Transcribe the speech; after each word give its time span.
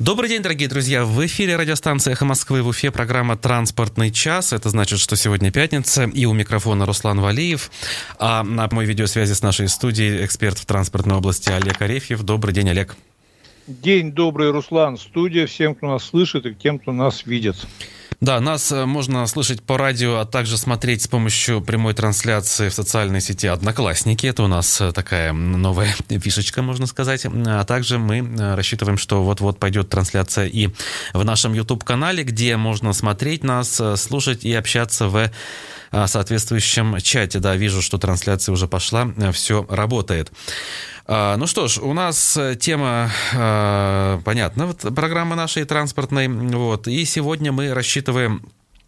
Добрый 0.00 0.28
день, 0.28 0.42
дорогие 0.42 0.68
друзья! 0.68 1.04
В 1.04 1.24
эфире 1.24 1.54
радиостанции 1.54 2.10
«Эхо 2.10 2.24
Москвы» 2.24 2.62
в 2.64 2.66
Уфе 2.66 2.90
программа 2.90 3.36
«Транспортный 3.36 4.10
час». 4.10 4.52
Это 4.52 4.68
значит, 4.68 4.98
что 4.98 5.14
сегодня 5.14 5.52
пятница, 5.52 6.10
и 6.12 6.24
у 6.24 6.32
микрофона 6.32 6.84
Руслан 6.84 7.20
Валиев. 7.20 7.70
А 8.18 8.42
на 8.42 8.68
мой 8.72 8.86
видеосвязи 8.86 9.34
с 9.34 9.42
нашей 9.42 9.68
студией 9.68 10.24
эксперт 10.24 10.58
в 10.58 10.66
транспортной 10.66 11.18
области 11.18 11.48
Олег 11.50 11.80
Арефьев. 11.80 12.24
Добрый 12.24 12.52
день, 12.52 12.70
Олег. 12.70 12.96
День 13.68 14.10
добрый, 14.10 14.50
Руслан. 14.50 14.98
Студия 14.98 15.46
всем, 15.46 15.76
кто 15.76 15.86
нас 15.86 16.02
слышит 16.02 16.44
и 16.44 16.56
тем, 16.56 16.80
кто 16.80 16.90
нас 16.90 17.24
видит. 17.24 17.54
Да, 18.20 18.40
нас 18.40 18.70
э, 18.72 18.84
можно 18.86 19.26
слышать 19.26 19.62
по 19.62 19.76
радио, 19.78 20.18
а 20.18 20.24
также 20.24 20.58
смотреть 20.58 21.02
с 21.02 21.08
помощью 21.08 21.60
прямой 21.60 21.94
трансляции 21.94 22.68
в 22.68 22.74
социальной 22.74 23.20
сети 23.20 23.46
«Одноклассники». 23.46 24.26
Это 24.26 24.42
у 24.42 24.46
нас 24.46 24.80
э, 24.80 24.92
такая 24.92 25.32
новая 25.32 25.94
фишечка, 26.08 26.62
можно 26.62 26.86
сказать. 26.86 27.26
А 27.26 27.64
также 27.64 27.98
мы 27.98 28.18
э, 28.18 28.54
рассчитываем, 28.54 28.98
что 28.98 29.22
вот-вот 29.22 29.58
пойдет 29.58 29.88
трансляция 29.88 30.46
и 30.46 30.68
в 31.12 31.24
нашем 31.24 31.52
YouTube-канале, 31.54 32.24
где 32.24 32.56
можно 32.56 32.92
смотреть 32.92 33.44
нас, 33.44 33.80
слушать 33.96 34.44
и 34.44 34.54
общаться 34.54 35.08
в 35.08 35.30
соответствующем 36.06 37.00
чате. 37.00 37.38
Да, 37.38 37.56
вижу, 37.56 37.82
что 37.82 37.98
трансляция 37.98 38.52
уже 38.52 38.68
пошла, 38.68 39.08
все 39.32 39.66
работает. 39.68 40.32
А, 41.06 41.36
ну 41.36 41.46
что 41.46 41.68
ж, 41.68 41.78
у 41.78 41.92
нас 41.92 42.36
э, 42.36 42.56
тема 42.56 43.10
а, 43.34 44.20
понятна, 44.24 44.66
вот, 44.66 44.80
программы 44.94 45.36
нашей 45.36 45.64
транспортной. 45.64 46.28
Вот, 46.28 46.88
и 46.88 47.04
сегодня 47.04 47.52
мы 47.52 47.74
рассчитываем 47.74 48.42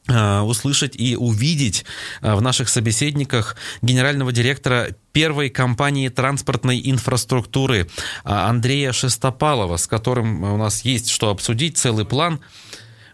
а, 0.08 0.42
услышать 0.42 0.96
и 0.96 1.14
увидеть 1.16 1.84
в 2.22 2.40
наших 2.40 2.70
собеседниках 2.70 3.56
генерального 3.82 4.32
директора 4.32 4.88
первой 5.12 5.50
компании 5.50 6.08
транспортной 6.08 6.80
инфраструктуры 6.84 7.88
Андрея 8.24 8.92
Шестопалова, 8.92 9.76
с 9.76 9.86
которым 9.86 10.42
у 10.42 10.56
нас 10.56 10.86
есть 10.86 11.10
что 11.10 11.30
обсудить, 11.30 11.76
целый 11.76 12.06
план– 12.06 12.40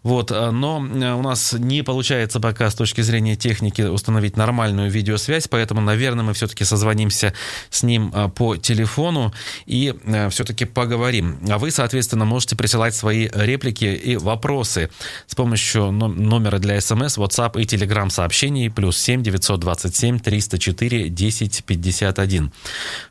вот, 0.03 0.33
э, 0.33 0.51
но 0.51 0.85
э, 0.85 1.13
у 1.13 1.23
нас 1.23 1.53
не 1.53 1.83
получается 1.83 2.41
пока 2.41 2.71
с 2.71 2.75
точки 2.75 3.03
зрения 3.03 3.37
техники 3.37 3.83
установить 3.83 4.37
нормальную 4.37 4.91
видеосвязь, 4.91 5.47
поэтому, 5.49 5.81
наверное, 5.81 6.25
мы 6.25 6.35
все-таки 6.35 6.65
созвонимся 6.65 7.35
с 7.71 7.83
ним 7.83 8.13
э, 8.15 8.29
по 8.29 8.57
телефону 8.57 9.33
и 9.67 9.95
все-таки 10.31 10.65
поговорим. 10.65 11.39
А 11.49 11.59
вы, 11.59 11.71
соответственно, 11.71 12.25
можете 12.25 12.57
присылать 12.57 12.95
свои 12.95 13.29
реплики 13.33 13.85
и 13.85 14.17
вопросы 14.17 14.91
с 15.27 15.35
помощью 15.35 15.93
номера 15.93 16.59
для 16.59 16.81
смс, 16.81 17.19
WhatsApp 17.19 17.61
и 17.61 17.65
Telegram 17.65 18.11
сообщений 18.11 18.71
плюс 18.71 18.99
7 18.99 19.23
927 19.23 20.19
304 20.19 21.09
10 21.09 21.65
51. 21.65 22.53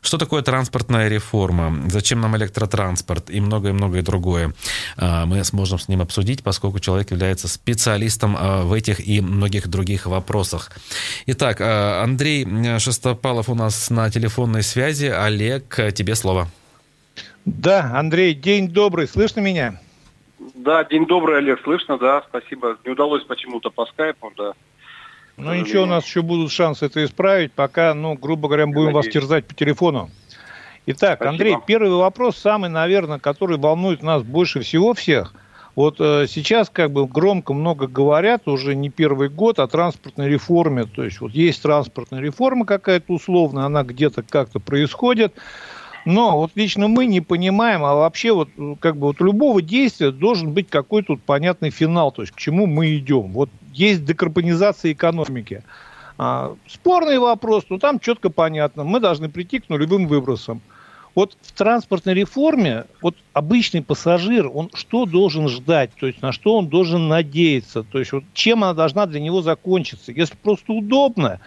Что 0.00 0.18
такое 0.18 0.42
транспортная 0.42 1.08
реформа? 1.08 1.88
Зачем 1.90 2.20
нам 2.20 2.36
электротранспорт 2.36 3.30
и 3.30 3.40
многое-многое 3.40 4.02
другое? 4.02 4.54
Мы 4.96 5.42
сможем 5.44 5.78
с 5.78 5.88
ним 5.88 6.02
обсудить, 6.02 6.42
поскольку 6.42 6.81
человек 6.82 7.10
является 7.10 7.48
специалистом 7.48 8.36
а, 8.38 8.62
в 8.62 8.72
этих 8.72 9.06
и 9.06 9.20
многих 9.20 9.68
других 9.68 10.06
вопросах. 10.06 10.70
Итак, 11.26 11.60
а, 11.60 12.02
Андрей 12.02 12.46
Шестопалов 12.78 13.48
у 13.48 13.54
нас 13.54 13.88
на 13.90 14.10
телефонной 14.10 14.62
связи. 14.62 15.06
Олег, 15.06 15.80
тебе 15.94 16.14
слово. 16.14 16.48
Да, 17.44 17.92
Андрей, 17.94 18.34
день 18.34 18.68
добрый. 18.68 19.08
Слышно 19.08 19.40
меня? 19.40 19.80
Да, 20.54 20.84
день 20.84 21.06
добрый, 21.06 21.38
Олег, 21.38 21.60
слышно, 21.62 21.98
да, 21.98 22.22
спасибо. 22.28 22.76
Не 22.84 22.92
удалось 22.92 23.24
почему-то 23.24 23.70
по 23.70 23.86
скайпу, 23.86 24.32
да. 24.36 24.52
Ну 25.36 25.54
ничего, 25.54 25.84
у 25.84 25.86
нас 25.86 26.04
еще 26.06 26.22
будут 26.22 26.52
шансы 26.52 26.86
это 26.86 27.04
исправить, 27.04 27.52
пока, 27.52 27.94
ну, 27.94 28.14
грубо 28.14 28.48
говоря, 28.48 28.66
будем 28.66 28.92
Надеюсь. 28.92 29.06
вас 29.06 29.12
терзать 29.12 29.46
по 29.46 29.54
телефону. 29.54 30.10
Итак, 30.86 31.16
Спасибо. 31.16 31.30
Андрей, 31.30 31.56
первый 31.66 31.90
вопрос, 31.90 32.36
самый, 32.36 32.68
наверное, 32.68 33.18
который 33.18 33.56
волнует 33.56 34.02
нас 34.02 34.22
больше 34.22 34.60
всего 34.60 34.94
всех. 34.94 35.32
Вот 35.74 35.96
э, 36.00 36.26
сейчас 36.28 36.68
как 36.68 36.92
бы 36.92 37.06
громко 37.06 37.54
много 37.54 37.86
говорят, 37.86 38.46
уже 38.46 38.74
не 38.74 38.90
первый 38.90 39.28
год, 39.28 39.58
о 39.58 39.66
транспортной 39.66 40.28
реформе. 40.28 40.84
То 40.84 41.04
есть 41.04 41.20
вот 41.20 41.32
есть 41.32 41.62
транспортная 41.62 42.20
реформа 42.20 42.66
какая-то 42.66 43.12
условная, 43.12 43.64
она 43.64 43.82
где-то 43.82 44.22
как-то 44.22 44.60
происходит. 44.60 45.34
Но 46.04 46.36
вот 46.36 46.50
лично 46.56 46.88
мы 46.88 47.06
не 47.06 47.20
понимаем, 47.20 47.84
а 47.84 47.94
вообще 47.94 48.32
вот 48.32 48.48
как 48.80 48.96
бы 48.96 49.06
вот 49.06 49.20
любого 49.20 49.62
действия 49.62 50.10
должен 50.10 50.52
быть 50.52 50.68
какой-то 50.68 51.14
вот 51.14 51.22
понятный 51.22 51.70
финал, 51.70 52.10
то 52.10 52.22
есть 52.22 52.32
к 52.32 52.38
чему 52.38 52.66
мы 52.66 52.96
идем. 52.96 53.32
Вот 53.32 53.48
есть 53.72 54.04
декарбонизация 54.04 54.92
экономики. 54.92 55.62
А, 56.18 56.54
спорный 56.66 57.18
вопрос, 57.18 57.64
но 57.68 57.78
там 57.78 58.00
четко 58.00 58.30
понятно. 58.30 58.84
Мы 58.84 59.00
должны 59.00 59.28
прийти 59.28 59.60
к 59.60 59.68
нулевым 59.68 60.06
выбросам. 60.06 60.60
Вот 61.14 61.36
в 61.42 61.52
транспортной 61.52 62.14
реформе 62.14 62.84
вот 63.02 63.16
обычный 63.34 63.82
пассажир, 63.82 64.50
он 64.52 64.70
что 64.72 65.04
должен 65.04 65.48
ждать, 65.48 65.90
то 65.98 66.06
есть 66.06 66.22
на 66.22 66.32
что 66.32 66.56
он 66.56 66.68
должен 66.68 67.08
надеяться, 67.08 67.82
то 67.82 67.98
есть 67.98 68.12
вот 68.12 68.24
чем 68.32 68.64
она 68.64 68.72
должна 68.72 69.04
для 69.06 69.20
него 69.20 69.42
закончиться. 69.42 70.12
Если 70.12 70.36
просто 70.36 70.72
удобно, 70.72 71.40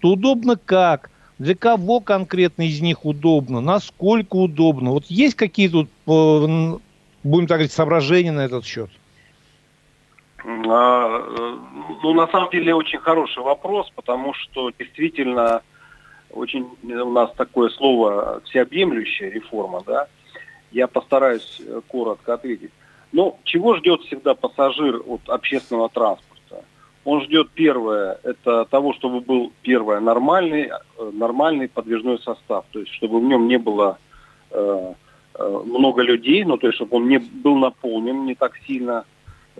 то 0.00 0.08
удобно 0.08 0.56
как, 0.56 1.10
для 1.38 1.54
кого 1.54 2.00
конкретно 2.00 2.62
из 2.62 2.80
них 2.80 3.04
удобно, 3.04 3.60
насколько 3.60 4.36
удобно. 4.36 4.90
Вот 4.90 5.04
есть 5.06 5.36
какие-то, 5.36 5.82
э, 5.82 6.78
будем 7.22 7.46
так 7.46 7.58
говорить, 7.58 7.72
соображения 7.72 8.32
на 8.32 8.40
этот 8.40 8.64
счет? 8.64 8.90
А, 10.44 11.18
э, 11.18 11.56
ну, 12.02 12.14
на 12.14 12.26
самом 12.26 12.50
деле, 12.50 12.74
очень 12.74 12.98
хороший 12.98 13.42
вопрос, 13.42 13.90
потому 13.94 14.34
что 14.34 14.70
действительно 14.76 15.62
очень 16.32 16.66
у 16.82 17.10
нас 17.10 17.30
такое 17.36 17.68
слово 17.70 18.40
всеобъемлющая 18.44 19.30
реформа, 19.30 19.82
да, 19.86 20.08
я 20.70 20.86
постараюсь 20.86 21.60
э, 21.60 21.80
коротко 21.86 22.34
ответить. 22.34 22.70
Но 23.12 23.38
чего 23.44 23.76
ждет 23.76 24.00
всегда 24.02 24.34
пассажир 24.34 25.02
от 25.06 25.28
общественного 25.28 25.90
транспорта? 25.90 26.64
Он 27.04 27.22
ждет 27.22 27.50
первое, 27.50 28.18
это 28.22 28.64
того, 28.66 28.94
чтобы 28.94 29.20
был 29.20 29.52
первое 29.62 30.00
нормальный, 30.00 30.70
э, 30.70 31.10
нормальный 31.12 31.68
подвижной 31.68 32.18
состав, 32.20 32.64
то 32.70 32.80
есть 32.80 32.92
чтобы 32.92 33.20
в 33.20 33.24
нем 33.24 33.48
не 33.48 33.58
было 33.58 33.98
э, 34.50 34.94
э, 35.34 35.62
много 35.66 36.02
людей, 36.02 36.44
ну 36.44 36.56
то 36.56 36.68
есть 36.68 36.76
чтобы 36.76 36.96
он 36.96 37.08
не 37.08 37.18
был 37.18 37.56
наполнен 37.56 38.24
не 38.24 38.34
так 38.34 38.52
сильно, 38.66 39.04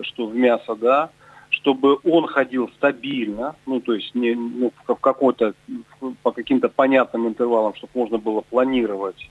что 0.01 0.25
в 0.25 0.35
мясо, 0.35 0.75
да, 0.75 1.11
чтобы 1.63 1.97
он 2.03 2.27
ходил 2.27 2.69
стабильно, 2.75 3.55
ну, 3.65 3.79
то 3.79 3.93
есть 3.93 4.13
не, 4.15 4.35
ну, 4.35 4.73
в 4.85 4.95
какой-то, 4.95 5.53
по 6.21 6.31
каким-то 6.31 6.67
понятным 6.67 7.25
интервалам, 7.27 7.73
чтобы 7.75 7.91
можно 7.95 8.17
было 8.17 8.41
планировать, 8.41 9.29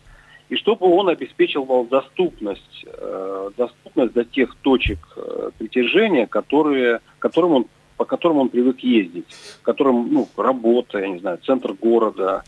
и 0.49 0.57
чтобы 0.57 0.87
он 0.87 1.11
обеспечивал 1.11 1.85
доступность, 1.85 2.87
э, 2.87 3.51
доступность 3.57 4.15
до 4.15 4.25
тех 4.25 4.55
точек 4.63 4.99
э, 5.15 5.51
притяжения, 5.59 6.27
которые, 6.27 7.01
которым 7.19 7.53
он, 7.53 7.67
по 7.99 8.07
которым 8.07 8.39
он 8.39 8.49
привык 8.49 8.81
ездить, 8.81 9.27
которым, 9.63 10.11
ну, 10.11 10.27
работа, 10.37 11.01
я 11.01 11.09
не 11.09 11.19
знаю, 11.19 11.39
центр 11.45 11.75
города, 11.75 12.45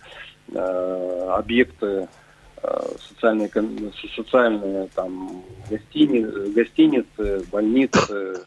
э, 0.48 1.28
объекты 1.36 2.08
э, 2.62 2.80
социальные, 3.10 3.50
социальные 4.16 4.88
там, 4.94 5.42
гостиницы, 5.68 6.52
гостиницы 6.52 7.46
больницы, 7.52 8.46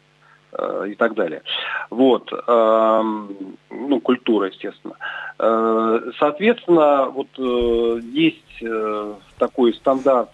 и 0.86 0.94
так 0.94 1.14
далее. 1.14 1.42
Вот, 1.90 2.32
эм, 2.32 3.56
ну, 3.70 4.00
культура, 4.00 4.48
естественно. 4.48 4.94
Э, 5.38 6.10
соответственно, 6.18 7.06
вот 7.10 7.28
э, 7.38 8.00
есть 8.12 8.64
такой 9.38 9.74
стандарт 9.74 10.30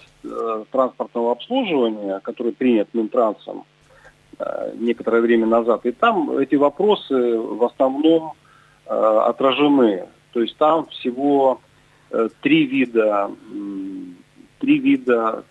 транспортного 0.70 1.32
обслуживания, 1.32 2.20
который 2.20 2.52
принят 2.52 2.88
Минтрансом 2.94 3.64
некоторое 4.76 5.20
время 5.20 5.46
назад, 5.46 5.84
и 5.84 5.92
там 5.92 6.38
эти 6.38 6.54
вопросы 6.54 7.38
в 7.38 7.62
основном 7.62 8.32
отражены. 8.86 10.06
То 10.32 10.40
есть 10.40 10.56
там 10.56 10.86
всего 10.86 11.60
три 12.40 12.64
вида, 12.64 13.30
три 14.60 14.78
вида 14.78 15.44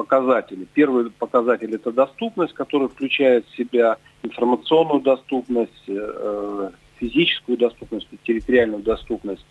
показатели. 0.00 0.66
Первый 0.72 1.10
показатель– 1.10 1.74
это 1.74 1.92
доступность, 1.92 2.54
которая 2.54 2.88
включает 2.88 3.44
в 3.46 3.56
себя 3.56 3.98
информационную 4.22 5.02
доступность, 5.02 5.84
э, 5.88 6.70
физическую 6.96 7.58
доступность, 7.58 8.08
территориальную 8.24 8.82
доступность, 8.82 9.44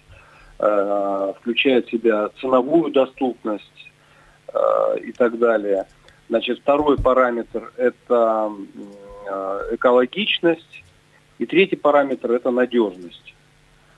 э, 0.57 1.33
включает 1.39 1.85
в 1.85 1.91
себя 1.91 2.29
ценовую 2.41 2.91
доступность 2.91 3.91
э, 4.51 4.99
и 5.03 5.11
так 5.11 5.37
далее. 5.37 5.85
Значит, 6.29 6.59
второй 6.61 6.97
параметр– 6.97 7.71
это 7.77 8.51
экологичность, 9.71 10.83
и 11.37 11.45
третий 11.45 11.75
параметр– 11.75 12.31
это 12.37 12.49
надежность. 12.49 13.35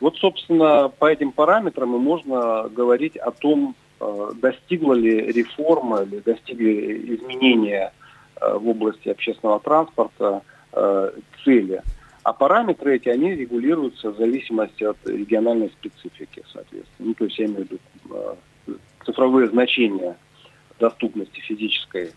Вот, 0.02 0.18
собственно, 0.18 0.90
по 0.90 1.06
этим 1.06 1.32
параметрам 1.32 1.96
и 1.96 2.00
можно 2.00 2.68
говорить 2.68 3.16
о 3.16 3.32
том, 3.32 3.76
достигла 4.36 4.94
ли 4.94 5.32
реформа 5.32 6.04
или 6.04 6.20
достигли 6.20 7.16
изменения 7.16 7.94
э, 8.40 8.58
в 8.58 8.70
области 8.70 9.10
общественного 9.10 9.60
транспорта 9.60 10.42
э, 10.74 11.12
цели. 11.44 11.82
А 12.24 12.34
параметры 12.34 12.96
эти, 12.96 13.10
они 13.10 13.36
регулируются 13.36 14.12
в 14.12 14.18
зависимости 14.18 14.84
от 14.84 14.98
региональной 15.06 15.70
специфики, 15.70 16.44
соответственно. 16.52 17.10
Ну, 17.10 17.14
то 17.16 17.26
есть 17.26 17.40
я 17.40 17.46
имею 17.46 17.68
в 17.68 17.72
виду 17.72 18.38
цифровые 19.06 19.50
значения 19.50 20.16
доступности 20.80 21.40
физической 21.40 22.12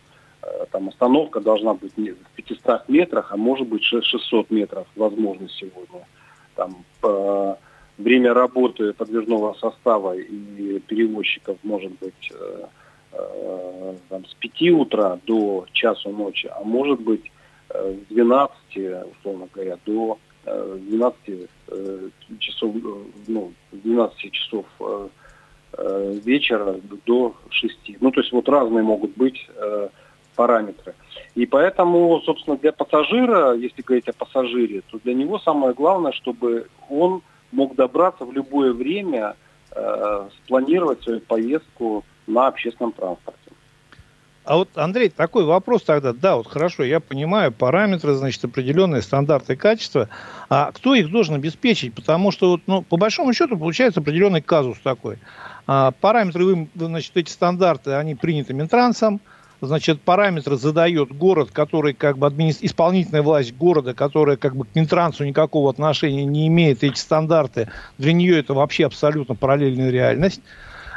там 0.71 0.89
остановка 0.89 1.41
должна 1.41 1.75
быть 1.75 1.93
в 1.97 2.37
500 2.37 2.89
метрах, 2.89 3.33
а 3.33 3.37
может 3.37 3.67
быть 3.67 3.83
600 3.83 4.51
метров, 4.51 4.87
возможно, 4.97 5.49
сегодня. 5.49 6.07
Там 6.55 6.85
время 7.99 8.35
работы 8.35 8.93
подвижного 8.93 9.55
состава 9.55 10.17
и 10.17 10.81
перевозчиков 10.81 11.58
может 11.62 11.93
быть 11.99 12.32
э, 12.32 12.64
э, 13.12 13.94
там, 14.08 14.25
с 14.26 14.35
5 14.35 14.62
утра 14.73 15.19
до 15.26 15.67
часу 15.73 16.11
ночи, 16.11 16.50
а 16.55 16.62
может 16.64 17.00
быть 17.00 17.31
э, 17.70 17.96
с 18.05 18.12
12, 18.12 18.52
условно 19.19 19.49
говоря, 19.52 19.79
до 19.87 20.19
12 20.44 21.49
часов, 22.38 22.75
ну, 23.26 23.55
12 23.73 24.31
часов 24.31 24.67
вечера 26.23 26.76
до 27.06 27.35
6. 27.49 27.96
Ну, 28.00 28.11
то 28.11 28.20
есть 28.20 28.31
вот 28.31 28.46
разные 28.50 28.82
могут 28.82 29.17
быть 29.17 29.49
параметры. 30.37 30.94
И 31.35 31.46
поэтому, 31.46 32.20
собственно, 32.26 32.58
для 32.58 32.73
пассажира, 32.73 33.55
если 33.55 33.81
говорить 33.81 34.08
о 34.08 34.12
пассажире, 34.12 34.82
то 34.91 34.99
для 35.02 35.14
него 35.14 35.38
самое 35.38 35.73
главное, 35.73 36.12
чтобы 36.12 36.69
он 36.91 37.23
мог 37.55 37.75
добраться 37.75 38.25
в 38.25 38.33
любое 38.33 38.73
время, 38.73 39.37
э, 39.71 40.29
спланировать 40.45 41.03
свою 41.03 41.21
поездку 41.21 42.05
на 42.27 42.49
общественном 42.49 42.93
транспорте. 42.93 43.41
А 44.45 44.56
вот, 44.56 44.69
Андрей, 44.75 45.09
такой 45.09 45.45
вопрос 45.45 45.85
тогда. 45.85 46.12
Да, 46.12 46.37
вот 46.37 46.47
хорошо, 46.47 46.85
я 46.85 47.01
понимаю, 47.01 47.51
параметры, 47.51 48.12
значит, 48.12 48.45
определенные 48.45 49.01
стандарты 49.01 49.56
качества. 49.56 50.11
А 50.51 50.71
кто 50.73 50.95
их 50.95 51.11
должен 51.11 51.35
обеспечить? 51.37 51.95
Потому 51.95 52.31
что, 52.31 52.51
вот, 52.51 52.61
ну, 52.67 52.83
по 52.83 52.99
большому 52.99 53.33
счету, 53.33 53.56
получается 53.56 54.01
определенный 54.01 54.43
казус 54.43 54.77
такой. 54.83 55.19
А, 55.67 55.93
параметры, 55.93 56.69
значит, 56.75 57.12
эти 57.17 57.31
стандарты, 57.31 57.93
они 57.93 58.15
приняты 58.15 58.53
Минтрансом, 58.53 59.23
значит, 59.61 60.01
параметры 60.01 60.56
задает 60.56 61.12
город, 61.12 61.51
который 61.53 61.95
как 61.95 62.19
бы 62.19 62.27
админи... 62.27 62.55
исполнительная 62.61 63.23
власть 63.23 63.55
города, 63.55 63.95
которая 63.95 64.37
как 64.37 64.56
бы 64.56 64.65
к 64.65 64.75
Минтрансу 64.75 65.25
никакого 65.25 65.71
отношения 65.71 66.25
не 66.25 66.49
имеет, 66.49 66.85
эти 66.85 66.99
стандарты, 66.99 67.69
для 67.99 68.12
нее 68.12 68.39
это 68.39 68.55
вообще 68.55 68.87
абсолютно 68.87 69.35
параллельная 69.35 69.91
реальность. 69.91 70.41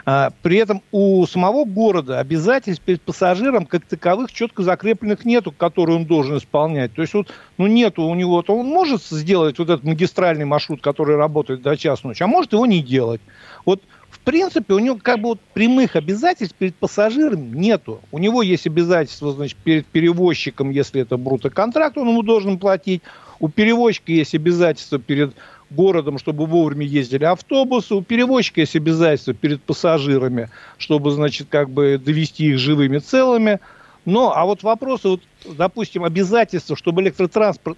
А, 0.09 0.31
при 0.42 0.56
этом 0.56 0.81
у 0.94 1.25
самого 1.27 1.65
города 1.65 2.21
обязательств 2.21 2.81
перед 2.81 3.01
пассажиром 3.01 3.65
как 3.65 3.86
таковых 3.86 4.31
четко 4.31 4.63
закрепленных 4.63 5.25
нету, 5.25 5.51
которые 5.51 5.98
он 5.98 6.06
должен 6.06 6.38
исполнять. 6.38 6.94
То 6.94 7.01
есть 7.01 7.13
вот, 7.13 7.27
ну 7.57 7.68
нету 7.68 8.04
у 8.04 8.15
него, 8.15 8.42
то 8.42 8.57
он 8.57 8.68
может 8.68 9.04
сделать 9.04 9.59
вот 9.59 9.69
этот 9.69 9.83
магистральный 9.83 10.45
маршрут, 10.45 10.81
который 10.81 11.18
работает 11.18 11.62
до 11.62 11.75
час 11.75 12.06
ночи, 12.06 12.24
а 12.24 12.27
может 12.27 12.54
его 12.54 12.65
не 12.65 12.81
делать. 12.81 13.19
Вот 13.65 13.81
принципе, 14.27 14.74
у 14.74 14.79
него 14.79 15.00
как 15.01 15.21
бы 15.21 15.29
вот 15.29 15.39
прямых 15.53 15.95
обязательств 15.95 16.53
перед 16.57 16.75
пассажиром 16.75 17.53
нету. 17.53 18.01
У 18.12 18.18
него 18.18 18.41
есть 18.41 18.68
обязательства, 18.68 19.31
значит, 19.31 19.56
перед 19.56 19.85
перевозчиком, 19.85 20.69
если 20.69 21.01
это 21.01 21.15
брутоконтракт, 21.15 21.97
он 21.97 22.09
ему 22.09 22.24
должен 22.24 22.59
платить. 22.59 23.01
У 23.39 23.47
перевозчика 23.47 24.12
есть 24.12 24.35
обязательства 24.35 25.00
перед 25.00 25.33
городом, 25.69 26.18
чтобы 26.18 26.45
вовремя 26.45 26.85
ездили 26.85 27.24
автобусы. 27.24 27.95
У 27.95 28.01
перевозчика 28.01 28.59
есть 28.59 28.75
обязательства 28.75 29.33
перед 29.33 29.62
пассажирами, 29.62 30.50
чтобы, 30.77 31.12
значит, 31.12 31.47
как 31.50 31.69
бы 31.69 31.97
довести 31.97 32.47
их 32.47 32.57
живыми 32.57 32.97
целыми. 32.97 33.62
Но, 34.03 34.35
а 34.35 34.44
вот 34.44 34.62
вопросы, 34.62 35.07
вот, 35.07 35.21
допустим, 35.55 36.03
обязательства, 36.03 36.75
чтобы 36.75 37.01
электротранспорт, 37.01 37.77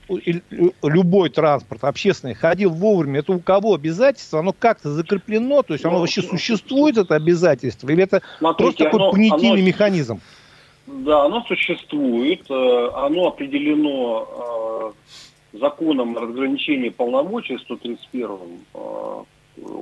любой 0.83 1.29
транспорт 1.29 1.83
общественный 1.83 2.33
ходил 2.33 2.71
вовремя, 2.71 3.19
это 3.19 3.33
у 3.33 3.39
кого 3.39 3.73
обязательство? 3.73 4.39
Оно 4.39 4.53
как-то 4.53 4.91
закреплено? 4.91 5.63
То 5.63 5.73
есть 5.73 5.85
оно 5.85 5.95
ну, 5.95 5.99
вообще 6.01 6.21
существует, 6.21 6.97
это 6.97 7.15
обязательство? 7.15 7.89
Или 7.89 8.03
это 8.03 8.21
смотрите, 8.37 8.63
просто 8.63 8.83
такой 8.85 8.99
оно, 8.99 9.11
понятийный 9.11 9.59
оно, 9.59 9.67
механизм? 9.67 10.21
Да, 10.87 11.25
оно 11.25 11.43
существует, 11.43 12.49
э, 12.49 12.89
оно 12.95 13.27
определено 13.27 14.93
э, 15.53 15.57
законом 15.57 16.17
о 16.17 16.21
разграничении 16.21 16.89
полномочий 16.89 17.57
131 17.57 18.37
э, 18.73 19.23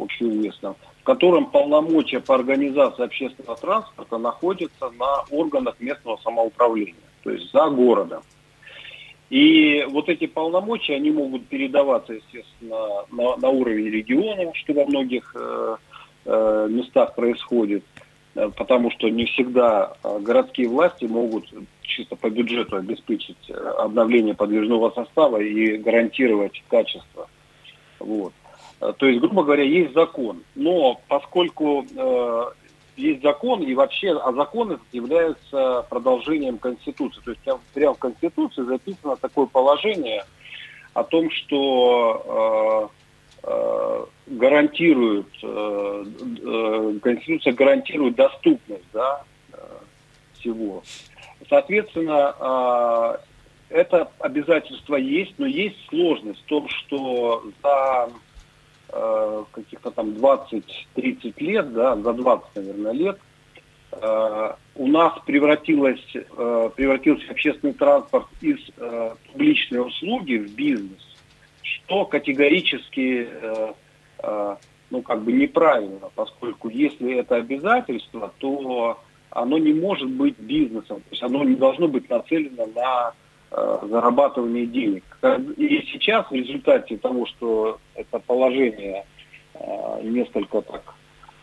общеизвестным 0.01 0.75
котором 1.07 1.45
полномочия 1.45 2.19
по 2.19 2.35
организации 2.35 3.05
общественного 3.05 3.55
транспорта 3.55 4.17
находятся 4.17 4.89
на 4.99 5.21
органах 5.31 5.75
местного 5.79 6.17
самоуправления, 6.17 6.95
то 7.27 7.33
есть 7.33 7.51
за 7.51 7.69
городом. 7.69 8.23
И 9.29 9.85
вот 9.89 10.07
эти 10.07 10.27
полномочия, 10.27 10.95
они 10.95 11.11
могут 11.11 11.45
передаваться, 11.47 12.13
естественно, 12.13 13.03
на, 13.11 13.35
на 13.35 13.49
уровень 13.49 13.89
региона, 13.89 14.49
что 14.53 14.71
во 14.71 14.85
многих 14.85 15.35
э, 15.35 15.75
э, 16.23 16.67
местах 16.69 17.15
происходит, 17.15 17.83
э, 18.35 18.49
потому 18.55 18.91
что 18.91 19.09
не 19.09 19.25
всегда 19.25 19.97
э, 20.05 20.19
городские 20.21 20.69
власти 20.69 21.03
могут 21.03 21.51
чисто 21.81 22.15
по 22.15 22.29
бюджету 22.29 22.77
обеспечить 22.77 23.49
э, 23.49 23.53
обновление 23.53 24.33
подвижного 24.33 24.91
состава 24.91 25.41
и 25.41 25.75
гарантировать 25.75 26.63
качество. 26.69 27.27
Вот. 27.99 28.31
То 28.79 29.05
есть, 29.05 29.19
грубо 29.19 29.43
говоря, 29.43 29.63
есть 29.63 29.93
закон. 29.93 30.43
Но 30.55 31.01
поскольку 31.09 31.85
есть 32.97 33.21
закон, 33.21 33.61
и 33.61 33.73
вообще, 33.73 34.17
а 34.17 34.33
законы 34.33 34.79
являются 34.91 35.85
продолжением 35.89 36.57
Конституции. 36.57 37.21
То 37.23 37.31
есть 37.31 37.41
прямо 37.73 37.93
в 37.93 37.99
Конституции 37.99 38.63
записано 38.63 39.15
такое 39.15 39.45
положение 39.45 40.25
о 40.93 41.03
том, 41.03 41.29
что 41.29 42.91
э, 43.43 43.49
э, 43.49 44.05
гарантирует, 44.27 45.27
э, 45.43 46.99
Конституция 47.03 47.53
гарантирует 47.53 48.15
доступность 48.15 48.83
да, 48.93 49.23
всего. 50.33 50.83
Соответственно, 51.47 53.19
это 53.69 54.09
обязательство 54.19 54.95
есть, 54.95 55.33
но 55.37 55.45
есть 55.45 55.77
сложность 55.87 56.41
в 56.41 56.45
том, 56.45 56.67
что 56.67 57.43
за 57.61 58.09
э, 58.89 59.43
каких-то 59.51 59.91
там 59.91 60.09
20-30 60.09 61.33
лет, 61.37 61.73
да, 61.73 61.95
за 61.95 62.13
20, 62.13 62.55
наверное, 62.55 62.91
лет, 62.91 63.19
э, 63.91 64.53
у 64.75 64.87
нас 64.87 65.13
превратилось, 65.25 66.15
э, 66.15 66.69
превратился 66.75 67.31
общественный 67.31 67.73
транспорт 67.73 68.27
из 68.41 68.59
публичной 69.31 69.85
услуги 69.87 70.35
в 70.35 70.53
бизнес, 70.55 71.01
что 71.61 72.05
категорически 72.05 73.29
ну, 74.89 75.01
как 75.01 75.21
бы 75.21 75.33
неправильно, 75.33 76.09
поскольку 76.15 76.69
если 76.69 77.19
это 77.19 77.35
обязательство, 77.35 78.31
то 78.39 78.97
оно 79.29 79.57
не 79.57 79.73
может 79.73 80.09
быть 80.09 80.39
бизнесом, 80.39 80.97
то 81.01 81.09
есть 81.11 81.21
оно 81.21 81.43
не 81.43 81.55
должно 81.55 81.87
быть 81.87 82.09
нацелено 82.09 82.65
на 82.73 83.13
зарабатывания 83.51 84.65
денег. 84.65 85.03
И 85.57 85.87
сейчас 85.91 86.29
в 86.29 86.33
результате 86.33 86.97
того, 86.97 87.25
что 87.25 87.79
это 87.95 88.19
положение 88.19 89.05
э, 89.53 90.01
несколько 90.03 90.61
так 90.61 90.83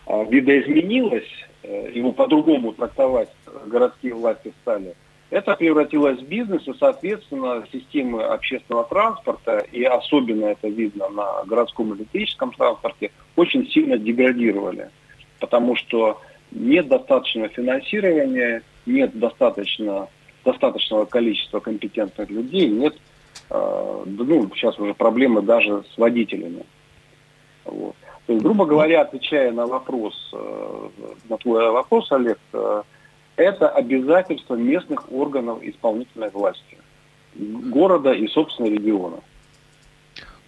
э, 0.07 0.25
видоизменилось, 0.29 1.31
его 1.63 2.13
по-другому 2.13 2.73
трактовать 2.73 3.31
городские 3.67 4.15
власти 4.15 4.53
стали, 4.61 4.95
это 5.31 5.57
превратилось 5.57 6.21
в 6.21 6.29
бизнес, 6.29 6.69
и, 6.69 6.75
соответственно, 6.79 7.65
системы 7.73 8.23
общественного 8.23 8.85
транспорта, 8.85 9.59
и 9.73 9.83
особенно 9.83 10.45
это 10.47 10.69
видно 10.69 11.09
на 11.09 11.43
городском 11.45 11.95
электрическом 11.97 12.53
транспорте, 12.53 13.11
очень 13.35 13.67
сильно 13.69 13.99
деградировали. 13.99 14.91
Потому 15.41 15.75
что 15.75 16.21
нет 16.53 16.87
достаточного 16.87 17.49
финансирования, 17.49 18.63
нет 18.87 19.19
достаточно 19.19 20.09
достаточного 20.45 21.05
количества 21.05 21.61
компетентных 21.61 22.31
людей, 22.31 22.69
нет, 22.69 22.97
э, 23.51 24.03
ну, 24.07 24.51
сейчас 24.55 24.79
уже 24.79 24.95
проблемы 24.95 25.43
даже 25.43 25.85
с 25.95 25.99
водителями. 25.99 26.65
Вот. 27.65 27.95
То 28.27 28.33
есть, 28.33 28.45
грубо 28.45 28.65
говоря, 28.65 29.03
отвечая 29.03 29.53
на 29.53 29.67
вопрос, 29.67 30.15
э, 30.33 30.89
на 31.29 31.37
твой 31.37 31.71
вопрос, 31.71 32.11
Олег, 32.11 32.39
э, 32.53 32.83
это 33.37 33.69
обязательство 33.69 34.55
местных 34.55 35.13
органов 35.13 35.63
исполнительной 35.63 36.31
власти, 36.31 36.79
города 37.35 38.13
и, 38.13 38.27
собственно, 38.29 38.67
региона. 38.67 39.19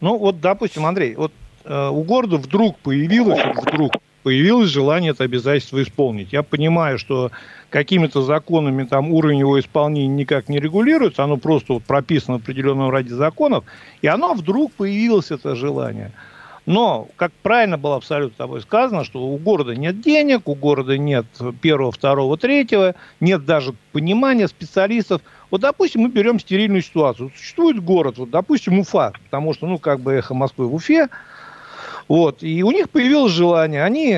Ну, 0.01 0.17
вот, 0.17 0.41
допустим, 0.41 0.87
Андрей, 0.87 1.15
вот 1.17 1.33
э, 1.65 1.89
у 1.89 2.03
города 2.03 2.37
вдруг 2.37 2.79
появилось, 2.79 3.43
вдруг 3.57 3.93
появилось 4.27 4.71
желание 4.71 5.13
это 5.13 5.23
обязательство 5.23 5.81
исполнить. 5.81 6.33
Я 6.33 6.43
понимаю, 6.43 6.99
что 6.99 7.31
какими-то 7.71 8.23
законами 8.23 8.83
там 8.83 9.13
уровень 9.13 9.39
его 9.39 9.61
исполнения 9.61 10.09
никак 10.09 10.49
не 10.49 10.59
регулируется, 10.59 11.23
оно 11.23 11.37
просто 11.37 11.75
вот 11.75 11.85
прописано 11.85 12.39
в 12.39 12.43
определенном 12.43 12.91
ради 12.91 13.11
законов, 13.11 13.63
и 14.03 14.09
оно 14.09 14.35
вдруг 14.35 14.73
появилось, 14.73 15.31
это 15.31 15.55
желание. 15.55 16.11
Но, 16.67 17.07
как 17.15 17.31
правильно 17.45 17.79
было 17.79 17.95
абсолютно 17.95 18.37
тобой 18.37 18.63
сказано, 18.63 19.05
что 19.05 19.23
у 19.23 19.37
города 19.37 19.77
нет 19.77 20.01
денег, 20.01 20.49
у 20.49 20.57
города 20.57 20.99
нет 20.99 21.27
первого, 21.63 21.93
второго, 21.93 22.37
третьего, 22.37 22.97
нет 23.21 23.45
даже 23.45 23.77
понимания 23.93 24.49
специалистов. 24.49 25.23
Вот, 25.53 25.61
допустим, 25.61 26.01
мы 26.01 26.09
берем 26.09 26.41
стерильную 26.41 26.83
ситуацию. 26.83 27.31
Существует 27.37 27.79
город, 27.79 28.19
вот, 28.19 28.31
допустим, 28.31 28.81
Уфа, 28.81 29.13
потому 29.27 29.55
что, 29.55 29.69
ну, 29.69 29.79
как 29.79 30.01
бы 30.01 30.15
эхо 30.15 30.35
Москвы 30.35 30.67
в 30.67 30.75
Уфе, 30.75 31.11
вот. 32.09 32.43
И 32.43 32.63
у 32.63 32.71
них 32.71 32.91
появилось 32.91 33.33
желание. 33.33 33.83
Они 33.83 34.17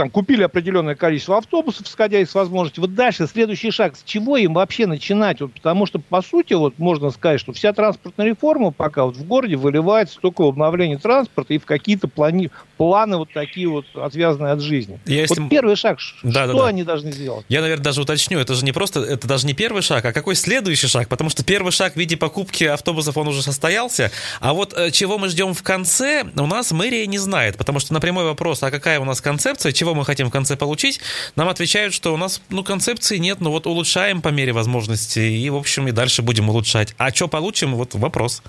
там 0.00 0.08
купили 0.08 0.42
определенное 0.42 0.94
количество 0.94 1.36
автобусов, 1.36 1.86
исходя 1.86 2.20
из 2.20 2.34
возможностей. 2.34 2.80
Вот 2.80 2.94
дальше 2.94 3.26
следующий 3.26 3.70
шаг, 3.70 3.96
с 3.98 4.02
чего 4.02 4.38
им 4.38 4.54
вообще 4.54 4.86
начинать? 4.86 5.42
Вот, 5.42 5.52
потому 5.52 5.84
что, 5.84 5.98
по 5.98 6.22
сути, 6.22 6.54
вот 6.54 6.78
можно 6.78 7.10
сказать, 7.10 7.38
что 7.38 7.52
вся 7.52 7.74
транспортная 7.74 8.28
реформа 8.28 8.70
пока 8.70 9.04
вот 9.04 9.18
в 9.18 9.26
городе 9.26 9.56
выливается 9.56 10.18
только 10.18 10.40
в 10.40 10.46
обновление 10.46 10.96
транспорта 10.96 11.52
и 11.52 11.58
в 11.58 11.66
какие-то 11.66 12.08
плани... 12.08 12.50
планы 12.78 13.18
вот 13.18 13.30
такие 13.34 13.68
вот 13.68 13.84
отвязанные 13.94 14.54
от 14.54 14.62
жизни. 14.62 14.98
Я 15.04 15.26
вот 15.28 15.36
если... 15.36 15.48
первый 15.50 15.76
шаг, 15.76 15.98
да, 16.22 16.44
что 16.44 16.54
да, 16.54 16.58
да. 16.60 16.66
они 16.68 16.82
должны 16.82 17.12
сделать? 17.12 17.44
Я, 17.50 17.60
наверное, 17.60 17.84
даже 17.84 18.00
уточню, 18.00 18.38
это 18.38 18.54
же 18.54 18.64
не 18.64 18.72
просто, 18.72 19.00
это 19.00 19.28
даже 19.28 19.46
не 19.46 19.52
первый 19.52 19.82
шаг, 19.82 20.02
а 20.06 20.14
какой 20.14 20.34
следующий 20.34 20.86
шаг? 20.86 21.08
Потому 21.08 21.28
что 21.28 21.44
первый 21.44 21.72
шаг 21.72 21.92
в 21.92 21.96
виде 21.96 22.16
покупки 22.16 22.64
автобусов, 22.64 23.18
он 23.18 23.28
уже 23.28 23.42
состоялся, 23.42 24.10
а 24.40 24.54
вот 24.54 24.72
э, 24.72 24.92
чего 24.92 25.18
мы 25.18 25.28
ждем 25.28 25.52
в 25.52 25.62
конце, 25.62 26.24
у 26.34 26.46
нас 26.46 26.72
мэрия 26.72 27.06
не 27.06 27.18
знает, 27.18 27.58
потому 27.58 27.80
что 27.80 27.92
на 27.92 28.00
прямой 28.00 28.24
вопрос, 28.24 28.62
а 28.62 28.70
какая 28.70 28.98
у 28.98 29.04
нас 29.04 29.20
концепция, 29.20 29.72
чего 29.72 29.89
мы 29.94 30.04
хотим 30.04 30.28
в 30.28 30.30
конце 30.30 30.56
получить, 30.56 31.00
нам 31.36 31.48
отвечают, 31.48 31.94
что 31.94 32.12
у 32.14 32.16
нас, 32.16 32.42
ну, 32.50 32.62
концепции 32.62 33.18
нет, 33.18 33.40
но 33.40 33.50
вот 33.50 33.66
улучшаем 33.66 34.22
по 34.22 34.28
мере 34.28 34.52
возможности, 34.52 35.20
и, 35.20 35.50
в 35.50 35.56
общем, 35.56 35.88
и 35.88 35.92
дальше 35.92 36.22
будем 36.22 36.48
улучшать. 36.48 36.94
А 36.98 37.10
что 37.10 37.28
получим, 37.28 37.74
вот 37.74 37.94
вопрос. 37.94 38.42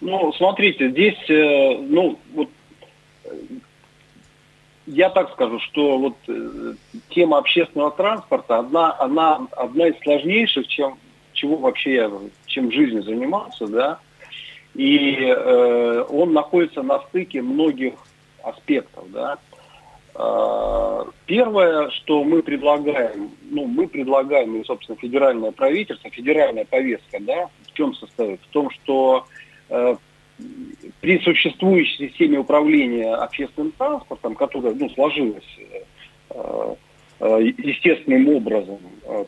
Ну, 0.00 0.32
смотрите, 0.34 0.90
здесь, 0.90 1.18
э, 1.28 1.78
ну, 1.78 2.18
вот 2.34 2.48
я 4.86 5.10
так 5.10 5.32
скажу, 5.32 5.58
что 5.60 5.98
вот 5.98 6.16
э, 6.28 6.74
тема 7.10 7.38
общественного 7.38 7.90
транспорта 7.90 8.58
одна, 8.58 8.96
она 8.98 9.46
одна 9.56 9.88
из 9.88 10.00
сложнейших, 10.02 10.66
чем 10.68 10.98
чего 11.32 11.56
вообще 11.56 11.94
я, 11.94 12.10
чем 12.46 12.68
в 12.68 12.72
жизни 12.72 13.00
занимался, 13.00 13.66
да, 13.66 13.98
и 14.74 15.16
э, 15.20 16.04
он 16.08 16.32
находится 16.32 16.82
на 16.82 17.00
стыке 17.00 17.42
многих 17.42 17.94
аспектов, 18.42 19.04
да. 19.10 19.38
Э, 20.18 21.04
первое, 21.26 21.90
что 21.90 22.24
мы 22.24 22.42
предлагаем, 22.42 23.30
ну, 23.50 23.66
мы 23.66 23.86
предлагаем, 23.86 24.56
и, 24.56 24.64
собственно, 24.64 24.98
федеральное 24.98 25.52
правительство, 25.52 26.10
федеральная 26.10 26.64
повестка, 26.64 27.18
да, 27.20 27.48
в 27.66 27.72
чем 27.74 27.94
состоит? 27.94 28.40
В 28.40 28.48
том, 28.48 28.68
что 28.70 29.26
э, 29.68 29.94
при 31.00 31.20
существующей 31.20 32.08
системе 32.08 32.38
управления 32.38 33.14
общественным 33.14 33.70
транспортом, 33.72 34.34
которая 34.34 34.74
ну, 34.74 34.90
сложилась 34.90 35.58
э, 36.30 36.74
э, 37.20 37.40
естественным 37.58 38.28
образом, 38.28 38.78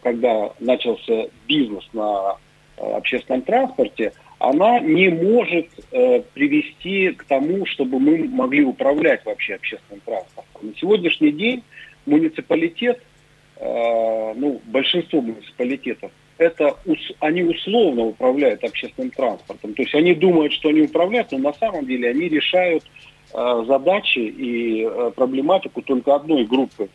когда 0.02 0.52
начался 0.58 1.26
бизнес 1.46 1.88
на 1.92 2.36
общественном 2.76 3.42
транспорте, 3.42 4.12
она 4.40 4.80
не 4.80 5.08
может 5.08 5.68
привести 6.34 7.12
к 7.12 7.24
тому, 7.24 7.64
чтобы 7.66 8.00
мы 8.00 8.24
могли 8.24 8.64
управлять 8.64 9.24
вообще 9.24 9.54
общественным 9.54 10.00
транспортом. 10.00 10.68
На 10.68 10.74
сегодняшний 10.74 11.30
день 11.30 11.62
муниципалитет, 12.06 13.00
ну, 13.60 14.60
большинство 14.66 15.20
муниципалитетов 15.20 16.10
это 16.40 16.74
они 17.20 17.42
условно 17.42 18.04
управляют 18.04 18.64
общественным 18.64 19.10
транспортом. 19.10 19.74
То 19.74 19.82
есть 19.82 19.94
они 19.94 20.14
думают, 20.14 20.54
что 20.54 20.70
они 20.70 20.80
управляют, 20.82 21.30
но 21.32 21.38
на 21.38 21.52
самом 21.52 21.86
деле 21.86 22.08
они 22.08 22.28
решают 22.28 22.82
э, 23.34 23.64
задачи 23.66 24.20
и 24.20 24.82
э, 24.82 25.12
проблематику 25.14 25.82
только 25.82 26.14
одной 26.14 26.46
группы 26.46 26.88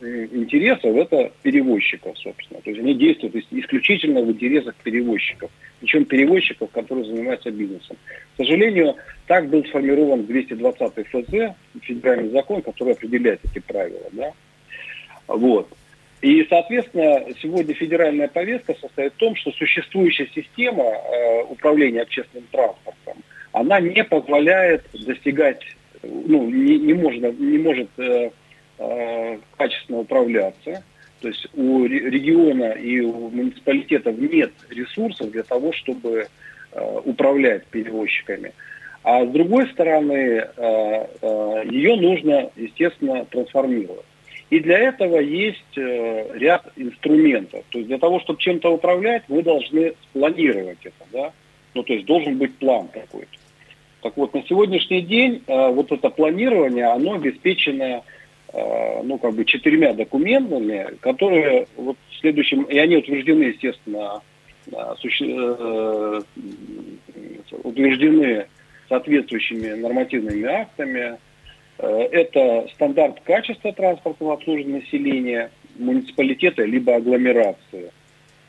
интересов, 0.00 0.94
это 0.96 1.32
перевозчиков, 1.42 2.18
собственно. 2.18 2.60
То 2.60 2.70
есть 2.70 2.80
они 2.80 2.94
действуют 2.94 3.36
исключительно 3.50 4.22
в 4.22 4.30
интересах 4.30 4.74
перевозчиков. 4.76 5.50
Причем 5.80 6.04
перевозчиков, 6.04 6.70
которые 6.70 7.06
занимаются 7.06 7.50
бизнесом. 7.50 7.96
К 8.34 8.36
сожалению, 8.38 8.96
так 9.26 9.48
был 9.48 9.64
сформирован 9.64 10.26
220 10.26 11.06
ФЗ, 11.08 11.54
федеральный 11.82 12.30
закон, 12.30 12.62
который 12.62 12.92
определяет 12.92 13.40
эти 13.44 13.58
правила. 13.60 14.08
Да? 14.12 14.32
Вот. 15.28 15.68
И, 16.22 16.46
соответственно, 16.48 17.22
сегодня 17.40 17.74
федеральная 17.74 18.28
повестка 18.28 18.74
состоит 18.80 19.12
в 19.12 19.16
том, 19.16 19.36
что 19.36 19.52
существующая 19.52 20.28
система 20.34 20.84
э, 20.84 21.42
управления 21.44 22.02
общественным 22.02 22.46
транспортом, 22.50 23.22
она 23.52 23.80
не 23.80 24.02
позволяет 24.02 24.84
достигать, 24.92 25.62
ну, 26.02 26.50
не, 26.50 26.78
не, 26.78 26.94
можно, 26.94 27.30
не 27.30 27.58
может 27.58 27.88
э, 27.98 28.30
э, 28.78 29.38
качественно 29.56 29.98
управляться. 29.98 30.82
То 31.20 31.28
есть 31.28 31.46
у 31.54 31.84
региона 31.86 32.72
и 32.72 33.00
у 33.00 33.30
муниципалитетов 33.30 34.18
нет 34.18 34.52
ресурсов 34.68 35.30
для 35.30 35.42
того, 35.42 35.72
чтобы 35.72 36.26
э, 36.72 37.00
управлять 37.04 37.66
перевозчиками. 37.66 38.52
А 39.02 39.24
с 39.24 39.28
другой 39.28 39.68
стороны, 39.68 40.46
э, 40.56 41.06
ее 41.70 41.96
нужно, 41.96 42.50
естественно, 42.56 43.24
трансформировать. 43.24 44.04
И 44.50 44.60
для 44.60 44.78
этого 44.78 45.18
есть 45.18 45.76
ряд 45.76 46.70
инструментов. 46.76 47.64
То 47.70 47.78
есть 47.78 47.88
для 47.88 47.98
того, 47.98 48.20
чтобы 48.20 48.40
чем-то 48.40 48.72
управлять, 48.72 49.24
мы 49.26 49.42
должны 49.42 49.94
спланировать 50.04 50.78
это. 50.84 51.04
Да? 51.12 51.32
Ну, 51.74 51.82
то 51.82 51.92
есть 51.92 52.06
должен 52.06 52.38
быть 52.38 52.54
план 52.56 52.86
какой-то. 52.88 53.38
Так 54.02 54.16
вот, 54.16 54.34
на 54.34 54.44
сегодняшний 54.46 55.00
день 55.00 55.42
вот 55.48 55.90
это 55.90 56.10
планирование, 56.10 56.84
оно 56.84 57.14
обеспечено 57.14 58.04
ну, 59.04 59.18
как 59.18 59.34
бы 59.34 59.44
четырьмя 59.44 59.92
документами, 59.92 60.94
которые 61.00 61.66
вот 61.76 61.96
в 62.10 62.20
следующем, 62.20 62.62
и 62.62 62.78
они 62.78 62.96
утверждены, 62.96 63.44
естественно, 63.44 64.22
суще, 64.98 66.22
утверждены 67.62 68.46
соответствующими 68.88 69.74
нормативными 69.74 70.44
актами, 70.44 71.18
Э, 71.78 72.08
это 72.10 72.66
стандарт 72.74 73.20
качества 73.24 73.72
транспортного 73.72 74.34
обслуживания 74.34 74.80
населения 74.80 75.50
муниципалитета 75.78 76.64
либо 76.64 76.96
агломерации. 76.96 77.92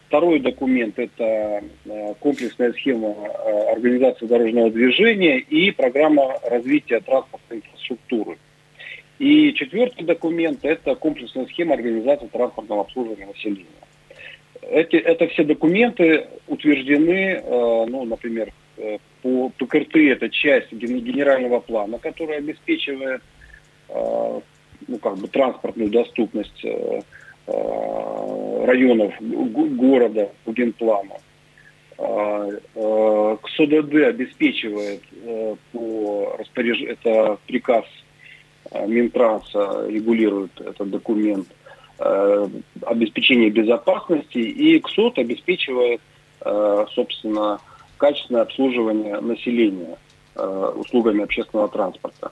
Второй 0.08 0.40
документ– 0.40 0.94
это 0.98 1.62
э, 1.86 2.14
комплексная 2.20 2.72
схема 2.74 3.10
э, 3.10 3.72
организации 3.74 4.26
дорожного 4.26 4.72
движения 4.72 5.40
и 5.40 5.72
программа 5.72 6.40
развития 6.50 7.02
транспортной 7.02 7.60
инфраструктуры. 7.60 8.38
И 9.20 9.54
четвертый 9.54 10.06
документ– 10.06 10.60
это 10.64 10.96
комплексная 10.96 11.46
схема 11.48 11.74
организации 11.74 12.28
транспортного 12.28 12.82
обслуживания 12.82 13.26
населения. 13.26 13.66
Эти, 14.62 14.98
это 14.98 15.28
все 15.28 15.44
документы 15.44 16.28
утверждены, 16.48 17.42
ну, 17.88 18.06
например, 18.06 18.52
по 19.22 19.50
ПКРТ 19.58 19.96
это 19.96 20.30
часть 20.30 20.72
генерального 20.72 21.60
плана, 21.60 21.98
который 22.00 22.38
обеспечивает 22.38 23.22
э, 23.90 24.40
ну, 24.88 24.98
как 25.00 25.18
бы 25.18 25.28
транспортную 25.28 25.90
доступность 25.90 26.64
э, 26.64 27.02
э, 27.48 28.66
районов 28.66 29.14
города 29.20 30.32
по 30.46 30.52
генплану. 30.52 31.18
КСОДД 31.98 33.96
обеспечивает 34.06 35.02
по 35.72 36.36
распоряжению, 36.38 36.94
это 36.94 37.40
приказ 37.48 37.86
Минтранса 38.72 39.86
регулирует 39.88 40.52
этот 40.60 40.90
документ, 40.90 41.48
обеспечение 41.98 43.50
безопасности, 43.50 44.38
и 44.38 44.80
КСОТ 44.80 45.20
обеспечивает, 45.20 46.02
собственно, 46.94 47.60
качественное 47.98 48.44
обслуживание 48.44 49.20
населения 49.20 49.98
э, 50.36 50.72
услугами 50.76 51.24
общественного 51.24 51.68
транспорта. 51.68 52.32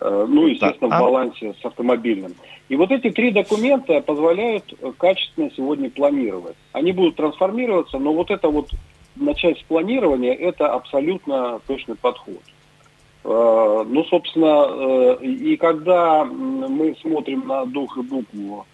Э, 0.00 0.26
ну, 0.28 0.46
естественно, 0.46 0.90
в 0.90 0.94
а 0.94 1.00
балансе 1.00 1.54
с 1.60 1.64
автомобильным. 1.64 2.34
И 2.68 2.76
вот 2.76 2.90
эти 2.90 3.10
три 3.10 3.32
документа 3.32 4.00
позволяют 4.00 4.72
качественно 4.98 5.50
сегодня 5.56 5.90
планировать. 5.90 6.56
Они 6.72 6.92
будут 6.92 7.16
трансформироваться, 7.16 7.98
но 7.98 8.12
вот 8.12 8.30
это 8.30 8.48
вот 8.48 8.70
начать 9.16 9.58
с 9.58 9.62
планирования, 9.62 10.34
это 10.34 10.72
абсолютно 10.72 11.60
точный 11.66 11.96
подход. 11.96 12.40
Э, 13.26 13.84
ну, 13.86 14.04
собственно, 14.04 15.14
и 15.20 15.56
когда 15.56 16.24
мы 16.24 16.96
смотрим 17.00 17.46
на 17.46 17.66
дух 17.66 17.98
и 17.98 18.02
букву 18.02 18.66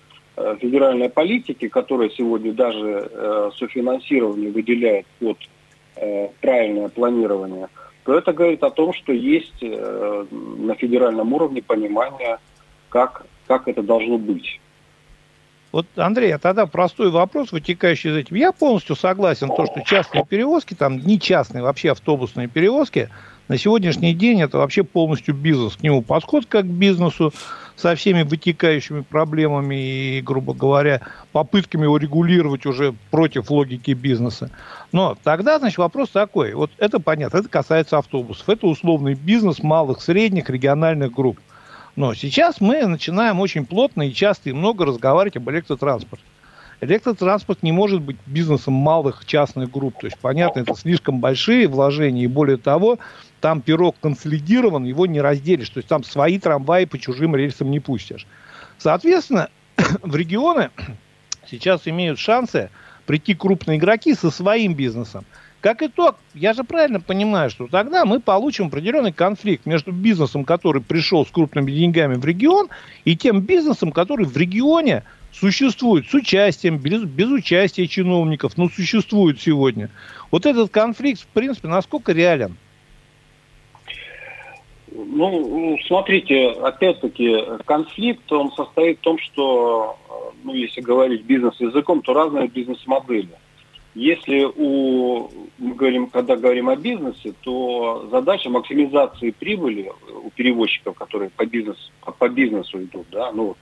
федеральной 0.61 1.11
политики, 1.11 1.69
которая 1.69 2.09
сегодня 2.09 2.53
даже 2.55 3.53
софинансирование 3.59 4.51
выделяет 4.51 5.05
под 5.21 5.37
Э, 5.95 6.29
правильное 6.41 6.89
планирование, 6.89 7.69
то 8.05 8.17
это 8.17 8.33
говорит 8.33 8.65
о 8.65 8.71
том, 8.71 8.95
что 8.95 9.13
есть 9.13 9.63
э, 9.63 10.27
на 10.31 10.75
федеральном 10.75 11.35
уровне 11.35 11.63
понимание, 11.63 12.39
как, 12.89 13.27
как 13.47 13.69
это 13.69 13.83
должно 13.83 14.17
быть. 14.17 14.59
Вот, 15.71 15.87
Андрей, 15.97 16.35
а 16.35 16.39
тогда 16.39 16.65
простой 16.65 17.11
вопрос, 17.11 17.53
вытекающий 17.53 18.11
из 18.11 18.17
этим. 18.17 18.37
Я 18.37 18.53
полностью 18.53 18.97
согласен, 18.97 19.49
то, 19.49 19.67
что 19.67 19.83
частные 19.85 20.25
перевозки, 20.25 20.73
там 20.73 20.97
не 20.97 21.21
частные, 21.21 21.63
вообще 21.63 21.91
автобусные 21.91 22.49
перевозки, 22.49 23.11
на 23.49 23.59
сегодняшний 23.59 24.15
день 24.15 24.41
это 24.41 24.59
вообще 24.59 24.83
полностью 24.83 25.35
бизнес. 25.35 25.77
К 25.77 25.83
нему 25.83 26.03
подход 26.03 26.47
как 26.47 26.65
к 26.65 26.69
бизнесу 26.69 27.33
со 27.77 27.95
всеми 27.95 28.23
вытекающими 28.23 29.01
проблемами 29.01 30.17
и, 30.17 30.21
грубо 30.21 30.55
говоря, 30.55 31.01
попытками 31.33 31.85
его 31.85 31.97
регулировать 31.97 32.67
уже 32.67 32.95
против 33.11 33.51
логики 33.51 33.93
бизнеса. 33.93 34.51
Но 34.93 35.17
тогда, 35.23 35.59
значит, 35.59 35.79
вопрос 35.79 36.11
такой. 36.11 36.55
Вот 36.55 36.71
это 36.79 37.01
понятно, 37.01 37.39
это 37.39 37.49
касается 37.49 37.99
автобусов. 37.99 38.49
Это 38.49 38.67
условный 38.67 39.15
бизнес 39.15 39.63
малых, 39.63 40.03
средних, 40.03 40.49
региональных 40.49 41.13
групп. 41.13 41.39
Но 41.97 42.15
сейчас 42.15 42.61
мы 42.61 42.87
начинаем 42.87 43.41
очень 43.41 43.67
плотно 43.67 44.03
и 44.09 44.13
часто 44.13 44.51
и 44.51 44.53
много 44.53 44.87
разговаривать 44.87 45.37
об 45.37 45.51
электротранспорте. 45.51 46.25
Электротранспорт 46.81 47.63
не 47.63 47.71
может 47.71 48.01
быть 48.01 48.17
бизнесом 48.27 48.75
малых 48.75 49.25
частных 49.25 49.71
групп. 49.71 50.01
То 50.01 50.07
есть, 50.07 50.19
понятно, 50.19 50.61
это 50.61 50.75
слишком 50.75 51.21
большие 51.21 51.69
вложения. 51.69 52.25
И 52.25 52.27
более 52.27 52.57
того, 52.57 52.99
там 53.43 53.61
пирог 53.61 53.97
консолидирован, 54.01 54.85
его 54.85 55.05
не 55.07 55.21
разделишь. 55.21 55.69
То 55.69 55.79
есть, 55.79 55.89
там 55.89 56.05
свои 56.05 56.39
трамваи 56.39 56.87
по 56.87 56.97
чужим 56.97 57.37
рельсам 57.37 57.71
не 57.71 57.81
пустишь. 57.81 58.27
Соответственно, 58.79 59.51
в 60.03 60.17
регионы 60.17 60.71
сейчас 61.51 61.83
имеют 61.85 62.19
шансы 62.19 62.71
прийти 63.05 63.35
крупные 63.35 63.79
игроки 63.79 64.15
со 64.15 64.31
своим 64.31 64.75
бизнесом. 64.75 65.25
Как 65.61 65.83
итог, 65.83 66.17
я 66.35 66.55
же 66.55 66.65
правильно 66.65 67.01
понимаю, 67.01 67.51
что 67.51 67.67
тогда 67.67 68.05
мы 68.05 68.21
получим 68.21 68.67
определенный 68.67 69.13
конфликт 69.13 69.67
между 69.67 69.93
бизнесом, 69.93 70.45
который 70.45 70.83
пришел 70.83 71.27
с 71.27 71.31
крупными 71.31 71.71
деньгами 71.71 72.15
в 72.15 72.25
регион, 72.25 72.69
и 73.05 73.17
тем 73.17 73.41
бизнесом, 73.41 73.93
который 73.93 74.27
в 74.27 74.37
регионе 74.37 75.05
существует 75.33 76.09
с 76.09 76.15
участием, 76.15 76.79
без, 76.79 77.03
без 77.03 77.29
участия 77.29 77.87
чиновников, 77.89 78.57
но 78.57 78.69
существует 78.69 79.41
сегодня. 79.41 79.91
Вот 80.31 80.47
этот 80.47 80.71
конфликт, 80.71 81.23
в 81.23 81.27
принципе, 81.27 81.69
насколько 81.69 82.13
реален? 82.13 82.57
Ну, 84.95 85.79
смотрите, 85.87 86.49
опять-таки, 86.51 87.37
конфликт, 87.65 88.31
он 88.33 88.53
состоит 88.53 88.99
в 88.99 89.03
том, 89.03 89.19
что, 89.19 89.97
ну, 90.45 90.55
если 90.55 90.81
говорить 90.81 91.25
бизнес-языком, 91.25 92.03
то 92.03 92.13
разные 92.13 92.49
бизнес-модели. 92.49 93.31
Если 93.95 94.45
у, 94.45 95.29
мы 95.59 95.75
говорим, 95.75 96.09
когда 96.09 96.37
говорим 96.37 96.69
о 96.69 96.77
бизнесе, 96.77 97.35
то 97.43 98.09
задача 98.11 98.49
максимизации 98.49 99.31
прибыли 99.31 99.93
у 100.25 100.31
перевозчиков, 100.31 100.95
которые 100.97 101.31
по, 101.31 101.45
бизнес, 101.45 101.91
по 102.19 102.29
бизнесу 102.29 102.83
идут, 102.83 103.07
да, 103.11 103.33
ну 103.33 103.49
вот, 103.49 103.59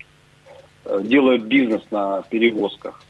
э, 0.84 1.00
делают 1.02 1.42
бизнес 1.42 1.82
на 1.90 2.22
перевозках. 2.22 3.02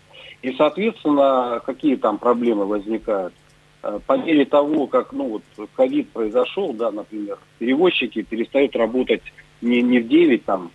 И, 0.43 0.53
соответственно, 0.53 1.61
какие 1.65 1.97
там 1.97 2.17
проблемы 2.17 2.65
возникают? 2.65 3.35
Э, 3.83 3.99
по 4.07 4.17
мере 4.19 4.45
того, 4.45 4.87
как 4.87 5.13
ну, 5.13 5.41
вот, 5.57 5.69
ковид 5.75 6.11
произошел, 6.11 6.73
да, 6.73 6.91
например, 6.91 7.39
перевозчики 7.59 8.23
перестают 8.23 8.77
работать 8.77 9.23
не, 9.63 9.81
не 9.81 10.01
в 10.01 10.09
9 10.09 10.45
там, 10.45 10.71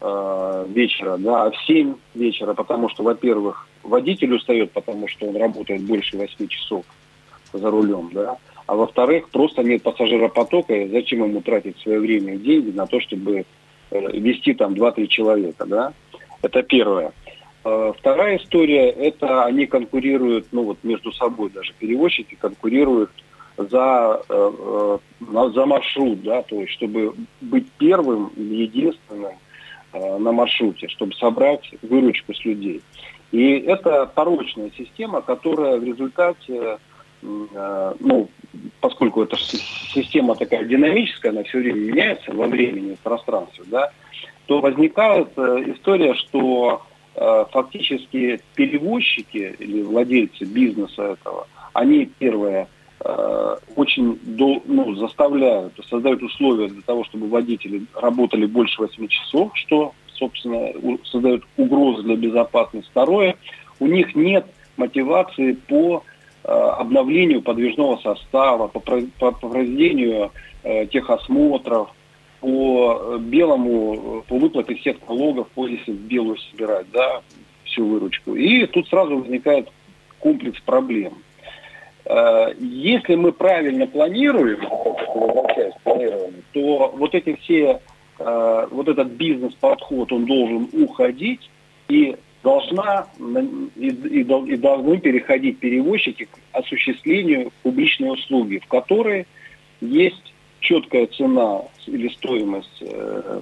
э, 0.00 0.66
вечера, 0.68 1.16
да, 1.18 1.44
а 1.44 1.50
в 1.50 1.56
7 1.66 1.94
вечера, 2.14 2.54
потому 2.54 2.88
что, 2.88 3.02
во-первых, 3.02 3.68
водитель 3.82 4.34
устает, 4.34 4.72
потому 4.72 5.06
что 5.08 5.26
он 5.26 5.36
работает 5.36 5.82
больше 5.82 6.16
8 6.16 6.48
часов 6.48 6.84
за 7.52 7.70
рулем, 7.70 8.10
да, 8.12 8.38
а 8.66 8.74
во-вторых, 8.74 9.28
просто 9.28 9.62
нет 9.62 9.82
пассажиропотока, 9.82 10.74
и 10.74 10.88
зачем 10.88 11.24
ему 11.24 11.42
тратить 11.42 11.78
свое 11.80 12.00
время 12.00 12.34
и 12.34 12.38
деньги 12.38 12.70
на 12.70 12.86
то, 12.86 13.00
чтобы 13.00 13.44
э, 13.90 14.18
вести 14.18 14.54
там 14.54 14.72
2-3 14.72 15.06
человека, 15.08 15.66
да, 15.66 15.92
это 16.40 16.62
первое. 16.62 17.12
Э, 17.68 17.92
вторая 17.98 18.36
история, 18.36 18.90
это 18.90 19.44
они 19.44 19.66
конкурируют, 19.66 20.46
ну 20.52 20.62
вот 20.62 20.78
между 20.84 21.10
собой 21.10 21.50
даже 21.50 21.72
перевозчики 21.76 22.36
конкурируют 22.36 23.10
за, 23.56 24.22
э, 24.28 24.98
за 25.20 25.66
маршрут, 25.66 26.22
да, 26.22 26.42
то 26.42 26.60
есть 26.60 26.72
чтобы 26.74 27.14
быть 27.40 27.66
первым 27.72 28.28
или 28.36 28.62
единственным 28.62 29.32
на 29.92 30.30
маршруте, 30.30 30.88
чтобы 30.88 31.14
собрать 31.14 31.70
выручку 31.80 32.34
с 32.34 32.44
людей. 32.44 32.82
И 33.32 33.58
это 33.60 34.06
порочная 34.14 34.70
система, 34.76 35.20
которая 35.20 35.78
в 35.78 35.84
результате, 35.84 36.78
э, 37.22 37.94
ну, 37.98 38.28
поскольку 38.80 39.24
эта 39.24 39.36
система 39.38 40.36
такая 40.36 40.64
динамическая, 40.64 41.32
она 41.32 41.42
все 41.42 41.58
время 41.58 41.80
меняется 41.80 42.32
во 42.32 42.46
времени 42.46 42.92
и 42.92 42.96
пространстве, 43.02 43.64
да, 43.66 43.90
то 44.46 44.60
возникает 44.60 45.30
э, 45.36 45.64
история, 45.74 46.14
что 46.14 46.82
э, 46.82 46.95
фактически 47.16 48.40
перевозчики 48.54 49.56
или 49.58 49.82
владельцы 49.82 50.44
бизнеса 50.44 51.02
этого, 51.02 51.48
они, 51.72 52.10
первое, 52.18 52.68
очень 53.76 54.18
ну, 54.66 54.94
заставляют, 54.96 55.72
создают 55.88 56.22
условия 56.22 56.68
для 56.68 56.82
того, 56.82 57.04
чтобы 57.04 57.28
водители 57.28 57.86
работали 57.94 58.46
больше 58.46 58.82
8 58.82 59.08
часов, 59.08 59.52
что 59.54 59.94
собственно, 60.18 60.72
создают 61.04 61.44
угрозы 61.56 62.02
для 62.02 62.16
безопасности. 62.16 62.88
Второе, 62.90 63.36
у 63.78 63.86
них 63.86 64.14
нет 64.14 64.46
мотивации 64.76 65.52
по 65.52 66.02
э, 66.44 66.48
обновлению 66.48 67.42
подвижного 67.42 67.96
состава, 67.98 68.68
по, 68.68 68.80
по, 68.80 69.00
по 69.18 69.32
проведению 69.32 70.32
э, 70.62 70.86
техосмотров, 70.86 71.90
по 72.46 73.00
э, 73.00 73.18
белому, 73.18 74.22
по 74.28 74.38
выплате 74.38 74.76
всех 74.76 74.98
налогов, 75.08 75.48
по 75.48 75.66
если 75.66 75.90
в 75.90 75.98
белую 76.02 76.36
собирать, 76.38 76.86
да, 76.92 77.20
всю 77.64 77.84
выручку. 77.84 78.36
И 78.36 78.64
тут 78.66 78.86
сразу 78.86 79.18
возникает 79.18 79.68
комплекс 80.20 80.60
проблем. 80.60 81.14
Если 82.60 83.16
мы 83.16 83.32
правильно 83.32 83.88
планируем, 83.88 84.60
то 86.52 86.94
вот 86.96 87.14
эти 87.16 87.34
все 87.40 87.80
э, 88.20 88.66
вот 88.70 88.86
этот 88.86 89.08
бизнес-подход, 89.08 90.12
он 90.12 90.24
должен 90.24 90.68
уходить, 90.72 91.50
и 91.88 92.14
должна 92.44 93.08
и, 93.74 93.88
и 93.88 94.56
должны 94.56 94.98
переходить 94.98 95.58
перевозчики 95.58 96.26
к 96.26 96.38
осуществлению 96.52 97.50
публичной 97.64 98.12
услуги, 98.12 98.58
в 98.58 98.68
которой 98.68 99.26
есть 99.80 100.32
четкая 100.60 101.06
цена 101.06 101.62
или 101.86 102.08
стоимость 102.08 102.82
э, 102.82 103.40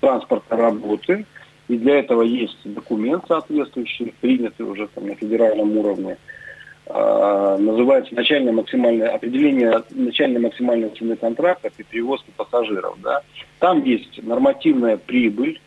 транспортной 0.00 0.60
работы, 0.60 1.26
и 1.68 1.76
для 1.76 1.98
этого 1.98 2.22
есть 2.22 2.58
документ 2.64 3.24
соответствующий, 3.28 4.14
принятый 4.20 4.62
уже 4.62 4.88
там, 4.88 5.06
на 5.06 5.14
федеральном 5.14 5.76
уровне, 5.76 6.16
а, 6.86 7.58
называется 7.58 8.14
начальное 8.14 8.52
максимальное 8.52 9.10
определение 9.10 9.82
начальной 9.90 10.40
максимальной 10.40 10.88
цены 10.90 11.16
контракта 11.16 11.70
при 11.76 11.82
перевозке 11.82 12.32
пассажиров. 12.34 12.96
Да. 13.02 13.22
Там 13.58 13.84
есть 13.84 14.22
нормативная 14.22 14.96
прибыль, 14.96 15.60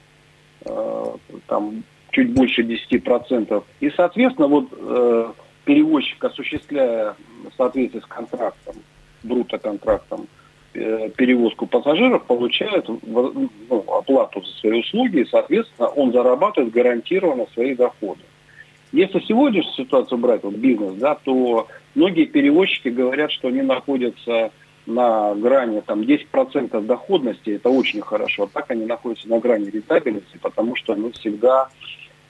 а, 0.66 1.16
там 1.46 1.84
чуть 2.10 2.34
больше 2.34 2.64
10%. 2.64 3.64
И, 3.80 3.90
соответственно, 3.92 4.48
вот 4.48 4.68
э, 4.72 5.32
перевозчик, 5.64 6.24
осуществляя 6.24 7.16
в 7.50 7.56
соответствии 7.56 8.00
с 8.00 8.06
контрактом, 8.06 8.76
брутто-контрактом, 9.24 10.28
э, 10.74 11.10
перевозку 11.16 11.68
пассажиров, 11.68 12.26
получает 12.26 12.88
ну, 12.88 13.50
оплату 13.70 14.42
за 14.42 14.52
свои 14.60 14.80
услуги, 14.80 15.20
и, 15.20 15.26
соответственно, 15.26 15.90
он 15.90 16.12
зарабатывает 16.12 16.74
гарантированно 16.74 17.48
свои 17.54 17.76
доходы. 17.76 18.22
Если 18.92 19.20
сегодняшнюю 19.22 19.74
ситуацию 19.76 20.18
брать, 20.18 20.44
вот 20.44 20.56
бизнес, 20.56 20.96
да, 20.96 21.16
то 21.16 21.68
многие 21.96 22.26
перевозчики 22.26 22.90
говорят, 22.90 23.32
что 23.32 23.48
они 23.48 23.62
находятся 23.62 24.52
на 24.86 25.34
грани 25.36 25.82
там 25.82 26.02
10% 26.02 26.82
доходности, 26.86 27.52
это 27.52 27.70
очень 27.70 28.02
хорошо. 28.02 28.50
Так 28.52 28.70
они 28.72 28.86
находятся 28.86 29.30
на 29.30 29.40
грани 29.40 29.70
рентабельности, 29.70 30.38
потому 30.42 30.76
что 30.76 30.94
они 30.94 31.12
всегда 31.12 31.70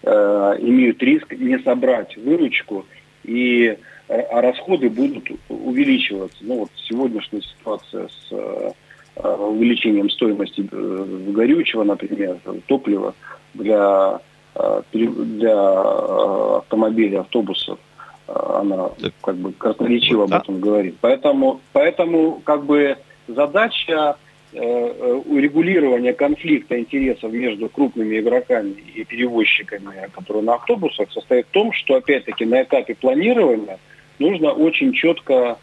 э, 0.03 0.55
имеют 0.59 1.01
риск 1.01 1.33
не 1.33 1.57
собрать 1.59 2.15
выручку, 2.17 2.85
и, 3.23 3.77
а 4.07 4.41
расходы 4.41 4.89
будут 4.89 5.29
увеличиваться. 5.49 6.37
Ну 6.41 6.59
вот 6.59 6.69
сегодняшняя 6.75 7.41
ситуация 7.41 8.07
с 8.07 8.31
э, 8.31 8.71
увеличением 9.15 10.09
стоимости 10.09 10.67
э, 10.71 11.31
горючего, 11.31 11.83
например, 11.83 12.37
топлива 12.67 13.13
для 13.53 14.21
Э, 14.53 14.81
для 14.91 15.49
э, 15.49 16.57
автомобилей, 16.57 17.15
автобусов, 17.15 17.79
э, 18.27 18.33
она 18.33 18.89
как 19.21 19.37
бы 19.37 19.53
красноречиво 19.53 20.25
об 20.25 20.33
этом 20.33 20.59
говорит. 20.59 20.97
Поэтому, 20.99 21.61
поэтому 21.71 22.41
как 22.43 22.65
бы 22.65 22.97
задача 23.27 24.17
урегулирования 24.53 26.11
конфликта 26.11 26.77
интересов 26.77 27.31
между 27.31 27.69
крупными 27.69 28.19
игроками 28.19 28.71
и 28.93 29.05
перевозчиками, 29.05 30.09
которые 30.11 30.43
на 30.43 30.55
автобусах, 30.55 31.09
состоит 31.13 31.45
в 31.47 31.51
том, 31.51 31.71
что 31.71 31.95
опять-таки 31.95 32.43
на 32.43 32.61
этапе 32.61 32.93
планирования 32.95 33.79
нужно 34.21 34.51
очень 34.51 34.93
четко 34.93 35.57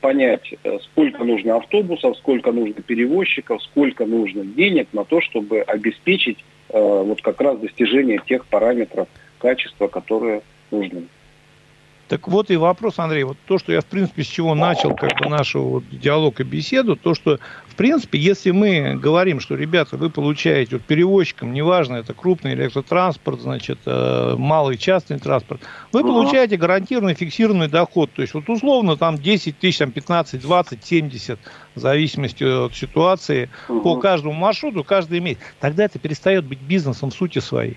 понять, 0.00 0.54
сколько 0.82 1.22
нужно 1.22 1.56
автобусов, 1.56 2.16
сколько 2.16 2.50
нужно 2.50 2.82
перевозчиков, 2.82 3.62
сколько 3.62 4.06
нужно 4.06 4.44
денег 4.44 4.88
на 4.92 5.04
то, 5.04 5.20
чтобы 5.20 5.60
обеспечить 5.60 6.38
Э, 6.70 7.02
вот 7.04 7.22
как 7.22 7.40
раз 7.40 7.58
достижение 7.58 8.20
тех 8.26 8.44
параметров 8.46 9.08
качества, 9.38 9.88
которые 9.88 10.42
нужны. 10.70 11.04
Так 12.08 12.26
вот 12.26 12.50
и 12.50 12.56
вопрос, 12.56 12.94
Андрей, 12.98 13.24
вот 13.24 13.36
то, 13.46 13.58
что 13.58 13.70
я, 13.70 13.82
в 13.82 13.84
принципе, 13.84 14.22
с 14.22 14.26
чего 14.26 14.54
начал 14.54 14.94
как 14.94 15.10
бы 15.20 15.28
нашу 15.28 15.62
вот 15.62 15.84
диалог 15.90 16.40
и 16.40 16.42
беседу, 16.42 16.96
то, 16.96 17.14
что, 17.14 17.38
в 17.66 17.74
принципе, 17.74 18.18
если 18.18 18.50
мы 18.50 18.96
говорим, 18.96 19.40
что, 19.40 19.54
ребята, 19.54 19.98
вы 19.98 20.08
получаете 20.08 20.76
вот 20.76 20.84
перевозчикам, 20.84 21.52
неважно, 21.52 21.96
это 21.96 22.14
крупный 22.14 22.54
электротранспорт, 22.54 23.40
значит, 23.42 23.80
э, 23.84 24.36
малый 24.38 24.78
частный 24.78 25.18
транспорт, 25.18 25.60
вы 25.92 26.00
угу. 26.00 26.08
получаете 26.08 26.56
гарантированный 26.56 27.14
фиксированный 27.14 27.68
доход, 27.68 28.10
то 28.14 28.22
есть 28.22 28.32
вот 28.32 28.48
условно 28.48 28.96
там 28.96 29.18
10 29.18 29.58
тысяч, 29.58 29.78
там 29.78 29.92
15, 29.92 30.40
20, 30.40 30.84
70, 30.84 31.38
в 31.74 31.78
зависимости 31.78 32.42
от 32.42 32.74
ситуации, 32.74 33.50
угу. 33.68 33.82
по 33.82 33.96
каждому 33.96 34.32
маршруту, 34.32 34.82
каждый 34.82 35.20
месяц. 35.20 35.40
Тогда 35.60 35.84
это 35.84 35.98
перестает 35.98 36.46
быть 36.46 36.60
бизнесом 36.60 37.10
в 37.10 37.14
сути 37.14 37.40
своей 37.40 37.76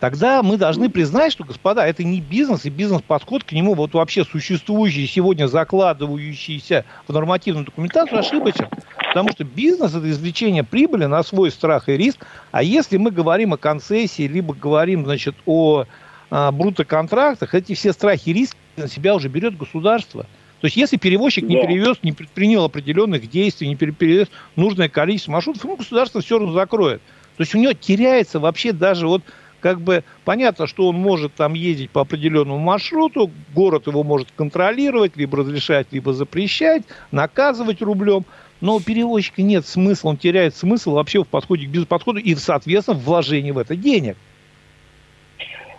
тогда 0.00 0.42
мы 0.42 0.56
должны 0.56 0.88
признать, 0.88 1.32
что, 1.32 1.44
господа, 1.44 1.86
это 1.86 2.04
не 2.04 2.20
бизнес, 2.20 2.64
и 2.64 2.70
бизнес-подход 2.70 3.44
к 3.44 3.52
нему, 3.52 3.74
вот 3.74 3.94
вообще 3.94 4.24
существующий, 4.24 5.06
сегодня 5.06 5.46
закладывающийся 5.46 6.84
в 7.06 7.12
нормативную 7.12 7.66
документацию, 7.66 8.18
ошибочен. 8.18 8.68
Потому 8.96 9.30
что 9.30 9.44
бизнес– 9.44 9.94
это 9.94 10.10
извлечение 10.10 10.64
прибыли 10.64 11.04
на 11.04 11.22
свой 11.22 11.50
страх 11.50 11.88
и 11.88 11.96
риск. 11.96 12.26
А 12.50 12.62
если 12.62 12.96
мы 12.96 13.10
говорим 13.10 13.52
о 13.52 13.56
концессии, 13.56 14.26
либо 14.26 14.54
говорим, 14.54 15.04
значит, 15.04 15.36
о 15.46 15.84
а, 16.30 16.50
брутоконтрактах, 16.50 17.54
эти 17.54 17.74
все 17.74 17.92
страхи 17.92 18.30
и 18.30 18.32
риски 18.32 18.56
на 18.76 18.88
себя 18.88 19.14
уже 19.14 19.28
берет 19.28 19.56
государство. 19.56 20.26
То 20.60 20.66
есть, 20.66 20.76
если 20.76 20.96
перевозчик 20.96 21.44
не 21.44 21.56
перевез, 21.60 21.98
не 22.02 22.12
предпринял 22.12 22.64
определенных 22.64 23.28
действий, 23.30 23.68
не 23.68 23.76
перевез 23.76 24.28
нужное 24.56 24.88
количество 24.88 25.30
маршрутов, 25.30 25.62
ну, 25.64 25.76
государство 25.76 26.20
все 26.22 26.38
равно 26.38 26.52
закроет. 26.52 27.02
То 27.36 27.42
есть, 27.42 27.54
у 27.54 27.58
него 27.58 27.72
теряется 27.74 28.40
вообще 28.40 28.72
даже 28.72 29.06
вот 29.06 29.22
как 29.64 29.80
бы 29.80 30.04
понятно, 30.26 30.66
что 30.66 30.88
он 30.88 30.96
может 30.96 31.32
там 31.36 31.54
ездить 31.54 31.90
по 31.90 32.02
определенному 32.02 32.58
маршруту, 32.58 33.30
город 33.54 33.86
его 33.86 34.04
может 34.04 34.28
контролировать, 34.36 35.16
либо 35.16 35.38
разрешать, 35.38 35.86
либо 35.90 36.12
запрещать, 36.12 36.82
наказывать 37.12 37.80
рублем. 37.80 38.26
Но 38.60 38.76
у 38.76 38.80
перевозчика 38.80 39.40
нет 39.40 39.64
смысла, 39.64 40.10
он 40.10 40.18
теряет 40.18 40.54
смысл 40.54 40.92
вообще 40.92 41.24
в 41.24 41.28
подходе 41.28 41.64
к 41.64 41.70
бизнес-подходу 41.70 42.18
и, 42.18 42.34
соответственно, 42.34 42.98
в 42.98 43.04
вложении 43.04 43.52
в 43.52 43.58
это 43.58 43.74
денег. 43.74 44.18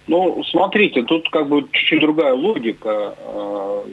Ну, 0.08 0.44
смотрите, 0.46 1.04
тут 1.04 1.30
как 1.30 1.48
бы 1.48 1.68
чуть-чуть 1.72 2.02
другая 2.02 2.34
логика. 2.34 3.16
А, 3.20 3.86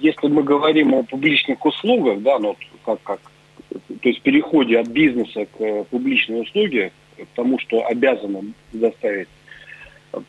если 0.00 0.28
мы 0.28 0.42
говорим 0.42 0.94
о 0.94 1.02
публичных 1.02 1.62
услугах, 1.62 2.22
да, 2.22 2.38
ну, 2.38 2.56
как, 2.86 3.02
как, 3.02 3.20
то 3.68 4.08
есть 4.08 4.22
переходе 4.22 4.78
от 4.78 4.88
бизнеса 4.88 5.46
к 5.58 5.84
публичной 5.90 6.40
услуге, 6.40 6.90
тому, 7.34 7.58
что 7.58 7.86
обязан 7.86 8.54
предоставить, 8.70 9.28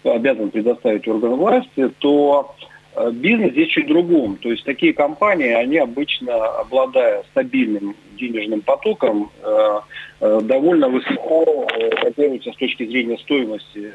обязан 0.04 0.50
предоставить 0.52 1.08
орган 1.08 1.36
власти, 1.36 1.90
то 2.00 2.56
э, 2.96 3.12
бизнес 3.12 3.52
здесь 3.52 3.70
чуть 3.70 3.88
другом. 3.88 4.38
То 4.38 4.52
есть 4.52 4.64
такие 4.64 4.94
компании, 4.94 5.52
они 5.52 5.78
обычно, 5.78 6.36
обладая 6.60 7.24
стабильным 7.32 7.96
денежным 8.18 8.62
потоком, 8.62 9.32
э, 9.42 9.80
э, 10.22 10.42
довольно 10.44 10.90
высоко 10.90 11.68
котируются 12.02 12.52
с 12.52 12.56
точки 12.56 12.86
зрения 12.86 13.18
стоимости 13.18 13.92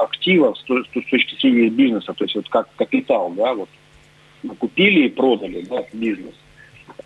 активов, 0.00 0.58
с 0.58 0.62
точки 0.62 1.40
зрения 1.40 1.68
бизнеса, 1.68 2.12
то 2.14 2.24
есть 2.24 2.36
вот 2.36 2.48
как 2.48 2.68
капитал, 2.76 3.30
да, 3.36 3.54
вот 3.54 3.68
купили 4.58 5.06
и 5.06 5.08
продали 5.08 5.62
да, 5.62 5.84
бизнес. 5.92 6.34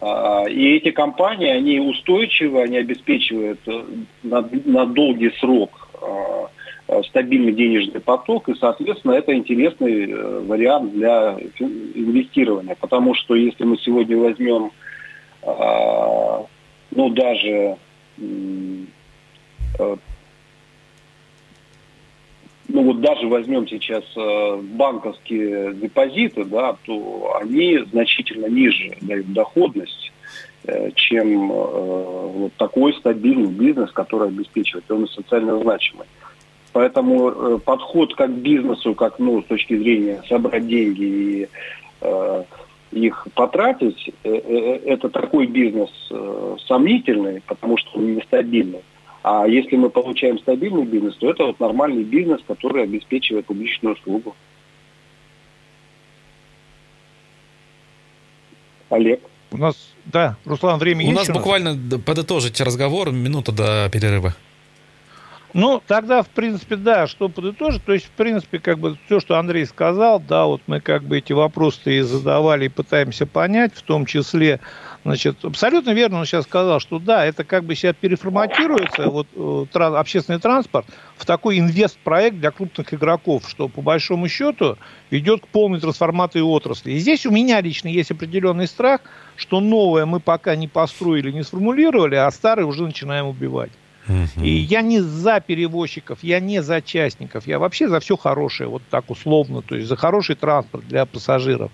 А, 0.00 0.44
и 0.48 0.76
эти 0.76 0.90
компании, 0.90 1.48
они 1.48 1.80
устойчивы, 1.80 2.62
они 2.62 2.78
обеспечивают 2.78 3.60
э, 3.66 3.84
на, 4.22 4.48
на 4.64 4.86
долгий 4.86 5.30
срок 5.40 5.88
а, 6.00 6.50
а, 6.88 7.02
стабильный 7.04 7.52
денежный 7.52 8.00
поток, 8.00 8.48
и, 8.48 8.54
соответственно, 8.54 9.12
это 9.12 9.34
интересный 9.34 10.10
э, 10.10 10.40
вариант 10.40 10.92
для 10.92 11.36
инвестирования. 11.58 12.76
Потому 12.78 13.14
что 13.14 13.34
если 13.34 13.64
мы 13.64 13.78
сегодня 13.78 14.16
возьмем, 14.16 14.70
ну, 15.42 17.10
даже 17.10 17.76
э, 18.18 19.96
ну 22.68 22.82
вот 22.82 23.00
даже 23.00 23.26
возьмем 23.28 23.66
сейчас 23.68 24.04
э, 24.16 24.60
банковские 24.62 25.74
депозиты, 25.74 26.44
да, 26.44 26.76
то 26.84 27.36
они 27.40 27.78
значительно 27.90 28.46
ниже 28.46 28.96
дают 29.00 29.32
доходность, 29.32 30.12
э, 30.64 30.90
чем 30.94 31.52
э, 31.52 31.54
вот 31.54 32.52
такой 32.54 32.94
стабильный 32.94 33.50
бизнес, 33.50 33.90
который 33.92 34.28
обеспечивает, 34.28 34.90
он 34.90 35.08
социально 35.08 35.58
значимый. 35.60 36.06
Поэтому 36.72 37.58
подход 37.60 38.14
как 38.14 38.30
к 38.30 38.38
бизнесу, 38.38 38.94
как 38.94 39.18
ну, 39.18 39.40
с 39.42 39.46
точки 39.46 39.78
зрения 39.78 40.22
собрать 40.28 40.66
деньги 40.66 41.04
и 41.04 41.48
их 42.92 43.26
потратить, 43.34 44.12
это 44.22 45.08
такой 45.08 45.46
бизнес 45.46 45.90
сомнительный, 46.66 47.42
потому 47.46 47.78
что 47.78 47.98
он 47.98 48.16
нестабильный. 48.16 48.82
А 49.28 49.44
если 49.44 49.74
мы 49.74 49.90
получаем 49.90 50.38
стабильный 50.38 50.84
бизнес, 50.84 51.16
то 51.16 51.28
это 51.28 51.46
вот 51.46 51.58
нормальный 51.58 52.04
бизнес, 52.04 52.40
который 52.46 52.84
обеспечивает 52.84 53.44
публичную 53.46 53.96
услугу. 53.96 54.36
Олег. 58.88 59.20
У 59.50 59.56
нас, 59.56 59.92
да, 60.04 60.36
Руслан, 60.44 60.78
время 60.78 61.04
У 61.04 61.08
есть? 61.08 61.12
У 61.12 61.18
нас 61.18 61.28
буквально 61.36 61.98
подытожить 61.98 62.60
разговор, 62.60 63.10
минута 63.10 63.50
до 63.50 63.90
перерыва. 63.92 64.36
Ну, 65.54 65.82
тогда, 65.84 66.22
в 66.22 66.28
принципе, 66.28 66.76
да, 66.76 67.08
что 67.08 67.28
подытожить, 67.28 67.82
то 67.84 67.94
есть, 67.94 68.04
в 68.04 68.10
принципе, 68.10 68.60
как 68.60 68.78
бы 68.78 68.96
все, 69.06 69.18
что 69.18 69.38
Андрей 69.38 69.66
сказал, 69.66 70.20
да, 70.20 70.44
вот 70.44 70.60
мы 70.68 70.80
как 70.80 71.02
бы 71.02 71.18
эти 71.18 71.32
вопросы 71.32 71.98
и 71.98 72.00
задавали, 72.02 72.66
и 72.66 72.68
пытаемся 72.68 73.26
понять, 73.26 73.72
в 73.74 73.82
том 73.82 74.06
числе, 74.06 74.60
значит, 75.06 75.44
абсолютно 75.44 75.90
верно 75.90 76.18
он 76.18 76.26
сейчас 76.26 76.44
сказал, 76.44 76.80
что 76.80 76.98
да, 76.98 77.24
это 77.24 77.44
как 77.44 77.64
бы 77.64 77.76
сейчас 77.76 77.94
переформатируется, 77.94 79.08
вот, 79.08 79.28
э, 79.34 79.66
тран, 79.72 79.94
общественный 79.94 80.40
транспорт, 80.40 80.86
в 81.16 81.24
такой 81.24 81.60
инвест-проект 81.60 82.38
для 82.38 82.50
крупных 82.50 82.92
игроков, 82.92 83.48
что, 83.48 83.68
по 83.68 83.82
большому 83.82 84.28
счету, 84.28 84.76
идет 85.10 85.42
к 85.42 85.48
полной 85.48 85.80
трансформации 85.80 86.40
отрасли. 86.40 86.92
И 86.92 86.98
здесь 86.98 87.24
у 87.24 87.30
меня 87.30 87.60
лично 87.60 87.86
есть 87.86 88.10
определенный 88.10 88.66
страх, 88.66 89.00
что 89.36 89.60
новое 89.60 90.06
мы 90.06 90.18
пока 90.18 90.56
не 90.56 90.66
построили, 90.66 91.30
не 91.30 91.44
сформулировали, 91.44 92.16
а 92.16 92.28
старое 92.32 92.66
уже 92.66 92.82
начинаем 92.82 93.26
убивать. 93.26 93.70
И 94.40 94.50
я 94.50 94.82
не 94.82 95.00
за 95.00 95.40
перевозчиков, 95.40 96.18
я 96.22 96.40
не 96.40 96.62
за 96.62 96.82
частников, 96.82 97.46
я 97.46 97.58
вообще 97.58 97.88
за 97.88 98.00
все 98.00 98.16
хорошее, 98.16 98.68
вот 98.68 98.82
так 98.90 99.10
условно, 99.10 99.62
то 99.62 99.76
есть 99.76 99.88
за 99.88 99.96
хороший 99.96 100.36
транспорт 100.36 100.86
для 100.88 101.06
пассажиров. 101.06 101.70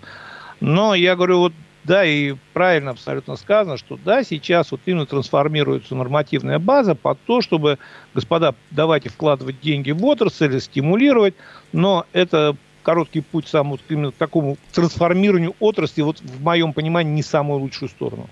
Но 0.60 0.94
я 0.94 1.16
говорю, 1.16 1.38
вот 1.38 1.52
да, 1.84 2.04
и 2.04 2.34
правильно 2.52 2.92
абсолютно 2.92 3.36
сказано, 3.36 3.76
что 3.76 3.98
да, 4.04 4.22
сейчас 4.22 4.70
вот 4.70 4.80
именно 4.86 5.06
трансформируется 5.06 5.94
нормативная 5.94 6.58
база 6.58 6.94
под 6.94 7.18
то, 7.26 7.40
чтобы, 7.40 7.78
господа, 8.14 8.54
давайте 8.70 9.08
вкладывать 9.08 9.60
деньги 9.60 9.90
в 9.90 10.04
отрасль, 10.04 10.60
стимулировать, 10.60 11.34
но 11.72 12.06
это 12.12 12.56
короткий 12.82 13.20
путь 13.20 13.48
сам 13.48 13.70
вот 13.70 13.80
именно 13.88 14.12
к 14.12 14.16
такому 14.16 14.56
трансформированию 14.72 15.54
отрасли, 15.60 16.02
вот 16.02 16.20
в 16.20 16.42
моем 16.42 16.72
понимании, 16.72 17.12
не 17.12 17.22
самую 17.22 17.60
лучшую 17.60 17.88
сторону. 17.88 18.28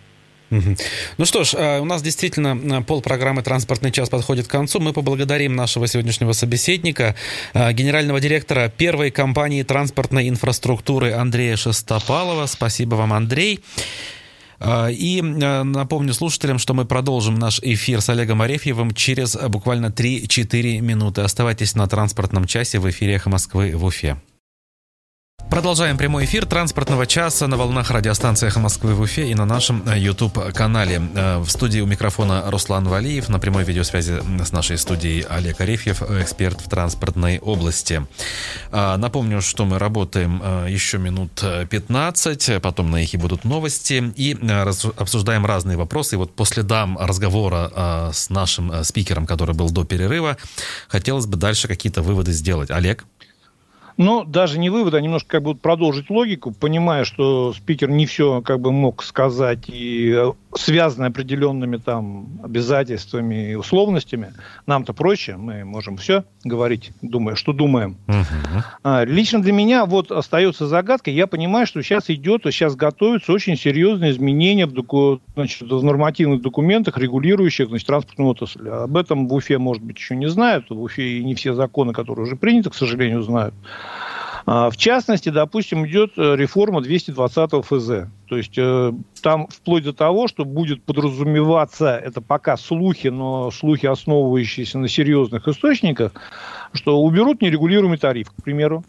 Ну 0.50 1.24
что 1.24 1.44
ж, 1.44 1.54
э, 1.54 1.80
у 1.80 1.84
нас 1.84 2.02
действительно 2.02 2.58
э, 2.78 2.82
пол 2.82 3.00
программы 3.02 3.42
«Транспортный 3.42 3.92
час» 3.92 4.08
подходит 4.08 4.48
к 4.48 4.50
концу. 4.50 4.80
Мы 4.80 4.92
поблагодарим 4.92 5.54
нашего 5.54 5.86
сегодняшнего 5.86 6.32
собеседника, 6.32 7.14
э, 7.54 7.72
генерального 7.72 8.20
директора 8.20 8.68
первой 8.68 9.10
компании 9.10 9.62
транспортной 9.62 10.28
инфраструктуры 10.28 11.12
Андрея 11.12 11.56
Шестопалова. 11.56 12.46
Спасибо 12.46 12.96
вам, 12.96 13.12
Андрей. 13.12 13.60
И 14.90 15.22
напомню 15.22 16.12
слушателям, 16.12 16.58
что 16.58 16.74
мы 16.74 16.84
продолжим 16.84 17.36
наш 17.36 17.60
эфир 17.62 18.02
с 18.02 18.10
Олегом 18.10 18.42
Арефьевым 18.42 18.92
через 18.92 19.34
буквально 19.34 19.86
3-4 19.86 20.80
минуты. 20.82 21.22
Оставайтесь 21.22 21.74
на 21.74 21.86
транспортном 21.86 22.44
часе 22.44 22.78
в 22.78 22.90
эфире 22.90 23.14
«Эхо 23.14 23.30
Москвы» 23.30 23.74
в 23.74 23.84
Уфе. 23.86 24.18
Продолжаем 25.48 25.96
прямой 25.96 26.24
эфир 26.24 26.44
транспортного 26.44 27.06
часа 27.06 27.46
на 27.46 27.56
волнах 27.56 27.90
радиостанции 27.90 28.48
«Эхо 28.48 28.60
Москвы» 28.60 28.94
в 28.94 29.00
Уфе 29.00 29.30
и 29.30 29.34
на 29.34 29.44
нашем 29.44 29.84
YouTube-канале. 29.92 31.02
Э, 31.14 31.38
в 31.38 31.48
студии 31.48 31.80
у 31.80 31.86
микрофона 31.86 32.44
Руслан 32.50 32.86
Валиев, 32.86 33.28
на 33.28 33.38
прямой 33.38 33.64
видеосвязи 33.64 34.22
с 34.44 34.52
нашей 34.52 34.78
студией 34.78 35.22
Олег 35.22 35.60
Арефьев, 35.60 36.02
эксперт 36.02 36.60
в 36.60 36.68
транспортной 36.68 37.38
области. 37.38 38.06
Э, 38.70 38.96
напомню, 38.96 39.40
что 39.40 39.64
мы 39.64 39.78
работаем 39.78 40.40
э, 40.42 40.66
еще 40.68 40.98
минут 40.98 41.42
15, 41.70 42.60
потом 42.60 42.90
на 42.90 43.02
эхе 43.02 43.18
будут 43.18 43.44
новости 43.44 44.12
и 44.16 44.36
обсуждаем 44.96 45.46
разные 45.46 45.76
вопросы. 45.76 46.16
И 46.16 46.18
вот 46.18 46.34
после 46.34 46.62
дам 46.62 46.98
разговора 46.98 48.10
с 48.12 48.30
нашим 48.30 48.84
спикером, 48.84 49.26
который 49.26 49.54
был 49.54 49.70
до 49.70 49.84
перерыва, 49.84 50.36
хотелось 50.88 51.26
бы 51.26 51.36
дальше 51.36 51.68
какие-то 51.68 52.02
выводы 52.02 52.32
сделать. 52.32 52.70
Олег? 52.70 53.04
Ну, 54.02 54.24
даже 54.24 54.58
не 54.58 54.70
вывод, 54.70 54.94
а 54.94 55.00
немножко 55.02 55.28
как 55.28 55.42
бы 55.42 55.54
продолжить 55.54 56.08
логику, 56.08 56.52
понимая, 56.52 57.04
что 57.04 57.52
спикер 57.52 57.90
не 57.90 58.06
все 58.06 58.40
как 58.40 58.58
бы 58.58 58.72
мог 58.72 59.02
сказать 59.02 59.68
и 59.68 60.10
э, 60.16 60.32
связаны 60.54 61.04
определенными 61.04 61.76
там 61.76 62.40
обязательствами 62.42 63.50
и 63.50 63.54
условностями. 63.56 64.32
Нам-то 64.64 64.94
проще, 64.94 65.36
мы 65.36 65.66
можем 65.66 65.98
все 65.98 66.24
говорить, 66.44 66.92
думая, 67.02 67.34
что 67.34 67.52
думаем. 67.52 67.98
Uh-huh. 68.06 68.62
А, 68.82 69.04
лично 69.04 69.42
для 69.42 69.52
меня 69.52 69.84
вот 69.84 70.10
остается 70.10 70.66
загадка. 70.66 71.10
Я 71.10 71.26
понимаю, 71.26 71.66
что 71.66 71.82
сейчас 71.82 72.08
идет, 72.08 72.44
сейчас 72.44 72.76
готовятся 72.76 73.34
очень 73.34 73.58
серьезные 73.58 74.12
изменения 74.12 74.64
в, 74.64 74.72
доку, 74.72 75.20
значит, 75.34 75.70
в 75.70 75.84
нормативных 75.84 76.40
документах, 76.40 76.96
регулирующих 76.96 77.68
значит, 77.68 77.86
транспортную 77.86 78.30
отрасль. 78.30 78.66
Об 78.66 78.96
этом 78.96 79.28
в 79.28 79.34
Уфе, 79.34 79.58
может 79.58 79.82
быть, 79.82 79.98
еще 79.98 80.16
не 80.16 80.30
знают. 80.30 80.70
В 80.70 80.80
Уфе 80.80 81.18
и 81.18 81.22
не 81.22 81.34
все 81.34 81.52
законы, 81.52 81.92
которые 81.92 82.24
уже 82.24 82.36
приняты, 82.36 82.70
к 82.70 82.74
сожалению, 82.74 83.20
знают. 83.20 83.54
А, 84.46 84.70
в 84.70 84.76
частности, 84.76 85.28
допустим, 85.28 85.86
идет 85.86 86.12
э, 86.16 86.36
реформа 86.36 86.80
220 86.80 87.64
ФЗ. 87.64 88.08
То 88.28 88.36
есть 88.36 88.54
э, 88.56 88.92
там 89.22 89.46
вплоть 89.48 89.84
до 89.84 89.92
того, 89.92 90.28
что 90.28 90.44
будет 90.44 90.82
подразумеваться, 90.82 91.96
это 91.96 92.20
пока 92.20 92.56
слухи, 92.56 93.08
но 93.08 93.50
слухи, 93.50 93.86
основывающиеся 93.86 94.78
на 94.78 94.88
серьезных 94.88 95.46
источниках, 95.48 96.12
что 96.72 97.00
уберут 97.00 97.42
нерегулируемый 97.42 97.98
тариф, 97.98 98.30
к 98.30 98.42
примеру. 98.42 98.84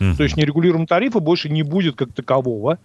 Mm-hmm. 0.00 0.16
То 0.16 0.22
есть 0.22 0.36
нерегулируемого 0.36 0.86
тарифа 0.86 1.20
больше 1.20 1.48
не 1.48 1.62
будет 1.62 1.96
как 1.96 2.12
такового. 2.12 2.78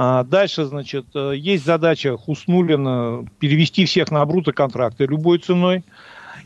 А 0.00 0.22
дальше, 0.22 0.64
значит, 0.64 1.06
э, 1.14 1.32
есть 1.36 1.64
задача 1.64 2.16
Хуснулина 2.16 3.26
перевести 3.40 3.84
всех 3.84 4.10
на 4.10 4.24
контракты 4.52 5.06
любой 5.06 5.38
ценой. 5.38 5.84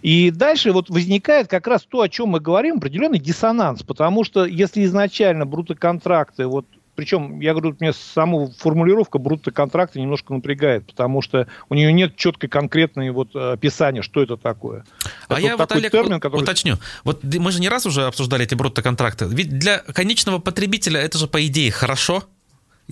И 0.02 0.30
дальше 0.30 0.72
вот 0.72 0.90
возникает 0.90 1.48
как 1.48 1.66
раз 1.66 1.82
то, 1.82 2.02
о 2.02 2.08
чем 2.08 2.30
мы 2.30 2.40
говорим, 2.40 2.76
определенный 2.76 3.18
диссонанс, 3.18 3.82
потому 3.82 4.24
что 4.24 4.44
если 4.44 4.84
изначально 4.84 5.46
брутоконтракты, 5.46 6.46
вот 6.46 6.66
причем, 6.94 7.40
я 7.40 7.54
говорю, 7.54 7.74
мне 7.80 7.92
саму 7.92 8.52
формулировка 8.58 9.18
брутто-контракта 9.18 9.98
немножко 9.98 10.34
напрягает, 10.34 10.86
потому 10.86 11.22
что 11.22 11.46
у 11.70 11.74
нее 11.74 11.90
нет 11.92 12.16
четкой 12.16 12.50
конкретной 12.50 13.10
вот 13.10 13.34
описания, 13.34 14.02
что 14.02 14.22
это 14.22 14.36
такое. 14.36 14.84
А 15.28 15.34
это 15.34 15.42
я 15.42 15.56
вот, 15.56 15.72
Олег, 15.72 15.90
термин, 15.90 16.20
который... 16.20 16.42
уточню. 16.42 16.76
Вот 17.04 17.24
мы 17.24 17.50
же 17.50 17.60
не 17.60 17.70
раз 17.70 17.86
уже 17.86 18.04
обсуждали 18.04 18.44
эти 18.44 18.54
брутто-контракты. 18.54 19.24
Ведь 19.24 19.58
для 19.58 19.78
конечного 19.78 20.38
потребителя 20.38 21.00
это 21.00 21.16
же, 21.16 21.28
по 21.28 21.44
идее, 21.46 21.70
хорошо 21.70 22.24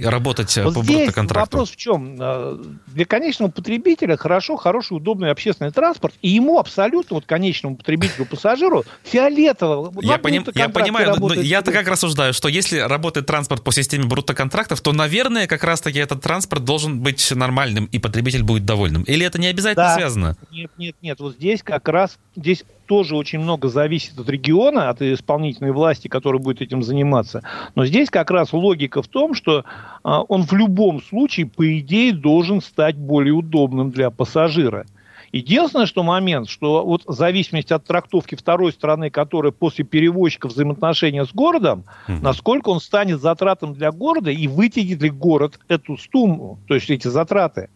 работать 0.02 0.56
э, 0.56 0.64
вот 0.64 0.74
по 0.74 0.82
здесь 0.82 1.12
контракту? 1.12 1.56
вопрос 1.56 1.70
в 1.70 1.76
чем? 1.76 2.16
Э, 2.18 2.58
для 2.88 3.04
конечного 3.04 3.50
потребителя 3.50 4.16
хорошо, 4.16 4.56
хороший, 4.56 4.96
удобный 4.96 5.30
общественный 5.30 5.70
транспорт, 5.70 6.14
и 6.22 6.28
ему 6.28 6.58
абсолютно, 6.58 7.16
вот 7.16 7.26
конечному 7.26 7.76
потребителю, 7.76 8.26
пассажиру, 8.26 8.84
фиолетово. 9.04 9.92
Я, 10.02 10.18
поним, 10.18 10.44
я 10.54 10.68
понимаю, 10.68 11.16
но 11.18 11.34
я-то 11.34 11.72
как 11.72 11.88
рассуждаю, 11.88 12.32
что 12.32 12.48
если 12.48 12.78
работает 12.78 13.26
транспорт 13.26 13.62
по 13.62 13.72
системе 13.72 14.04
брутто-контрактов, 14.04 14.80
то, 14.80 14.92
наверное, 14.92 15.46
как 15.46 15.64
раз-таки 15.64 15.98
этот 15.98 16.20
транспорт 16.22 16.64
должен 16.64 17.00
быть 17.00 17.30
нормальным, 17.34 17.86
и 17.86 17.98
потребитель 17.98 18.42
будет 18.42 18.64
довольным. 18.64 19.02
Или 19.02 19.26
это 19.26 19.40
не 19.40 19.46
обязательно 19.46 19.86
да. 19.86 19.94
связано? 19.94 20.36
Нет, 20.50 20.70
нет, 20.78 20.96
нет. 21.02 21.20
Вот 21.20 21.34
здесь 21.34 21.62
как 21.62 21.88
раз, 21.88 22.18
здесь 22.36 22.64
тоже 22.90 23.14
очень 23.14 23.38
много 23.38 23.68
зависит 23.68 24.18
от 24.18 24.28
региона, 24.28 24.90
от 24.90 25.00
исполнительной 25.00 25.70
власти, 25.70 26.08
которая 26.08 26.42
будет 26.42 26.60
этим 26.60 26.82
заниматься. 26.82 27.44
Но 27.76 27.86
здесь 27.86 28.10
как 28.10 28.32
раз 28.32 28.52
логика 28.52 29.00
в 29.00 29.06
том, 29.06 29.32
что 29.34 29.64
он 30.02 30.42
в 30.42 30.52
любом 30.52 31.02
случае, 31.02 31.46
по 31.46 31.78
идее, 31.78 32.12
должен 32.12 32.60
стать 32.60 32.96
более 32.96 33.34
удобным 33.34 33.90
для 33.90 34.10
пассажира. 34.10 34.86
Единственное, 35.32 35.86
что 35.86 36.02
момент, 36.02 36.48
что 36.48 36.84
вот 36.84 37.04
в 37.06 37.12
зависимости 37.12 37.72
от 37.72 37.84
трактовки 37.84 38.34
второй 38.34 38.72
стороны, 38.72 39.10
которая 39.10 39.52
после 39.52 39.84
перевозчика 39.84 40.48
взаимоотношения 40.48 41.24
с 41.24 41.32
городом, 41.32 41.84
mm 42.08 42.20
насколько 42.20 42.70
он 42.70 42.80
станет 42.80 43.20
затратом 43.20 43.74
для 43.74 43.92
города 43.92 44.30
и 44.30 44.48
вытянет 44.48 45.00
ли 45.02 45.10
город 45.10 45.60
эту 45.68 45.96
сумму, 45.96 46.58
то 46.66 46.74
есть 46.74 46.90
эти 46.90 47.08
затраты. 47.08 47.70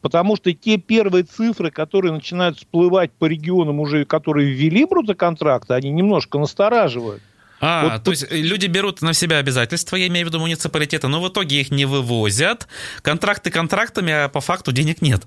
Потому 0.00 0.36
что 0.36 0.52
те 0.52 0.78
первые 0.78 1.24
цифры, 1.24 1.70
которые 1.70 2.12
начинают 2.12 2.58
всплывать 2.58 3.12
по 3.12 3.26
регионам 3.26 3.80
уже, 3.80 4.04
которые 4.04 4.50
ввели 4.50 4.84
брутоконтракты, 4.84 5.74
они 5.74 5.90
немножко 5.90 6.38
настораживают. 6.38 7.22
А, 7.62 7.84
вот 7.84 7.92
то 7.92 8.10
тут... 8.10 8.14
есть 8.14 8.32
люди 8.32 8.66
берут 8.66 9.02
на 9.02 9.14
себя 9.14 9.38
обязательства, 9.38 9.94
я 9.94 10.08
имею 10.08 10.26
в 10.26 10.28
виду 10.30 10.40
муниципалитеты, 10.40 11.06
но 11.06 11.22
в 11.22 11.28
итоге 11.28 11.60
их 11.60 11.70
не 11.70 11.84
вывозят. 11.84 12.66
Контракты 13.02 13.52
контрактами, 13.52 14.12
а 14.12 14.28
по 14.28 14.40
факту 14.40 14.72
денег 14.72 15.00
нет. 15.00 15.22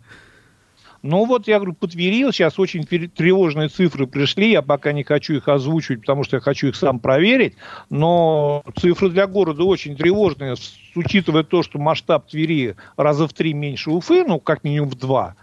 Ну 1.02 1.26
вот, 1.26 1.48
я 1.48 1.58
говорю, 1.58 1.74
по 1.74 1.88
Твери 1.88 2.30
сейчас 2.32 2.60
очень 2.60 2.84
тревожные 2.84 3.70
цифры 3.70 4.06
пришли, 4.06 4.52
я 4.52 4.62
пока 4.62 4.92
не 4.92 5.04
хочу 5.04 5.36
их 5.36 5.48
озвучивать, 5.48 6.02
потому 6.02 6.24
что 6.24 6.38
я 6.38 6.42
хочу 6.42 6.68
их 6.68 6.76
сам 6.76 7.00
проверить, 7.00 7.54
но 7.90 8.64
цифры 8.76 9.10
для 9.10 9.28
города 9.28 9.64
очень 9.64 9.96
тревожные, 9.96 10.56
учитывая 10.96 11.44
то, 11.44 11.64
что 11.64 11.78
масштаб 11.78 12.28
Твери 12.28 12.76
раза 12.98 13.28
в 13.28 13.34
три 13.34 13.54
меньше 13.54 13.92
Уфы, 13.92 14.26
ну, 14.26 14.40
как 14.40 14.64
минимум 14.64 14.90
в 14.90 14.96
два, 14.96 15.36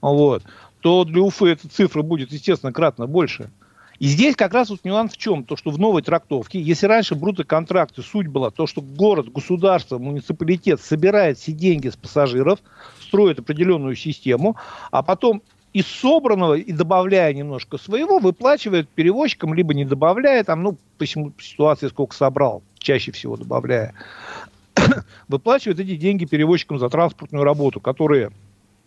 вот, 0.00 0.44
то 0.80 1.04
для 1.04 1.20
Уфы 1.20 1.48
эта 1.48 1.68
цифра 1.68 2.02
будет, 2.02 2.32
естественно, 2.32 2.72
кратно 2.72 3.06
больше. 3.06 3.50
И 3.98 4.06
здесь 4.06 4.36
как 4.36 4.54
раз 4.54 4.70
вот 4.70 4.84
нюанс 4.84 5.12
в 5.12 5.16
чем? 5.16 5.44
То, 5.44 5.56
что 5.56 5.70
в 5.70 5.78
новой 5.78 6.02
трактовке, 6.02 6.60
если 6.60 6.86
раньше 6.86 7.16
брутоконтракты 7.16 8.02
суть 8.02 8.28
была 8.28 8.50
то, 8.50 8.66
что 8.66 8.80
город, 8.80 9.32
государство, 9.32 9.98
муниципалитет 9.98 10.80
собирает 10.80 11.38
все 11.38 11.52
деньги 11.52 11.88
с 11.88 11.96
пассажиров, 11.96 12.60
строит 13.00 13.40
определенную 13.40 13.96
систему, 13.96 14.56
а 14.92 15.02
потом 15.02 15.42
из 15.72 15.86
собранного 15.86 16.54
и 16.54 16.72
добавляя 16.72 17.32
немножко 17.32 17.76
своего, 17.76 18.18
выплачивает 18.18 18.88
перевозчикам, 18.88 19.52
либо 19.52 19.74
не 19.74 19.84
добавляя, 19.84 20.44
там, 20.44 20.62
ну, 20.62 20.76
по 20.96 21.06
ситуации 21.06 21.88
сколько 21.88 22.14
собрал, 22.14 22.62
чаще 22.78 23.12
всего 23.12 23.36
добавляя, 23.36 23.94
выплачивает 25.28 25.80
эти 25.80 25.96
деньги 25.96 26.24
перевозчикам 26.24 26.78
за 26.78 26.88
транспортную 26.88 27.44
работу, 27.44 27.80
которые 27.80 28.30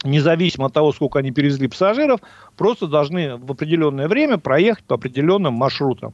независимо 0.03 0.67
от 0.67 0.73
того, 0.73 0.91
сколько 0.93 1.19
они 1.19 1.31
перевезли 1.31 1.67
пассажиров, 1.67 2.21
просто 2.57 2.87
должны 2.87 3.37
в 3.37 3.51
определенное 3.51 4.07
время 4.07 4.37
проехать 4.37 4.83
по 4.85 4.95
определенным 4.95 5.53
маршрутам. 5.53 6.13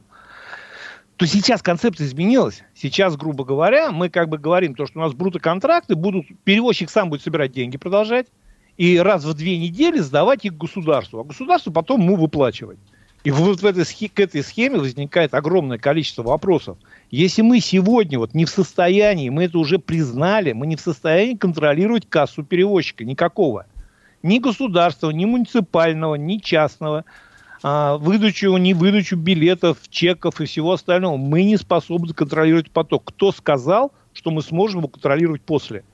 То 1.16 1.26
сейчас 1.26 1.62
концепция 1.62 2.06
изменилась. 2.06 2.62
Сейчас, 2.74 3.16
грубо 3.16 3.44
говоря, 3.44 3.90
мы 3.90 4.08
как 4.08 4.28
бы 4.28 4.38
говорим, 4.38 4.74
то, 4.74 4.86
что 4.86 5.00
у 5.00 5.02
нас 5.02 5.14
брутоконтракты 5.14 5.96
будут, 5.96 6.26
перевозчик 6.44 6.90
сам 6.90 7.10
будет 7.10 7.22
собирать 7.22 7.52
деньги, 7.52 7.76
продолжать, 7.76 8.26
и 8.76 8.96
раз 8.98 9.24
в 9.24 9.34
две 9.34 9.58
недели 9.58 9.98
сдавать 9.98 10.44
их 10.44 10.56
государству, 10.56 11.18
а 11.18 11.24
государство 11.24 11.72
потом 11.72 12.02
ему 12.02 12.14
выплачивать. 12.14 12.78
И 13.24 13.32
вот 13.32 13.60
в 13.60 13.66
этой, 13.66 13.84
к 13.84 14.20
этой 14.20 14.44
схеме 14.44 14.78
возникает 14.78 15.34
огромное 15.34 15.78
количество 15.78 16.22
вопросов. 16.22 16.78
Если 17.10 17.42
мы 17.42 17.58
сегодня 17.58 18.16
вот 18.20 18.32
не 18.32 18.44
в 18.44 18.50
состоянии, 18.50 19.28
мы 19.28 19.46
это 19.46 19.58
уже 19.58 19.80
признали, 19.80 20.52
мы 20.52 20.68
не 20.68 20.76
в 20.76 20.80
состоянии 20.80 21.34
контролировать 21.34 22.08
кассу 22.08 22.44
перевозчика 22.44 23.04
никакого– 23.04 23.66
ни 24.22 24.38
государства, 24.38 25.10
ни 25.10 25.24
муниципального, 25.24 26.14
ни 26.16 26.38
частного, 26.38 27.04
а, 27.62 27.96
выдачу, 27.96 28.56
не 28.56 28.74
выдачу 28.74 29.16
билетов, 29.16 29.78
чеков 29.88 30.40
и 30.40 30.46
всего 30.46 30.72
остального. 30.72 31.16
Мы 31.16 31.44
не 31.44 31.56
способны 31.56 32.14
контролировать 32.14 32.70
поток. 32.70 33.04
Кто 33.06 33.32
сказал, 33.32 33.92
что 34.12 34.30
мы 34.30 34.42
сможем 34.42 34.80
его 34.80 34.88
контролировать 34.88 35.42
после? 35.42 35.84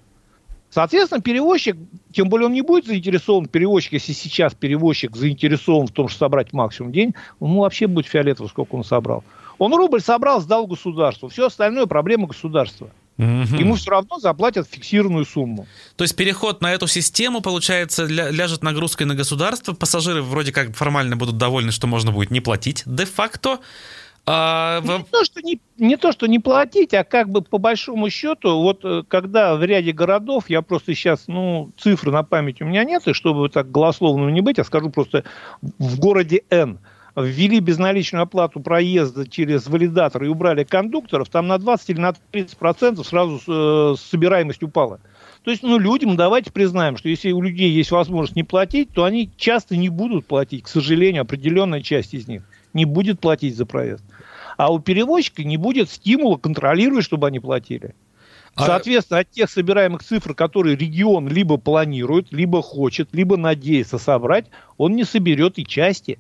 Соответственно, 0.71 1.23
перевозчик, 1.23 1.77
тем 2.13 2.29
более 2.29 2.47
он 2.47 2.53
не 2.53 2.63
будет 2.63 2.87
заинтересован, 2.87 3.47
перевозчик, 3.47 3.93
если 3.93 4.13
сейчас 4.13 4.55
перевозчик 4.55 5.15
заинтересован 5.15 5.87
в 5.87 5.93
том, 5.93 6.09
чтобы 6.09 6.19
собрать 6.19 6.53
максимум 6.53 6.91
день, 6.91 7.15
ему 7.41 7.61
вообще 7.61 7.87
будет 7.87 8.07
фиолетово, 8.07 8.49
сколько 8.49 8.75
он 8.75 8.83
собрал. 8.83 9.23
Он 9.59 9.73
рубль 9.73 10.01
собрал, 10.01 10.41
сдал 10.41 10.67
государству. 10.67 11.29
Все 11.29 11.47
остальное 11.47 11.87
проблема 11.87 12.27
государства. 12.27 12.91
Угу. 13.17 13.57
Ему 13.59 13.75
все 13.77 13.91
равно 13.91 14.19
заплатят 14.19 14.69
фиксированную 14.69 15.25
сумму. 15.25 15.67
То 15.97 16.03
есть 16.03 16.17
переход 16.17 16.61
на 16.63 16.73
эту 16.73 16.89
систему, 16.89 17.41
получается, 17.41 18.07
ля, 18.07 18.31
ляжет 18.31 18.63
нагрузкой 18.63 19.07
на 19.07 19.15
государство. 19.15 19.73
Пассажиры 19.73 20.23
вроде 20.23 20.53
как 20.53 20.75
формально 20.75 21.17
будут 21.17 21.39
довольны, 21.39 21.71
что 21.71 21.87
можно 21.87 22.11
будет 22.11 22.31
не 22.31 22.41
платить 22.41 22.83
де-факто. 22.87 23.61
А, 24.27 24.81
не, 24.81 25.05
то, 25.05 25.23
что 25.23 25.43
не, 25.43 25.61
не 25.77 25.97
то, 25.97 26.11
что 26.11 26.27
не 26.27 26.39
платить, 26.39 26.95
а 26.95 27.05
как 27.05 27.29
бы 27.29 27.43
по 27.43 27.59
большому 27.59 28.09
счету, 28.09 28.59
вот 28.63 28.81
э, 28.83 29.03
когда 29.07 29.55
в 29.55 29.63
ряде 29.63 29.93
городов, 29.93 30.45
я 30.49 30.63
просто 30.63 30.95
сейчас, 30.95 31.25
ну, 31.27 31.73
цифры 31.77 32.11
на 32.11 32.23
память 32.23 32.63
у 32.63 32.65
меня 32.65 32.85
нет, 32.85 33.07
и 33.07 33.13
чтобы 33.13 33.51
так 33.51 33.71
голословным 33.71 34.33
не 34.33 34.41
быть, 34.41 34.57
я 34.57 34.65
скажу 34.65 34.89
просто 34.89 35.25
в 35.61 35.99
городе 35.99 36.43
Н– 36.49 36.79
ввели 37.17 37.61
безналичную 37.61 38.23
оплату 38.23 38.61
проезда 38.61 39.29
через 39.29 39.67
валидатор 39.67 40.25
и 40.25 40.29
убрали 40.29 40.65
кондукторов, 40.65 41.29
там 41.29 41.47
на 41.47 41.59
20 41.59 41.91
или 41.91 42.01
на 42.01 42.13
30 42.33 42.57
процентов 42.57 43.07
сразу 43.07 43.41
э, 43.47 43.95
собираемость 43.99 44.63
упала. 44.63 45.01
То 45.43 45.51
есть, 45.51 45.63
ну, 45.63 45.79
людям 45.79 46.17
давайте 46.17 46.51
признаем, 46.51 46.97
что 46.97 47.09
если 47.09 47.31
у 47.33 47.43
людей 47.43 47.71
есть 47.71 47.91
возможность 47.91 48.35
не 48.35 48.45
платить, 48.45 48.91
то 48.93 49.05
они 49.05 49.31
часто 49.37 49.77
не 49.77 49.91
будут 49.91 50.27
платить, 50.27 50.65
к 50.65 50.69
сожалению, 50.69 51.23
определенная 51.23 51.83
часть 51.83 52.15
из 52.15 52.27
них 52.27 52.43
не 52.75 52.85
будет 52.85 53.21
платить 53.21 53.57
за 53.57 53.65
проезд. 53.65 54.05
А 54.57 54.73
у 54.73 54.79
перевозчика 54.79 55.43
не 55.43 55.57
будет 55.57 55.91
стимула 55.91 56.37
контролировать, 56.37 57.05
чтобы 57.05 57.29
они 57.29 57.41
платили. 57.41 57.95
А 58.57 58.67
Соответственно, 58.67 59.21
от 59.21 59.31
тех 59.31 59.51
собираемых 59.51 60.05
цифр, 60.05 60.35
которые 60.35 60.77
регион 60.77 61.29
либо 61.29 61.57
планирует, 61.57 62.33
либо 62.33 62.63
хочет, 62.63 63.09
либо 63.13 63.37
надеется 63.37 63.99
собрать, 63.99 64.47
он 64.77 64.95
не 64.95 65.05
соберет 65.05 65.59
и 65.59 65.65
части. 65.65 66.19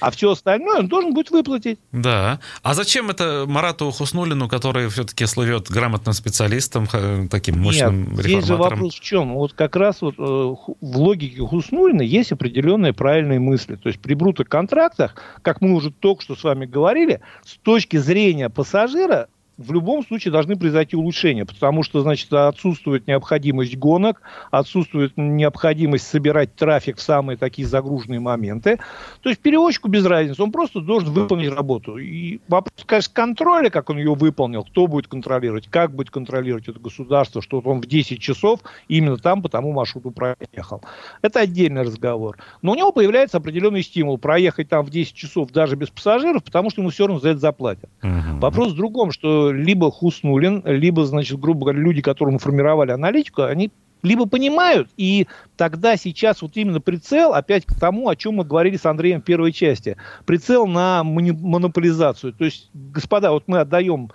А 0.00 0.10
все 0.10 0.32
остальное 0.32 0.80
он 0.80 0.88
должен 0.88 1.14
будет 1.14 1.30
выплатить. 1.30 1.78
Да. 1.92 2.40
А 2.62 2.74
зачем 2.74 3.10
это 3.10 3.44
Марату 3.46 3.90
Хуснулину, 3.90 4.48
который 4.48 4.88
все-таки 4.88 5.26
слывет 5.26 5.70
грамотным 5.70 6.12
специалистом, 6.12 6.86
таким 7.28 7.60
мощным 7.60 8.14
Нет, 8.14 8.24
здесь 8.24 8.46
же 8.46 8.56
вопрос 8.56 8.94
в 8.94 9.00
чем? 9.00 9.34
Вот 9.34 9.52
как 9.52 9.76
раз 9.76 10.02
вот 10.02 10.14
э, 10.18 10.22
в 10.22 10.96
логике 10.98 11.40
Хуснулина 11.42 12.02
есть 12.02 12.32
определенные 12.32 12.92
правильные 12.92 13.38
мысли. 13.38 13.76
То 13.76 13.88
есть 13.88 14.00
при 14.00 14.14
брутых 14.14 14.48
контрактах, 14.48 15.14
как 15.42 15.60
мы 15.60 15.74
уже 15.74 15.90
только 15.90 16.22
что 16.22 16.36
с 16.36 16.42
вами 16.42 16.66
говорили, 16.66 17.20
с 17.44 17.56
точки 17.58 17.96
зрения 17.96 18.48
пассажира 18.48 19.28
в 19.62 19.72
любом 19.72 20.04
случае 20.04 20.32
должны 20.32 20.56
произойти 20.56 20.96
улучшения, 20.96 21.44
потому 21.44 21.82
что, 21.82 22.00
значит, 22.00 22.32
отсутствует 22.32 23.06
необходимость 23.06 23.76
гонок, 23.76 24.22
отсутствует 24.50 25.12
необходимость 25.16 26.06
собирать 26.06 26.54
трафик 26.54 26.98
в 26.98 27.02
самые 27.02 27.36
такие 27.36 27.66
загруженные 27.66 28.20
моменты. 28.20 28.78
То 29.22 29.28
есть 29.28 29.40
перевозчику 29.40 29.88
без 29.88 30.04
разницы, 30.04 30.42
он 30.42 30.52
просто 30.52 30.80
должен 30.80 31.10
выполнить 31.10 31.52
работу. 31.52 31.98
И 31.98 32.40
вопрос, 32.48 32.84
конечно, 32.86 33.12
контроля, 33.14 33.70
как 33.70 33.90
он 33.90 33.98
ее 33.98 34.14
выполнил, 34.14 34.64
кто 34.64 34.86
будет 34.86 35.08
контролировать, 35.08 35.68
как 35.68 35.94
будет 35.94 36.10
контролировать 36.10 36.68
это 36.68 36.78
государство, 36.78 37.40
что 37.40 37.60
он 37.60 37.80
в 37.80 37.86
10 37.86 38.20
часов 38.20 38.60
именно 38.88 39.16
там 39.16 39.42
по 39.42 39.48
тому 39.48 39.72
маршруту 39.72 40.10
проехал. 40.10 40.82
Это 41.22 41.40
отдельный 41.40 41.82
разговор. 41.82 42.38
Но 42.62 42.72
у 42.72 42.74
него 42.74 42.92
появляется 42.92 43.38
определенный 43.38 43.82
стимул 43.82 44.18
проехать 44.18 44.68
там 44.68 44.84
в 44.84 44.90
10 44.90 45.14
часов 45.14 45.50
даже 45.50 45.76
без 45.76 45.88
пассажиров, 45.88 46.42
потому 46.44 46.70
что 46.70 46.80
ему 46.80 46.90
все 46.90 47.06
равно 47.06 47.20
за 47.20 47.30
это 47.30 47.38
заплатят. 47.38 47.90
Угу. 48.02 48.40
Вопрос 48.40 48.72
в 48.72 48.76
другом, 48.76 49.12
что 49.12 49.51
либо 49.52 49.90
Хуснулин, 49.90 50.62
либо, 50.64 51.04
значит, 51.06 51.38
грубо 51.38 51.66
говоря, 51.66 51.78
люди, 51.78 52.02
которые 52.02 52.38
формировали 52.38 52.90
аналитику, 52.90 53.42
они 53.42 53.70
либо 54.02 54.26
понимают, 54.26 54.88
и 54.96 55.28
тогда 55.56 55.96
сейчас 55.96 56.42
вот 56.42 56.56
именно 56.56 56.80
прицел, 56.80 57.34
опять 57.34 57.64
к 57.64 57.78
тому, 57.78 58.08
о 58.08 58.16
чем 58.16 58.34
мы 58.34 58.44
говорили 58.44 58.76
с 58.76 58.84
Андреем 58.84 59.20
в 59.20 59.24
первой 59.24 59.52
части, 59.52 59.96
прицел 60.26 60.66
на 60.66 61.04
монополизацию. 61.04 62.32
То 62.32 62.44
есть, 62.44 62.68
господа, 62.74 63.30
вот 63.30 63.44
мы 63.46 63.60
отдаем 63.60 64.10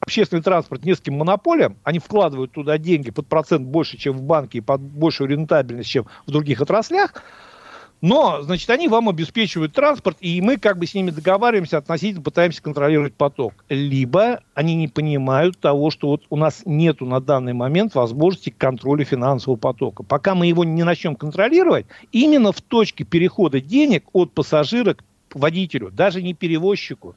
общественный 0.00 0.42
транспорт 0.42 0.84
нескольким 0.84 1.14
монополиям, 1.14 1.76
они 1.84 1.98
вкладывают 1.98 2.52
туда 2.52 2.78
деньги 2.78 3.10
под 3.10 3.26
процент 3.26 3.66
больше, 3.66 3.96
чем 3.96 4.16
в 4.16 4.22
банке, 4.22 4.58
и 4.58 4.60
под 4.60 4.80
большую 4.80 5.30
рентабельность, 5.30 5.88
чем 5.88 6.06
в 6.26 6.30
других 6.30 6.60
отраслях, 6.60 7.22
но, 8.00 8.42
значит, 8.42 8.70
они 8.70 8.86
вам 8.86 9.08
обеспечивают 9.08 9.72
транспорт, 9.72 10.18
и 10.20 10.40
мы 10.40 10.56
как 10.56 10.78
бы 10.78 10.86
с 10.86 10.94
ними 10.94 11.10
договариваемся, 11.10 11.78
относительно 11.78 12.22
пытаемся 12.22 12.62
контролировать 12.62 13.14
поток. 13.14 13.54
Либо 13.68 14.40
они 14.54 14.76
не 14.76 14.86
понимают 14.86 15.58
того, 15.58 15.90
что 15.90 16.08
вот 16.08 16.22
у 16.30 16.36
нас 16.36 16.62
нету 16.64 17.06
на 17.06 17.20
данный 17.20 17.54
момент 17.54 17.94
возможности 17.94 18.50
контроля 18.50 19.04
финансового 19.04 19.58
потока. 19.58 20.04
Пока 20.04 20.36
мы 20.36 20.46
его 20.46 20.62
не 20.62 20.84
начнем 20.84 21.16
контролировать, 21.16 21.86
именно 22.12 22.52
в 22.52 22.60
точке 22.60 23.04
перехода 23.04 23.60
денег 23.60 24.04
от 24.12 24.32
пассажира 24.32 24.94
к 24.94 25.02
водителю, 25.34 25.90
даже 25.90 26.22
не 26.22 26.34
перевозчику, 26.34 27.16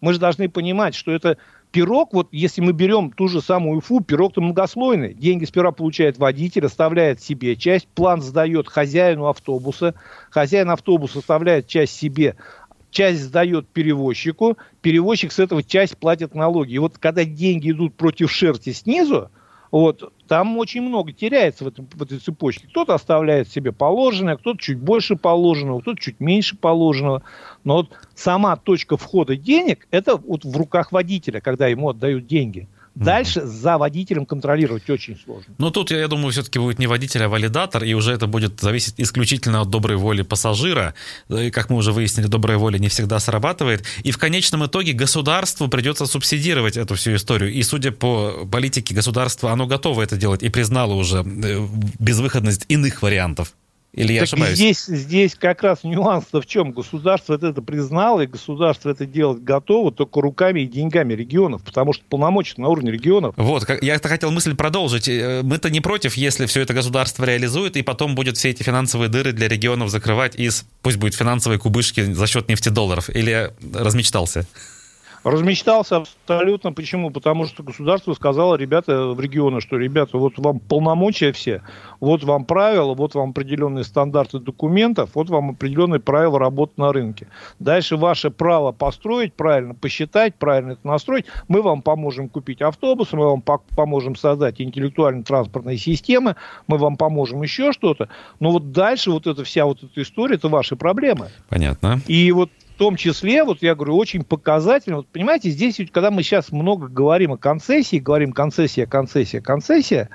мы 0.00 0.12
же 0.12 0.20
должны 0.20 0.48
понимать, 0.48 0.94
что 0.94 1.10
это 1.10 1.36
пирог, 1.72 2.12
вот 2.12 2.28
если 2.30 2.60
мы 2.60 2.72
берем 2.72 3.10
ту 3.10 3.26
же 3.28 3.40
самую 3.40 3.78
УФУ, 3.78 4.00
пирог-то 4.00 4.40
многослойный. 4.40 5.14
Деньги 5.14 5.46
сперва 5.46 5.72
получает 5.72 6.18
водитель, 6.18 6.66
оставляет 6.66 7.20
себе 7.20 7.56
часть, 7.56 7.88
план 7.88 8.20
сдает 8.20 8.68
хозяину 8.68 9.26
автобуса, 9.26 9.94
хозяин 10.30 10.70
автобуса 10.70 11.18
оставляет 11.18 11.66
часть 11.66 11.96
себе, 11.96 12.36
часть 12.90 13.22
сдает 13.22 13.66
перевозчику, 13.68 14.58
перевозчик 14.82 15.32
с 15.32 15.38
этого 15.38 15.62
часть 15.62 15.96
платит 15.96 16.34
налоги. 16.34 16.74
И 16.74 16.78
вот 16.78 16.98
когда 16.98 17.24
деньги 17.24 17.70
идут 17.70 17.94
против 17.94 18.30
шерсти 18.30 18.72
снизу, 18.72 19.30
вот, 19.72 20.12
там 20.28 20.58
очень 20.58 20.82
много 20.82 21.12
теряется 21.12 21.64
в, 21.64 21.68
этом, 21.68 21.88
в 21.92 22.02
этой 22.02 22.18
цепочке. 22.18 22.68
Кто-то 22.68 22.94
оставляет 22.94 23.48
себе 23.48 23.72
положенное, 23.72 24.36
кто-то 24.36 24.58
чуть 24.60 24.78
больше 24.78 25.16
положенного, 25.16 25.80
кто-то 25.80 26.00
чуть 26.00 26.20
меньше 26.20 26.56
положенного. 26.56 27.22
Но 27.64 27.76
вот 27.76 27.90
сама 28.14 28.56
точка 28.56 28.96
входа 28.96 29.34
денег, 29.34 29.88
это 29.90 30.16
вот 30.16 30.44
в 30.44 30.56
руках 30.56 30.92
водителя, 30.92 31.40
когда 31.40 31.66
ему 31.66 31.88
отдают 31.88 32.26
деньги– 32.26 32.68
Дальше 32.94 33.40
mm-hmm. 33.40 33.46
за 33.46 33.78
водителем 33.78 34.26
контролировать 34.26 34.88
очень 34.90 35.16
сложно. 35.16 35.54
Ну, 35.58 35.70
тут, 35.70 35.90
я 35.90 36.08
думаю, 36.08 36.30
все-таки 36.30 36.58
будет 36.58 36.78
не 36.78 36.86
водитель, 36.86 37.22
а 37.22 37.28
валидатор, 37.28 37.84
и 37.84 37.94
уже 37.94 38.12
это 38.12 38.26
будет 38.26 38.60
зависеть 38.60 38.94
исключительно 38.98 39.62
от 39.62 39.70
доброй 39.70 39.96
воли 39.96 40.22
пассажира. 40.22 40.94
И, 41.28 41.50
как 41.50 41.70
мы 41.70 41.76
уже 41.76 41.92
выяснили, 41.92 42.26
добрая 42.26 42.58
воля 42.58 42.78
не 42.78 42.88
всегда 42.88 43.18
срабатывает. 43.18 43.84
И 44.02 44.10
в 44.10 44.18
конечном 44.18 44.66
итоге 44.66 44.92
государству 44.92 45.68
придется 45.68 46.06
субсидировать 46.06 46.76
эту 46.76 46.94
всю 46.94 47.14
историю. 47.16 47.52
И, 47.52 47.62
судя 47.62 47.92
по 47.92 48.46
политике 48.50 48.94
государства, 48.94 49.52
оно 49.52 49.66
готово 49.66 50.02
это 50.02 50.16
делать 50.16 50.42
и 50.42 50.50
признало 50.50 50.94
уже 50.94 51.24
э, 51.24 51.66
безвыходность 51.98 52.66
иных 52.68 53.02
вариантов. 53.02 53.54
Или 53.92 54.14
я 54.14 54.20
так 54.20 54.28
ошибаюсь? 54.28 54.56
Здесь, 54.56 54.84
здесь 54.86 55.34
как 55.34 55.62
раз 55.62 55.84
нюанс-то 55.84 56.40
в 56.40 56.46
чем? 56.46 56.72
Государство 56.72 57.34
это, 57.34 57.48
это 57.48 57.60
признало, 57.60 58.22
и 58.22 58.26
государство 58.26 58.88
это 58.88 59.04
делать 59.04 59.42
готово 59.42 59.92
только 59.92 60.22
руками 60.22 60.60
и 60.60 60.66
деньгами 60.66 61.12
регионов, 61.12 61.62
потому 61.62 61.92
что 61.92 62.02
полномочия 62.08 62.54
на 62.56 62.68
уровне 62.68 62.90
регионов. 62.90 63.34
Вот, 63.36 63.68
я 63.82 63.98
хотел 63.98 64.30
мысль 64.30 64.54
продолжить. 64.54 65.08
Э, 65.08 65.42
мы-то 65.42 65.68
не 65.68 65.80
против, 65.80 66.14
если 66.14 66.46
все 66.46 66.62
это 66.62 66.72
государство 66.72 67.24
реализует, 67.24 67.76
и 67.76 67.82
потом 67.82 68.14
будет 68.14 68.38
все 68.38 68.50
эти 68.50 68.62
финансовые 68.62 69.10
дыры 69.10 69.32
для 69.32 69.48
регионов 69.48 69.90
закрывать 69.90 70.36
из, 70.36 70.64
пусть 70.80 70.96
будет 70.96 71.14
финансовой 71.14 71.58
кубышки 71.58 72.00
за 72.00 72.26
счет 72.26 72.48
нефтедолларов. 72.48 73.10
Или 73.10 73.52
размечтался? 73.74 74.46
Размечтался 75.24 75.98
абсолютно. 75.98 76.72
Почему? 76.72 77.10
Потому 77.10 77.46
что 77.46 77.62
государство 77.62 78.12
сказало 78.14 78.56
ребята 78.56 79.08
в 79.08 79.20
регионы, 79.20 79.60
что, 79.60 79.76
ребята, 79.76 80.18
вот 80.18 80.34
вам 80.38 80.58
полномочия 80.58 81.32
все, 81.32 81.62
вот 82.00 82.24
вам 82.24 82.44
правила, 82.44 82.94
вот 82.94 83.14
вам 83.14 83.30
определенные 83.30 83.84
стандарты 83.84 84.40
документов, 84.40 85.10
вот 85.14 85.30
вам 85.30 85.50
определенные 85.50 86.00
правила 86.00 86.38
работы 86.38 86.72
на 86.76 86.92
рынке. 86.92 87.28
Дальше 87.60 87.96
ваше 87.96 88.30
право 88.30 88.72
построить 88.72 89.34
правильно, 89.34 89.74
посчитать, 89.74 90.34
правильно 90.34 90.72
это 90.72 90.86
настроить. 90.86 91.26
Мы 91.48 91.62
вам 91.62 91.82
поможем 91.82 92.28
купить 92.28 92.60
автобусы, 92.60 93.16
мы 93.16 93.26
вам 93.26 93.42
поможем 93.42 94.16
создать 94.16 94.60
интеллектуальные 94.60 95.24
транспортные 95.24 95.78
системы, 95.78 96.36
мы 96.66 96.78
вам 96.78 96.96
поможем 96.96 97.42
еще 97.42 97.72
что-то. 97.72 98.08
Но 98.40 98.50
вот 98.50 98.72
дальше 98.72 99.10
вот 99.10 99.26
эта 99.26 99.44
вся 99.44 99.66
вот 99.66 99.82
эта 99.82 100.02
история, 100.02 100.34
это 100.34 100.48
ваши 100.48 100.74
проблемы. 100.74 101.28
Понятно. 101.48 102.00
И 102.06 102.32
вот 102.32 102.50
том 102.82 102.96
числе, 102.96 103.44
вот 103.44 103.62
я 103.62 103.76
говорю, 103.76 103.96
очень 103.96 104.24
показательно. 104.24 104.96
Вот 104.96 105.06
понимаете, 105.06 105.50
здесь, 105.50 105.80
когда 105.92 106.10
мы 106.10 106.24
сейчас 106.24 106.50
много 106.50 106.88
говорим 106.88 107.30
о 107.30 107.36
концессии, 107.36 107.98
говорим 107.98 108.32
концессия, 108.32 108.86
концессия, 108.86 109.40
концессия, 109.40 110.08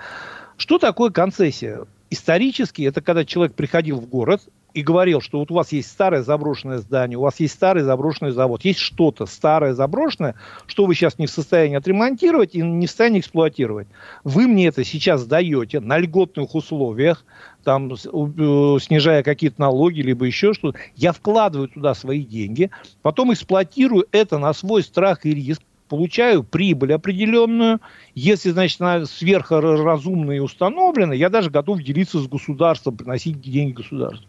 что 0.58 0.78
такое 0.78 1.10
концессия? 1.10 1.86
Исторически 2.10 2.82
это 2.82 3.00
когда 3.00 3.24
человек 3.24 3.56
приходил 3.56 4.02
в 4.02 4.10
город 4.10 4.42
и 4.78 4.84
говорил, 4.84 5.22
что 5.22 5.40
вот 5.40 5.50
у 5.50 5.56
вас 5.56 5.72
есть 5.72 5.90
старое 5.90 6.22
заброшенное 6.22 6.78
здание, 6.78 7.18
у 7.18 7.22
вас 7.22 7.40
есть 7.40 7.56
старый 7.56 7.82
заброшенный 7.82 8.30
завод, 8.30 8.64
есть 8.64 8.78
что-то 8.78 9.26
старое 9.26 9.74
заброшенное, 9.74 10.36
что 10.68 10.86
вы 10.86 10.94
сейчас 10.94 11.18
не 11.18 11.26
в 11.26 11.32
состоянии 11.32 11.78
отремонтировать 11.78 12.54
и 12.54 12.62
не 12.62 12.86
в 12.86 12.90
состоянии 12.90 13.22
эксплуатировать. 13.22 13.88
Вы 14.24 14.46
мне 14.46 14.68
это 14.68 14.84
сейчас 14.84 15.26
даете 15.26 15.80
на 15.80 15.98
льготных 15.98 16.54
условиях, 16.54 17.26
там, 17.64 17.92
э, 17.92 18.78
снижая 18.80 19.24
какие-то 19.24 19.60
налоги, 19.60 20.02
либо 20.02 20.26
еще 20.26 20.54
что-то. 20.54 20.78
Я 20.96 21.12
вкладываю 21.12 21.70
туда 21.70 21.96
свои 21.96 22.24
деньги, 22.24 22.70
потом 23.02 23.34
эксплуатирую 23.34 24.06
это 24.12 24.38
на 24.38 24.54
свой 24.54 24.84
страх 24.84 25.26
и 25.26 25.34
риск, 25.34 25.64
получаю 25.88 26.44
прибыль 26.44 26.94
определенную. 26.94 27.80
Если, 28.14 28.52
значит, 28.52 28.80
она 28.82 29.06
сверхразумно 29.06 30.34
и 30.34 30.40
установлена, 30.40 31.14
я 31.14 31.30
даже 31.30 31.50
готов 31.50 31.82
делиться 31.82 32.20
с 32.20 32.28
государством, 32.28 32.98
приносить 32.98 33.42
деньги 33.42 33.74
государству. 33.74 34.28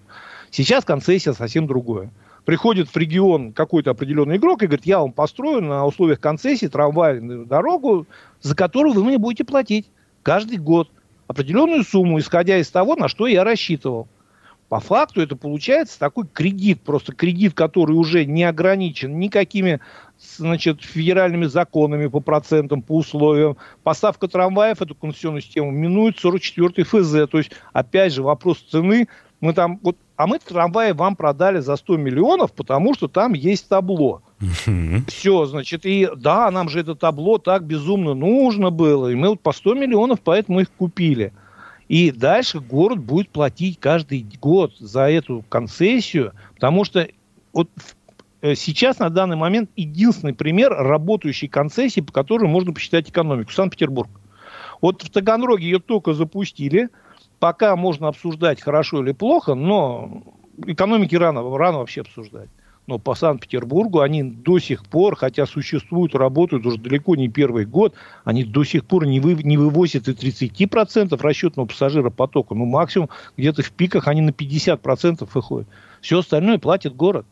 Сейчас 0.50 0.84
концессия 0.84 1.32
совсем 1.32 1.66
другое. 1.66 2.10
Приходит 2.44 2.88
в 2.88 2.96
регион 2.96 3.52
какой-то 3.52 3.90
определенный 3.90 4.36
игрок 4.36 4.62
и 4.62 4.66
говорит, 4.66 4.86
я 4.86 5.00
вам 5.00 5.12
построю 5.12 5.62
на 5.62 5.84
условиях 5.84 6.20
концессии 6.20 6.66
трамвайную 6.66 7.44
дорогу, 7.44 8.06
за 8.40 8.54
которую 8.54 8.94
вы 8.94 9.04
мне 9.04 9.18
будете 9.18 9.44
платить 9.44 9.86
каждый 10.22 10.56
год 10.56 10.88
определенную 11.26 11.84
сумму, 11.84 12.18
исходя 12.18 12.56
из 12.58 12.68
того, 12.70 12.96
на 12.96 13.08
что 13.08 13.26
я 13.26 13.44
рассчитывал. 13.44 14.08
По 14.68 14.80
факту 14.80 15.22
это 15.22 15.34
получается 15.34 15.98
такой 15.98 16.26
кредит, 16.26 16.82
просто 16.82 17.14
кредит, 17.14 17.54
который 17.54 17.92
уже 17.92 18.26
не 18.26 18.44
ограничен 18.44 19.18
никакими 19.18 19.80
значит, 20.36 20.82
федеральными 20.82 21.46
законами 21.46 22.06
по 22.06 22.20
процентам, 22.20 22.82
по 22.82 22.96
условиям. 22.96 23.56
Поставка 23.82 24.28
трамваев, 24.28 24.82
эту 24.82 24.94
конституционную 24.94 25.40
систему, 25.40 25.70
минует 25.70 26.22
44-й 26.22 26.82
ФЗ. 26.82 27.30
То 27.30 27.38
есть, 27.38 27.52
опять 27.72 28.12
же, 28.12 28.22
вопрос 28.22 28.58
цены. 28.58 29.08
Мы 29.40 29.52
там, 29.52 29.78
вот, 29.82 29.96
а 30.16 30.26
мы 30.26 30.38
трамваи 30.40 30.92
вам 30.92 31.14
продали 31.14 31.60
за 31.60 31.76
100 31.76 31.96
миллионов, 31.96 32.52
потому 32.52 32.94
что 32.94 33.06
там 33.06 33.34
есть 33.34 33.68
табло. 33.68 34.22
Все, 35.06 35.46
значит, 35.46 35.86
и 35.86 36.08
да, 36.16 36.50
нам 36.50 36.68
же 36.68 36.80
это 36.80 36.94
табло 36.94 37.38
так 37.38 37.64
безумно 37.64 38.14
нужно 38.14 38.70
было, 38.70 39.08
и 39.08 39.14
мы 39.14 39.30
вот 39.30 39.40
по 39.40 39.52
100 39.52 39.74
миллионов 39.74 40.20
поэтому 40.22 40.60
их 40.60 40.70
купили. 40.70 41.32
И 41.88 42.10
дальше 42.10 42.60
город 42.60 42.98
будет 42.98 43.30
платить 43.30 43.78
каждый 43.80 44.26
год 44.40 44.76
за 44.78 45.08
эту 45.08 45.44
концессию, 45.48 46.32
потому 46.54 46.84
что 46.84 47.08
вот 47.52 47.70
э, 48.42 48.54
сейчас 48.56 48.98
на 48.98 49.08
данный 49.08 49.36
момент 49.36 49.70
единственный 49.74 50.34
пример 50.34 50.72
работающей 50.72 51.48
концессии, 51.48 52.00
по 52.00 52.12
которой 52.12 52.48
можно 52.48 52.72
посчитать 52.72 53.08
экономику, 53.08 53.52
Санкт-Петербург. 53.52 54.10
Вот 54.82 55.02
в 55.02 55.10
Таганроге 55.10 55.64
ее 55.64 55.78
только 55.78 56.12
запустили, 56.12 56.90
пока 57.38 57.76
можно 57.76 58.08
обсуждать 58.08 58.60
хорошо 58.60 59.02
или 59.02 59.12
плохо, 59.12 59.54
но 59.54 60.22
экономики 60.66 61.14
рано, 61.14 61.56
рано 61.56 61.78
вообще 61.78 62.02
обсуждать. 62.02 62.48
Но 62.86 62.98
по 62.98 63.14
Санкт-Петербургу 63.14 64.00
они 64.00 64.22
до 64.22 64.58
сих 64.58 64.86
пор, 64.86 65.14
хотя 65.14 65.44
существуют, 65.44 66.14
работают 66.14 66.64
уже 66.64 66.78
далеко 66.78 67.16
не 67.16 67.28
первый 67.28 67.66
год, 67.66 67.94
они 68.24 68.44
до 68.44 68.64
сих 68.64 68.86
пор 68.86 69.06
не, 69.06 69.20
вы, 69.20 69.34
не 69.34 69.58
вывозят 69.58 70.08
и 70.08 70.12
30% 70.12 71.20
расчетного 71.20 71.66
пассажиропотока. 71.66 72.54
Ну, 72.54 72.64
максимум 72.64 73.10
где-то 73.36 73.62
в 73.62 73.72
пиках 73.72 74.08
они 74.08 74.22
на 74.22 74.30
50% 74.30 75.28
выходят. 75.34 75.68
Все 76.00 76.20
остальное 76.20 76.58
платит 76.58 76.96
город. 76.96 77.26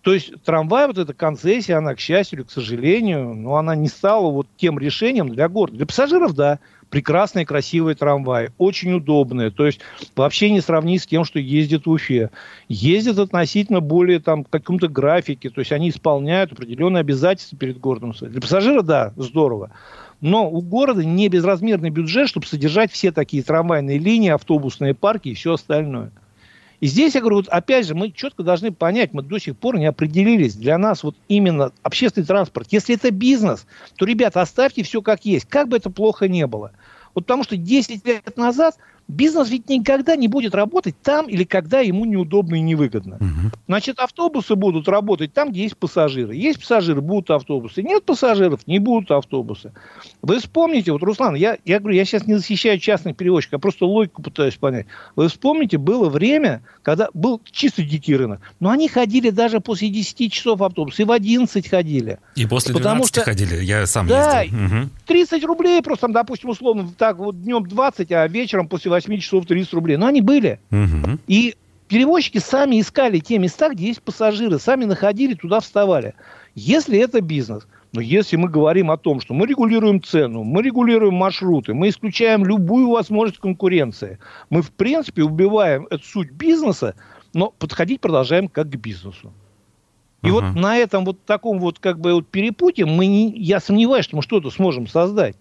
То 0.00 0.14
есть 0.14 0.32
трамвай, 0.44 0.86
вот 0.86 0.96
эта 0.96 1.12
концессия, 1.12 1.76
она, 1.76 1.94
к 1.94 2.00
счастью 2.00 2.38
или 2.38 2.46
к 2.46 2.50
сожалению, 2.50 3.34
но 3.34 3.56
она 3.56 3.74
не 3.74 3.88
стала 3.88 4.30
вот 4.30 4.46
тем 4.56 4.78
решением 4.78 5.28
для 5.28 5.48
города. 5.48 5.76
Для 5.76 5.86
пассажиров, 5.86 6.34
да, 6.34 6.58
прекрасные, 6.94 7.44
красивые 7.44 7.96
трамваи, 7.96 8.52
очень 8.56 8.92
удобные, 8.92 9.50
то 9.50 9.66
есть 9.66 9.80
вообще 10.14 10.48
не 10.50 10.60
сравнить 10.60 11.02
с 11.02 11.06
тем, 11.08 11.24
что 11.24 11.40
ездит 11.40 11.86
в 11.86 11.90
Уфе. 11.90 12.30
Ездят 12.68 13.18
относительно 13.18 13.80
более 13.80 14.20
там 14.20 14.44
каком-то 14.44 14.86
графике, 14.86 15.50
то 15.50 15.58
есть 15.58 15.72
они 15.72 15.88
исполняют 15.88 16.52
определенные 16.52 17.00
обязательства 17.00 17.58
перед 17.58 17.80
городом. 17.80 18.14
Для 18.20 18.40
пассажира, 18.40 18.82
да, 18.82 19.12
здорово. 19.16 19.72
Но 20.20 20.48
у 20.48 20.60
города 20.60 21.04
не 21.04 21.26
безразмерный 21.26 21.90
бюджет, 21.90 22.28
чтобы 22.28 22.46
содержать 22.46 22.92
все 22.92 23.10
такие 23.10 23.42
трамвайные 23.42 23.98
линии, 23.98 24.30
автобусные 24.30 24.94
парки 24.94 25.30
и 25.30 25.34
все 25.34 25.54
остальное. 25.54 26.12
И 26.84 26.86
здесь, 26.86 27.14
я 27.14 27.22
говорю, 27.22 27.36
вот 27.36 27.48
опять 27.48 27.86
же, 27.86 27.94
мы 27.94 28.10
четко 28.10 28.42
должны 28.42 28.70
понять, 28.70 29.14
мы 29.14 29.22
до 29.22 29.38
сих 29.38 29.56
пор 29.56 29.78
не 29.78 29.86
определились. 29.86 30.54
Для 30.54 30.76
нас 30.76 31.02
вот 31.02 31.16
именно 31.28 31.72
общественный 31.82 32.26
транспорт. 32.26 32.68
Если 32.72 32.94
это 32.94 33.10
бизнес, 33.10 33.64
то, 33.96 34.04
ребята, 34.04 34.42
оставьте 34.42 34.82
все 34.82 35.00
как 35.00 35.24
есть. 35.24 35.46
Как 35.46 35.68
бы 35.68 35.78
это 35.78 35.88
плохо 35.88 36.28
не 36.28 36.46
было. 36.46 36.72
Вот 37.14 37.24
потому 37.24 37.42
что 37.42 37.56
10 37.56 38.06
лет 38.06 38.36
назад 38.36 38.76
Бизнес 39.06 39.50
ведь 39.50 39.68
никогда 39.68 40.16
не 40.16 40.28
будет 40.28 40.54
работать 40.54 40.94
там 41.02 41.28
или 41.28 41.44
когда 41.44 41.80
ему 41.80 42.06
неудобно 42.06 42.54
и 42.54 42.60
невыгодно. 42.60 43.16
Угу. 43.16 43.50
Значит, 43.68 43.98
автобусы 43.98 44.56
будут 44.56 44.88
работать 44.88 45.32
там, 45.34 45.50
где 45.50 45.64
есть 45.64 45.76
пассажиры. 45.76 46.34
Есть 46.34 46.60
пассажиры, 46.60 47.02
будут 47.02 47.30
автобусы. 47.30 47.82
Нет 47.82 48.04
пассажиров, 48.04 48.66
не 48.66 48.78
будут 48.78 49.10
автобусы. 49.10 49.72
Вы 50.22 50.38
вспомните, 50.38 50.92
вот, 50.92 51.02
Руслан, 51.02 51.34
я, 51.34 51.58
я 51.66 51.80
говорю, 51.80 51.96
я 51.96 52.06
сейчас 52.06 52.26
не 52.26 52.36
защищаю 52.36 52.78
частных 52.78 53.16
перевозчиков, 53.16 53.52
я 53.54 53.58
просто 53.58 53.84
логику 53.84 54.22
пытаюсь 54.22 54.56
понять. 54.56 54.86
Вы 55.16 55.28
вспомните, 55.28 55.76
было 55.76 56.08
время, 56.08 56.62
когда 56.82 57.08
был 57.12 57.42
чисто 57.50 57.82
дикий 57.82 58.16
рынок, 58.16 58.40
но 58.58 58.70
они 58.70 58.88
ходили 58.88 59.28
даже 59.28 59.60
после 59.60 59.90
10 59.90 60.32
часов 60.32 60.62
автобуса, 60.62 61.02
и 61.02 61.04
в 61.04 61.12
11 61.12 61.68
ходили. 61.68 62.18
И 62.36 62.46
после 62.46 62.74
12 62.74 63.08
что, 63.08 63.20
ходили, 63.20 63.62
я 63.62 63.86
сам 63.86 64.06
да, 64.06 64.40
ездил. 64.40 64.58
Угу. 64.64 64.88
30 65.06 65.44
рублей 65.44 65.82
просто, 65.82 66.06
там, 66.06 66.12
допустим, 66.12 66.50
условно, 66.50 66.90
так 66.96 67.18
вот 67.18 67.42
днем 67.42 67.66
20, 67.66 68.10
а 68.12 68.26
вечером 68.28 68.68
после 68.68 68.90
8 68.94 69.18
часов 69.18 69.46
30 69.46 69.72
рублей. 69.74 69.96
Но 69.96 70.06
они 70.06 70.20
были. 70.20 70.60
Угу. 70.70 71.18
И 71.26 71.56
перевозчики 71.88 72.38
сами 72.38 72.80
искали 72.80 73.18
те 73.18 73.38
места, 73.38 73.68
где 73.70 73.88
есть 73.88 74.02
пассажиры, 74.02 74.58
сами 74.58 74.84
находили, 74.84 75.34
туда 75.34 75.60
вставали. 75.60 76.14
Если 76.54 76.98
это 76.98 77.20
бизнес, 77.20 77.66
но 77.92 78.00
если 78.00 78.36
мы 78.36 78.48
говорим 78.48 78.90
о 78.90 78.96
том, 78.96 79.20
что 79.20 79.34
мы 79.34 79.46
регулируем 79.46 80.02
цену, 80.02 80.42
мы 80.42 80.62
регулируем 80.62 81.14
маршруты, 81.14 81.74
мы 81.74 81.88
исключаем 81.88 82.44
любую 82.44 82.90
возможность 82.90 83.40
конкуренции, 83.40 84.18
мы, 84.50 84.62
в 84.62 84.72
принципе, 84.72 85.22
убиваем 85.22 85.86
эту 85.90 86.04
суть 86.04 86.30
бизнеса, 86.30 86.94
но 87.32 87.50
подходить 87.50 88.00
продолжаем 88.00 88.48
как 88.48 88.68
к 88.68 88.76
бизнесу. 88.76 89.32
И 90.22 90.28
uh-huh. 90.28 90.32
вот 90.32 90.54
на 90.54 90.76
этом 90.78 91.04
вот 91.04 91.24
таком 91.24 91.58
вот 91.58 91.78
как 91.78 92.00
бы 92.00 92.14
вот 92.14 92.26
перепутье 92.28 92.86
мы 92.86 93.06
не, 93.06 93.30
я 93.30 93.60
сомневаюсь, 93.60 94.06
что 94.06 94.16
мы 94.16 94.22
что-то 94.22 94.50
сможем 94.50 94.86
создать. 94.86 95.36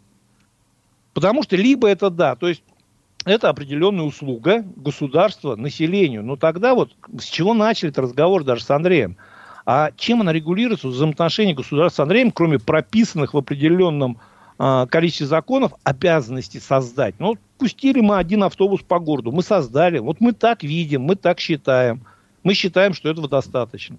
Потому 1.13 1.43
что 1.43 1.55
либо 1.55 1.87
это 1.87 2.09
да, 2.09 2.35
то 2.35 2.49
есть 2.49 2.63
это 3.25 3.49
определенная 3.49 4.03
услуга 4.03 4.63
государства 4.75 5.55
населению. 5.55 6.23
Но 6.23 6.35
тогда 6.35 6.75
вот 6.75 6.91
с 7.19 7.25
чего 7.25 7.53
начали 7.53 7.89
этот 7.89 8.05
разговор 8.05 8.43
даже 8.43 8.63
с 8.63 8.69
Андреем? 8.69 9.17
А 9.65 9.91
чем 9.95 10.21
она 10.21 10.33
регулируется, 10.33 10.87
взаимоотношения 10.87 11.53
государства 11.53 12.01
с 12.01 12.03
Андреем, 12.03 12.31
кроме 12.31 12.59
прописанных 12.59 13.33
в 13.33 13.37
определенном 13.37 14.19
э, 14.59 14.87
количестве 14.89 15.25
законов 15.25 15.73
обязанностей 15.83 16.59
создать? 16.59 17.15
Ну, 17.19 17.37
пустили 17.57 18.01
мы 18.01 18.17
один 18.17 18.43
автобус 18.43 18.81
по 18.81 18.99
городу, 18.99 19.31
мы 19.31 19.41
создали, 19.41 19.99
вот 19.99 20.19
мы 20.19 20.33
так 20.33 20.63
видим, 20.63 21.03
мы 21.03 21.15
так 21.15 21.39
считаем. 21.39 22.05
Мы 22.43 22.55
считаем, 22.55 22.93
что 22.93 23.09
этого 23.09 23.29
достаточно. 23.29 23.97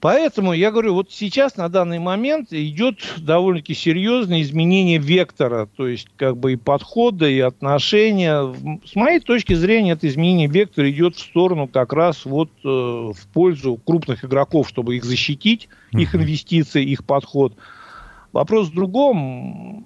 Поэтому 0.00 0.52
я 0.52 0.70
говорю, 0.70 0.92
вот 0.92 1.10
сейчас 1.10 1.56
на 1.56 1.70
данный 1.70 1.98
момент 1.98 2.52
идет 2.52 2.98
довольно-таки 3.16 3.74
серьезное 3.74 4.42
изменение 4.42 4.98
вектора, 4.98 5.68
то 5.74 5.88
есть 5.88 6.08
как 6.16 6.36
бы 6.36 6.52
и 6.52 6.56
подхода, 6.56 7.26
и 7.26 7.40
отношения. 7.40 8.54
С 8.84 8.94
моей 8.94 9.20
точки 9.20 9.54
зрения, 9.54 9.92
это 9.92 10.06
изменение 10.06 10.48
вектора 10.48 10.90
идет 10.90 11.16
в 11.16 11.20
сторону 11.20 11.66
как 11.66 11.94
раз 11.94 12.26
вот 12.26 12.50
э, 12.62 12.68
в 12.68 13.16
пользу 13.32 13.80
крупных 13.82 14.24
игроков, 14.24 14.68
чтобы 14.68 14.96
их 14.96 15.04
защитить, 15.04 15.68
их 15.92 16.14
инвестиции, 16.14 16.84
их 16.84 17.04
подход. 17.04 17.54
Вопрос 18.32 18.68
в 18.68 18.74
другом 18.74 19.85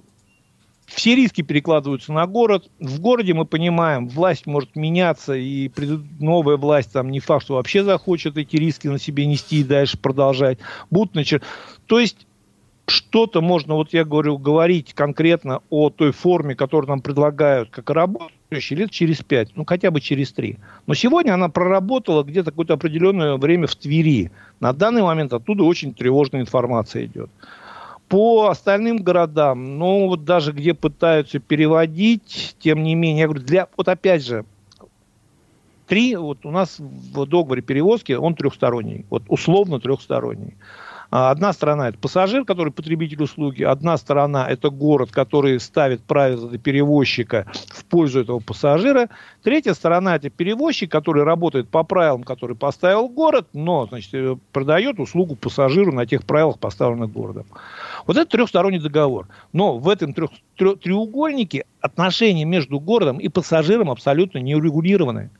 все 0.93 1.15
риски 1.15 1.43
перекладываются 1.43 2.13
на 2.13 2.27
город. 2.27 2.71
В 2.79 3.01
городе 3.01 3.33
мы 3.35 3.45
понимаем, 3.45 4.09
власть 4.09 4.47
может 4.47 4.77
меняться, 4.77 5.35
и 5.35 5.71
новая 6.19 6.57
власть 6.57 6.93
там 6.93 7.11
не 7.11 7.21
факт, 7.21 7.45
что 7.45 7.55
вообще 7.55 7.85
захочет 7.85 8.37
эти 8.37 8.57
риски 8.57 8.89
на 8.89 8.99
себе 8.99 9.27
нести 9.27 9.61
и 9.61 9.65
дальше 9.65 9.99
продолжать. 9.99 10.59
Будут 10.91 11.15
начер... 11.15 11.43
То 11.87 11.99
есть 11.99 12.27
что-то 12.87 13.41
можно, 13.41 13.75
вот 13.75 13.93
я 13.93 14.05
говорю, 14.05 14.37
говорить 14.37 14.95
конкретно 14.95 15.61
о 15.71 15.91
той 15.91 16.13
форме, 16.13 16.55
которую 16.55 16.89
нам 16.89 17.01
предлагают, 17.01 17.71
как 17.71 17.89
работающий, 17.91 18.77
лет 18.77 18.91
через 18.91 19.19
пять, 19.19 19.53
ну 19.55 19.65
хотя 19.65 19.91
бы 19.91 20.01
через 20.01 20.33
три. 20.33 20.59
Но 20.87 20.95
сегодня 20.95 21.33
она 21.33 21.49
проработала 21.49 22.25
где-то 22.25 22.51
какое-то 22.51 22.75
определенное 22.75 23.37
время 23.37 23.67
в 23.69 23.77
Твери. 23.77 24.33
На 24.59 24.73
данный 24.73 25.03
момент 25.03 25.33
оттуда 25.33 25.63
очень 25.63 25.95
тревожная 25.95 26.41
информация 26.41 27.07
идет. 27.07 27.31
По 28.11 28.49
остальным 28.49 28.97
городам, 28.97 29.79
ну, 29.79 30.09
вот 30.09 30.25
даже 30.25 30.51
где 30.51 30.75
пытаются 30.75 31.39
переводить, 31.39 32.57
тем 32.59 32.83
не 32.83 32.97
менее, 32.97 33.21
я 33.21 33.27
говорю, 33.29 33.45
для, 33.45 33.69
вот 33.77 33.87
опять 33.87 34.27
же, 34.27 34.45
три, 35.87 36.17
вот 36.17 36.45
у 36.45 36.51
нас 36.51 36.81
в 36.81 37.25
договоре 37.27 37.63
перевозки, 37.63 38.13
он 38.13 38.35
трехсторонний, 38.35 39.07
вот 39.11 39.23
условно 39.29 39.79
трехсторонний. 39.79 40.55
А, 41.11 41.31
одна 41.33 41.53
сторона– 41.53 41.89
это 41.91 41.99
пассажир, 41.99 42.45
который 42.45 42.73
потребитель 42.73 43.23
услуги. 43.23 43.65
Одна 43.65 43.97
сторона– 43.97 44.49
это 44.49 44.71
город, 44.71 45.11
который 45.11 45.59
ставит 45.59 46.03
правила 46.03 46.57
перевозчика 46.57 47.47
в 47.69 47.85
пользу 47.85 48.21
этого 48.21 48.39
пассажира. 48.39 49.09
Третья 49.43 49.75
сторона– 49.75 50.15
это 50.17 50.31
перевозчик, 50.31 50.91
который 50.91 51.25
работает 51.25 51.69
по 51.69 51.83
правилам, 51.83 52.23
которые 52.23 52.57
поставил 52.57 53.09
город, 53.09 53.49
но 53.53 53.87
значит, 53.87 54.15
э, 54.15 54.37
продает 54.53 55.01
услугу 55.01 55.35
пассажиру 55.35 55.93
на 55.93 56.07
тех 56.07 56.25
правилах, 56.25 56.61
поставленных 56.61 57.11
городом. 57.11 57.47
Вот 58.07 58.17
это 58.17 58.31
трехсторонний 58.31 58.81
договор. 58.81 59.27
Но 59.53 59.79
в 59.79 59.89
этом 59.89 60.15
трех, 60.15 60.31
треугольнике 60.57 61.65
отношения 61.81 62.45
между 62.45 62.79
городом 62.79 63.19
и 63.19 63.29
пассажиром 63.29 63.91
абсолютно 63.91 64.39
не 64.39 64.55
урегулированы. 64.55 65.31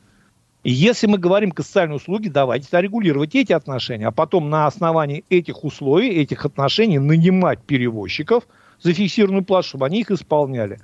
И 0.63 0.71
если 0.71 1.07
мы 1.07 1.17
говорим 1.17 1.53
о 1.55 1.61
социальной 1.61 1.95
услуги, 1.95 2.27
давайте 2.27 2.67
регулировать 2.79 3.33
эти 3.35 3.51
отношения, 3.51 4.07
а 4.07 4.11
потом 4.11 4.49
на 4.49 4.67
основании 4.67 5.25
этих 5.29 5.63
условий, 5.63 6.09
этих 6.09 6.45
отношений 6.45 6.99
нанимать 6.99 7.59
перевозчиков 7.61 8.43
за 8.81 8.93
фиксированную 8.93 9.43
плату, 9.43 9.69
чтобы 9.69 9.87
они 9.87 10.01
их 10.01 10.11
исполняли. 10.11 10.79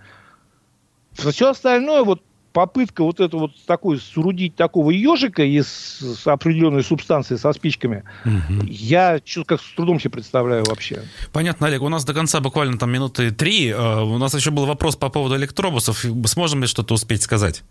Все 1.14 1.50
остальное, 1.50 2.04
вот 2.04 2.22
попытка 2.54 3.04
вот 3.04 3.20
это 3.20 3.38
вот 3.38 3.52
такой 3.68 4.00
сурудить 4.00 4.56
такого 4.56 4.90
ежика 4.90 5.44
из 5.44 5.68
с 5.68 6.26
определенной 6.26 6.84
субстанции 6.84 7.36
со 7.36 7.54
спичками, 7.54 8.04
угу. 8.26 8.66
я 8.66 9.20
как 9.46 9.62
с 9.62 9.76
трудом 9.76 10.00
себе 10.00 10.10
представляю 10.10 10.66
вообще. 10.66 11.04
Понятно, 11.32 11.68
Олег. 11.68 11.84
У 11.84 11.90
нас 11.90 12.04
до 12.04 12.16
конца 12.16 12.40
буквально 12.40 12.80
там 12.80 12.92
минуты 12.92 13.30
три. 13.30 13.70
Э, 13.70 14.02
у 14.02 14.18
нас 14.18 14.34
еще 14.34 14.50
был 14.50 14.66
вопрос 14.66 14.96
по 14.96 15.10
поводу 15.10 15.36
электробусов. 15.36 16.04
Сможем 16.26 16.62
ли 16.62 16.68
что-то 16.68 16.96
успеть 16.96 17.22
сказать? 17.22 17.62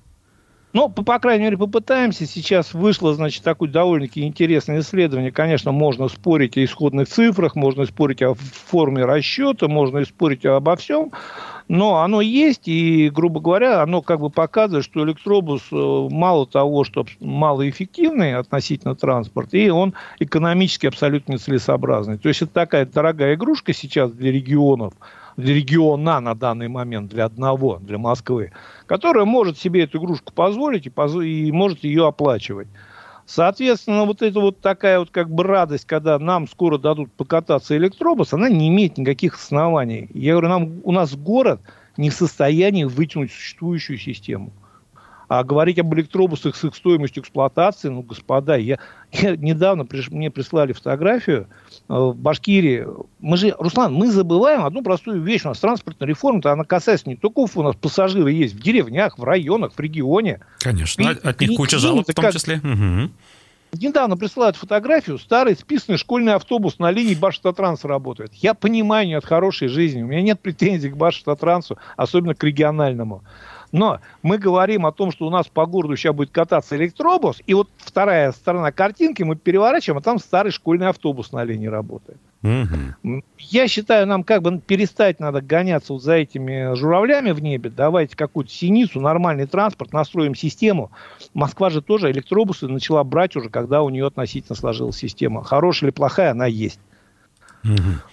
Ну, 0.73 0.89
по, 0.91 1.03
по 1.03 1.19
крайней 1.19 1.45
мере, 1.45 1.57
попытаемся. 1.57 2.27
Сейчас 2.27 2.75
вышло, 2.75 3.15
значит, 3.15 3.43
такое 3.43 3.71
довольно-таки 3.71 4.23
интересное 4.23 4.81
исследование. 4.81 5.33
Конечно, 5.33 5.73
можно 5.73 6.09
спорить 6.09 6.57
о 6.57 6.65
исходных 6.65 7.09
цифрах, 7.09 7.55
можно 7.57 7.87
спорить 7.87 8.23
о 8.23 8.35
форме 8.35 9.05
расчета, 9.05 9.69
можно 9.69 10.05
спорить 10.05 10.45
обо 10.45 10.77
всем. 10.77 11.13
Но 11.69 11.97
оно 11.99 12.21
есть, 12.21 12.69
и, 12.69 13.11
грубо 13.11 13.41
говоря, 13.41 13.83
оно 13.83 14.01
как 14.01 14.21
бы 14.21 14.31
показывает, 14.31 14.85
что 14.85 15.05
электробус 15.05 15.63
э, 15.73 16.09
мало 16.11 16.47
того, 16.47 16.85
что 16.85 17.05
малоэффективный 17.21 18.37
относительно 18.37 18.95
транспорта, 18.95 19.57
и 19.57 19.69
он 19.69 19.95
экономически 20.21 20.87
абсолютно 20.87 21.33
нецелесообразный. 21.33 22.19
То 22.19 22.29
есть 22.29 22.43
это 22.43 22.53
такая 22.53 22.87
дорогая 22.87 23.35
игрушка 23.35 23.73
сейчас 23.73 24.13
для 24.13 24.31
регионов, 24.31 24.95
для 25.37 25.55
региона 25.55 26.21
на 26.21 26.35
данный 26.35 26.69
момент, 26.69 27.11
для 27.11 27.25
одного, 27.25 27.79
для 27.81 27.99
Москвы, 27.99 28.53
которая 28.87 29.25
может 29.25 29.59
себе 29.59 29.83
эту 29.83 29.99
игрушку 29.99 30.33
позволить 30.33 30.87
и, 30.87 30.91
поз... 30.91 31.17
и 31.17 31.51
может 31.51 31.83
ее 31.83 32.07
оплачивать. 32.07 32.69
Соответственно, 33.27 34.05
вот 34.05 34.23
эта 34.23 34.39
вот 34.39 34.61
такая 34.61 35.01
вот 35.01 35.11
как 35.11 35.29
бы 35.29 35.43
радость, 35.43 35.85
когда 35.85 36.17
нам 36.19 36.47
скоро 36.47 36.79
дадут 36.79 37.13
покататься 37.13 37.77
электробус, 37.77 38.33
она 38.33 38.49
не 38.49 38.69
имеет 38.69 38.99
никаких 38.99 39.35
оснований. 39.35 40.09
Я 40.15 40.33
говорю, 40.33 40.49
нам, 40.49 40.81
у 40.85 40.93
нас 40.93 41.17
город 41.17 41.61
не 41.97 42.11
в 42.11 42.15
состоянии 42.15 42.85
вытянуть 42.85 43.33
существующую 43.33 43.99
систему. 43.99 44.53
А 45.29 45.43
говорить 45.43 45.81
об 45.81 45.93
электробусах 45.93 46.55
с 46.55 46.63
их 46.63 46.77
стоимостью 46.77 47.25
эксплуатации, 47.25 47.89
ну, 47.89 48.03
господа, 48.03 48.55
я, 48.55 48.79
я 49.23 49.37
недавно 49.37 49.85
приш, 49.85 50.11
мне 50.11 50.31
прислали 50.31 50.73
фотографию 50.73 51.49
э, 51.89 51.95
в 51.95 52.15
Башкирии. 52.15 52.87
Мы 53.21 53.37
же, 53.37 53.55
Руслан, 53.59 53.93
мы 53.93 54.11
забываем 54.11 54.65
одну 54.65 54.83
простую 54.83 55.23
вещь. 55.23 55.45
У 55.45 55.49
нас 55.49 55.59
транспортная 55.59 56.09
реформа-то, 56.09 56.53
она 56.53 56.65
касается 56.65 57.09
не 57.09 57.17
только 57.17 57.41
у 57.41 57.63
нас 57.63 57.77
пассажиры 57.77 58.33
есть 58.33 58.55
в 58.55 58.61
деревнях, 58.61 59.19
в 59.19 59.25
районах, 59.25 59.73
в 59.75 59.81
регионе. 59.81 60.41
Конечно, 60.59 61.03
и, 61.03 61.07
от 61.07 61.41
них 61.41 61.57
куча 61.57 61.79
жалоб 61.79 62.07
в 62.09 62.15
том 62.15 62.33
числе. 62.33 62.57
Угу. 62.57 63.11
Недавно 63.73 64.17
присылают 64.17 64.57
фотографию, 64.57 65.19
старый 65.19 65.55
списанный 65.55 65.99
школьный 65.99 66.35
автобус 66.35 66.79
на 66.79 66.91
линии 66.91 67.15
Башавтотранс 67.15 67.85
работает. 67.85 68.33
Я 68.35 68.55
понимаю, 68.55 69.07
нет 69.07 69.25
хорошей 69.25 69.69
жизни, 69.69 70.03
у 70.03 70.07
меня 70.07 70.23
нет 70.23 70.41
претензий 70.41 70.89
к 70.89 70.97
Башавтотрансу, 70.97 71.79
особенно 71.97 72.35
к 72.35 72.43
региональному. 72.43 73.23
Но 73.77 74.01
мы 74.23 74.39
говорим 74.39 74.87
о 74.87 74.93
том, 74.93 75.13
что 75.13 75.27
у 75.27 75.31
нас 75.31 75.49
по 75.49 75.67
городу 75.67 75.97
сейчас 75.97 76.15
будет 76.15 76.31
кататься 76.31 76.77
электробус, 76.77 77.43
и 77.47 77.53
вот 77.53 77.69
вторая 77.77 78.33
сторона 78.33 78.73
картинки 78.73 79.23
мы 79.23 79.37
переворачиваем, 79.37 79.99
а 79.99 80.01
там 80.01 80.19
старый 80.19 80.51
школьный 80.51 80.89
автобус 80.89 81.31
на 81.33 81.45
линии 81.45 81.67
работает. 81.67 82.19
Угу. 82.43 83.23
Я 83.39 83.69
считаю, 83.69 84.07
нам 84.07 84.25
как 84.25 84.41
бы 84.41 84.61
перестать 84.61 85.21
надо 85.21 85.43
гоняться 85.43 85.93
вот 85.93 86.03
за 86.03 86.15
этими 86.15 86.75
журавлями 86.75 87.33
в 87.33 87.43
небе. 87.43 87.69
Давайте 87.69 88.17
какую-то 88.17 88.51
синицу, 88.51 88.99
нормальный 88.99 89.47
транспорт, 89.47 89.93
настроим 89.93 90.35
систему. 90.35 90.91
Москва 91.35 91.69
же 91.69 91.83
тоже 91.83 92.11
электробусы 92.11 92.69
начала 92.69 93.05
брать 93.05 93.37
уже, 93.37 93.51
когда 93.51 93.83
у 93.83 93.91
нее 93.91 94.07
относительно 94.07 94.57
сложилась 94.57 94.97
система. 94.97 95.45
Хорошая 95.45 95.91
или 95.91 95.95
плохая, 95.95 96.31
она 96.31 96.47
есть. 96.47 96.81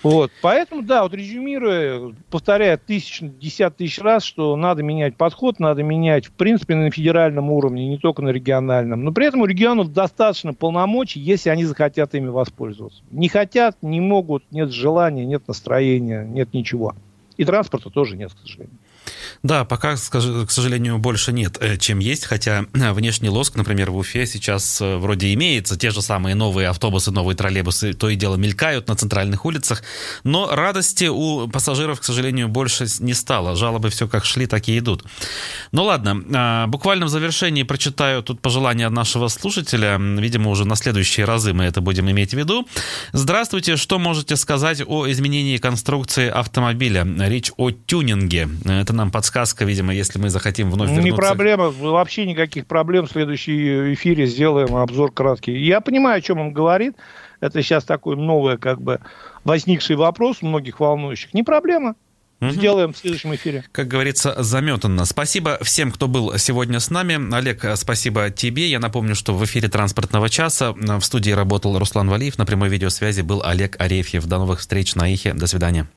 Вот, 0.01 0.31
поэтому, 0.41 0.81
да, 0.81 1.03
вот 1.03 1.13
резюмируя, 1.13 2.13
повторяю 2.29 2.79
тысяч, 2.79 3.19
десят 3.21 3.77
тысяч 3.77 3.99
раз, 3.99 4.23
что 4.23 4.55
надо 4.55 4.83
менять 4.83 5.15
подход, 5.15 5.59
надо 5.59 5.83
менять, 5.83 6.25
в 6.25 6.31
принципе, 6.31 6.75
на 6.75 6.91
федеральном 6.91 7.51
уровне, 7.51 7.87
не 7.87 7.97
только 7.97 8.21
на 8.21 8.29
региональном. 8.29 9.03
Но 9.03 9.11
при 9.11 9.27
этом 9.27 9.41
у 9.41 9.45
регионов 9.45 9.93
достаточно 9.93 10.53
полномочий, 10.53 11.19
если 11.19 11.49
они 11.49 11.65
захотят 11.65 12.15
ими 12.15 12.27
воспользоваться. 12.27 13.01
Не 13.11 13.29
хотят, 13.29 13.77
не 13.81 13.99
могут, 13.99 14.43
нет 14.51 14.71
желания, 14.71 15.25
нет 15.25 15.47
настроения, 15.47 16.25
нет 16.25 16.53
ничего. 16.53 16.95
И 17.37 17.45
транспорта 17.45 17.89
тоже 17.89 18.15
нет, 18.15 18.31
к 18.33 18.37
сожалению. 18.39 18.77
Да, 19.43 19.65
пока, 19.65 19.95
к 19.95 20.51
сожалению, 20.51 20.97
больше 20.97 21.31
нет, 21.31 21.57
э, 21.59 21.77
чем 21.77 21.99
есть, 21.99 22.25
хотя 22.25 22.65
э, 22.73 22.91
внешний 22.93 23.29
лоск, 23.29 23.55
например, 23.55 23.91
в 23.91 23.97
Уфе 23.97 24.25
сейчас 24.25 24.81
э, 24.81 24.97
вроде 24.97 25.33
имеется, 25.33 25.77
те 25.77 25.91
же 25.91 26.01
самые 26.01 26.35
новые 26.35 26.69
автобусы, 26.69 27.11
новые 27.11 27.35
троллейбусы, 27.35 27.93
то 27.93 28.09
и 28.09 28.15
дело 28.15 28.35
мелькают 28.35 28.87
на 28.87 28.95
центральных 28.95 29.45
улицах, 29.45 29.83
но 30.23 30.53
радости 30.53 31.05
у 31.05 31.47
пассажиров, 31.47 31.99
к 31.99 32.03
сожалению, 32.03 32.47
больше 32.47 32.85
не 32.99 33.13
стало. 33.13 33.55
Жалобы 33.55 33.89
все 33.89 34.07
как 34.07 34.25
шли, 34.25 34.47
так 34.47 34.67
и 34.67 34.77
идут. 34.77 35.03
Ну 35.71 35.83
ладно, 35.83 36.23
а, 36.33 36.67
буквально 36.67 37.05
в 37.05 37.09
завершении 37.09 37.63
прочитаю 37.63 38.23
тут 38.23 38.41
пожелания 38.41 38.89
нашего 38.89 39.27
слушателя, 39.27 39.97
видимо, 39.97 40.49
уже 40.49 40.65
на 40.65 40.75
следующие 40.75 41.25
разы 41.25 41.53
мы 41.53 41.65
это 41.65 41.81
будем 41.81 42.09
иметь 42.11 42.31
в 42.31 42.37
виду. 42.37 42.67
Здравствуйте, 43.11 43.77
что 43.77 43.99
можете 43.99 44.35
сказать 44.35 44.81
о 44.85 45.09
изменении 45.09 45.57
конструкции 45.57 46.29
автомобиля? 46.29 47.07
Речь 47.27 47.51
о 47.57 47.71
тюнинге. 47.71 48.49
Это 48.65 48.93
нам 48.93 49.11
подсказка, 49.13 49.63
видимо, 49.63 49.93
если 49.93 50.19
мы 50.19 50.29
захотим 50.29 50.69
вновь 50.69 50.89
ну, 50.89 50.95
вернуться. 50.95 51.11
Не 51.11 51.15
проблема, 51.15 51.69
вообще 51.69 52.25
никаких 52.25 52.65
проблем. 52.65 53.05
В 53.05 53.11
следующем 53.11 53.93
эфире 53.93 54.25
сделаем 54.25 54.75
обзор 54.75 55.13
краткий. 55.13 55.57
Я 55.57 55.79
понимаю, 55.79 56.17
о 56.17 56.21
чем 56.21 56.39
он 56.39 56.51
говорит. 56.51 56.97
Это 57.39 57.61
сейчас 57.61 57.85
такой 57.85 58.17
новый, 58.17 58.57
как 58.57 58.81
бы, 58.81 58.99
возникший 59.45 59.95
вопрос 59.95 60.41
многих 60.41 60.79
волнующих. 60.81 61.33
Не 61.33 61.43
проблема. 61.43 61.95
Сделаем 62.41 62.91
в 62.91 62.97
следующем 62.97 63.33
эфире. 63.35 63.63
Как 63.71 63.87
говорится, 63.87 64.35
заметанно. 64.43 65.05
Спасибо 65.05 65.57
всем, 65.61 65.91
кто 65.91 66.07
был 66.07 66.37
сегодня 66.37 66.79
с 66.79 66.89
нами. 66.89 67.33
Олег, 67.33 67.65
спасибо 67.75 68.29
тебе. 68.31 68.67
Я 68.67 68.79
напомню, 68.79 69.15
что 69.15 69.33
в 69.33 69.45
эфире 69.45 69.69
транспортного 69.69 70.29
часа 70.29 70.73
в 70.73 71.01
студии 71.01 71.31
работал 71.31 71.77
Руслан 71.77 72.09
Валиев. 72.09 72.37
На 72.37 72.45
прямой 72.45 72.69
видеосвязи 72.69 73.21
был 73.21 73.41
Олег 73.43 73.79
Арефьев. 73.79 74.25
До 74.25 74.39
новых 74.39 74.59
встреч 74.59 74.95
на 74.95 75.07
Ихе. 75.07 75.33
До 75.33 75.47
свидания. 75.47 75.87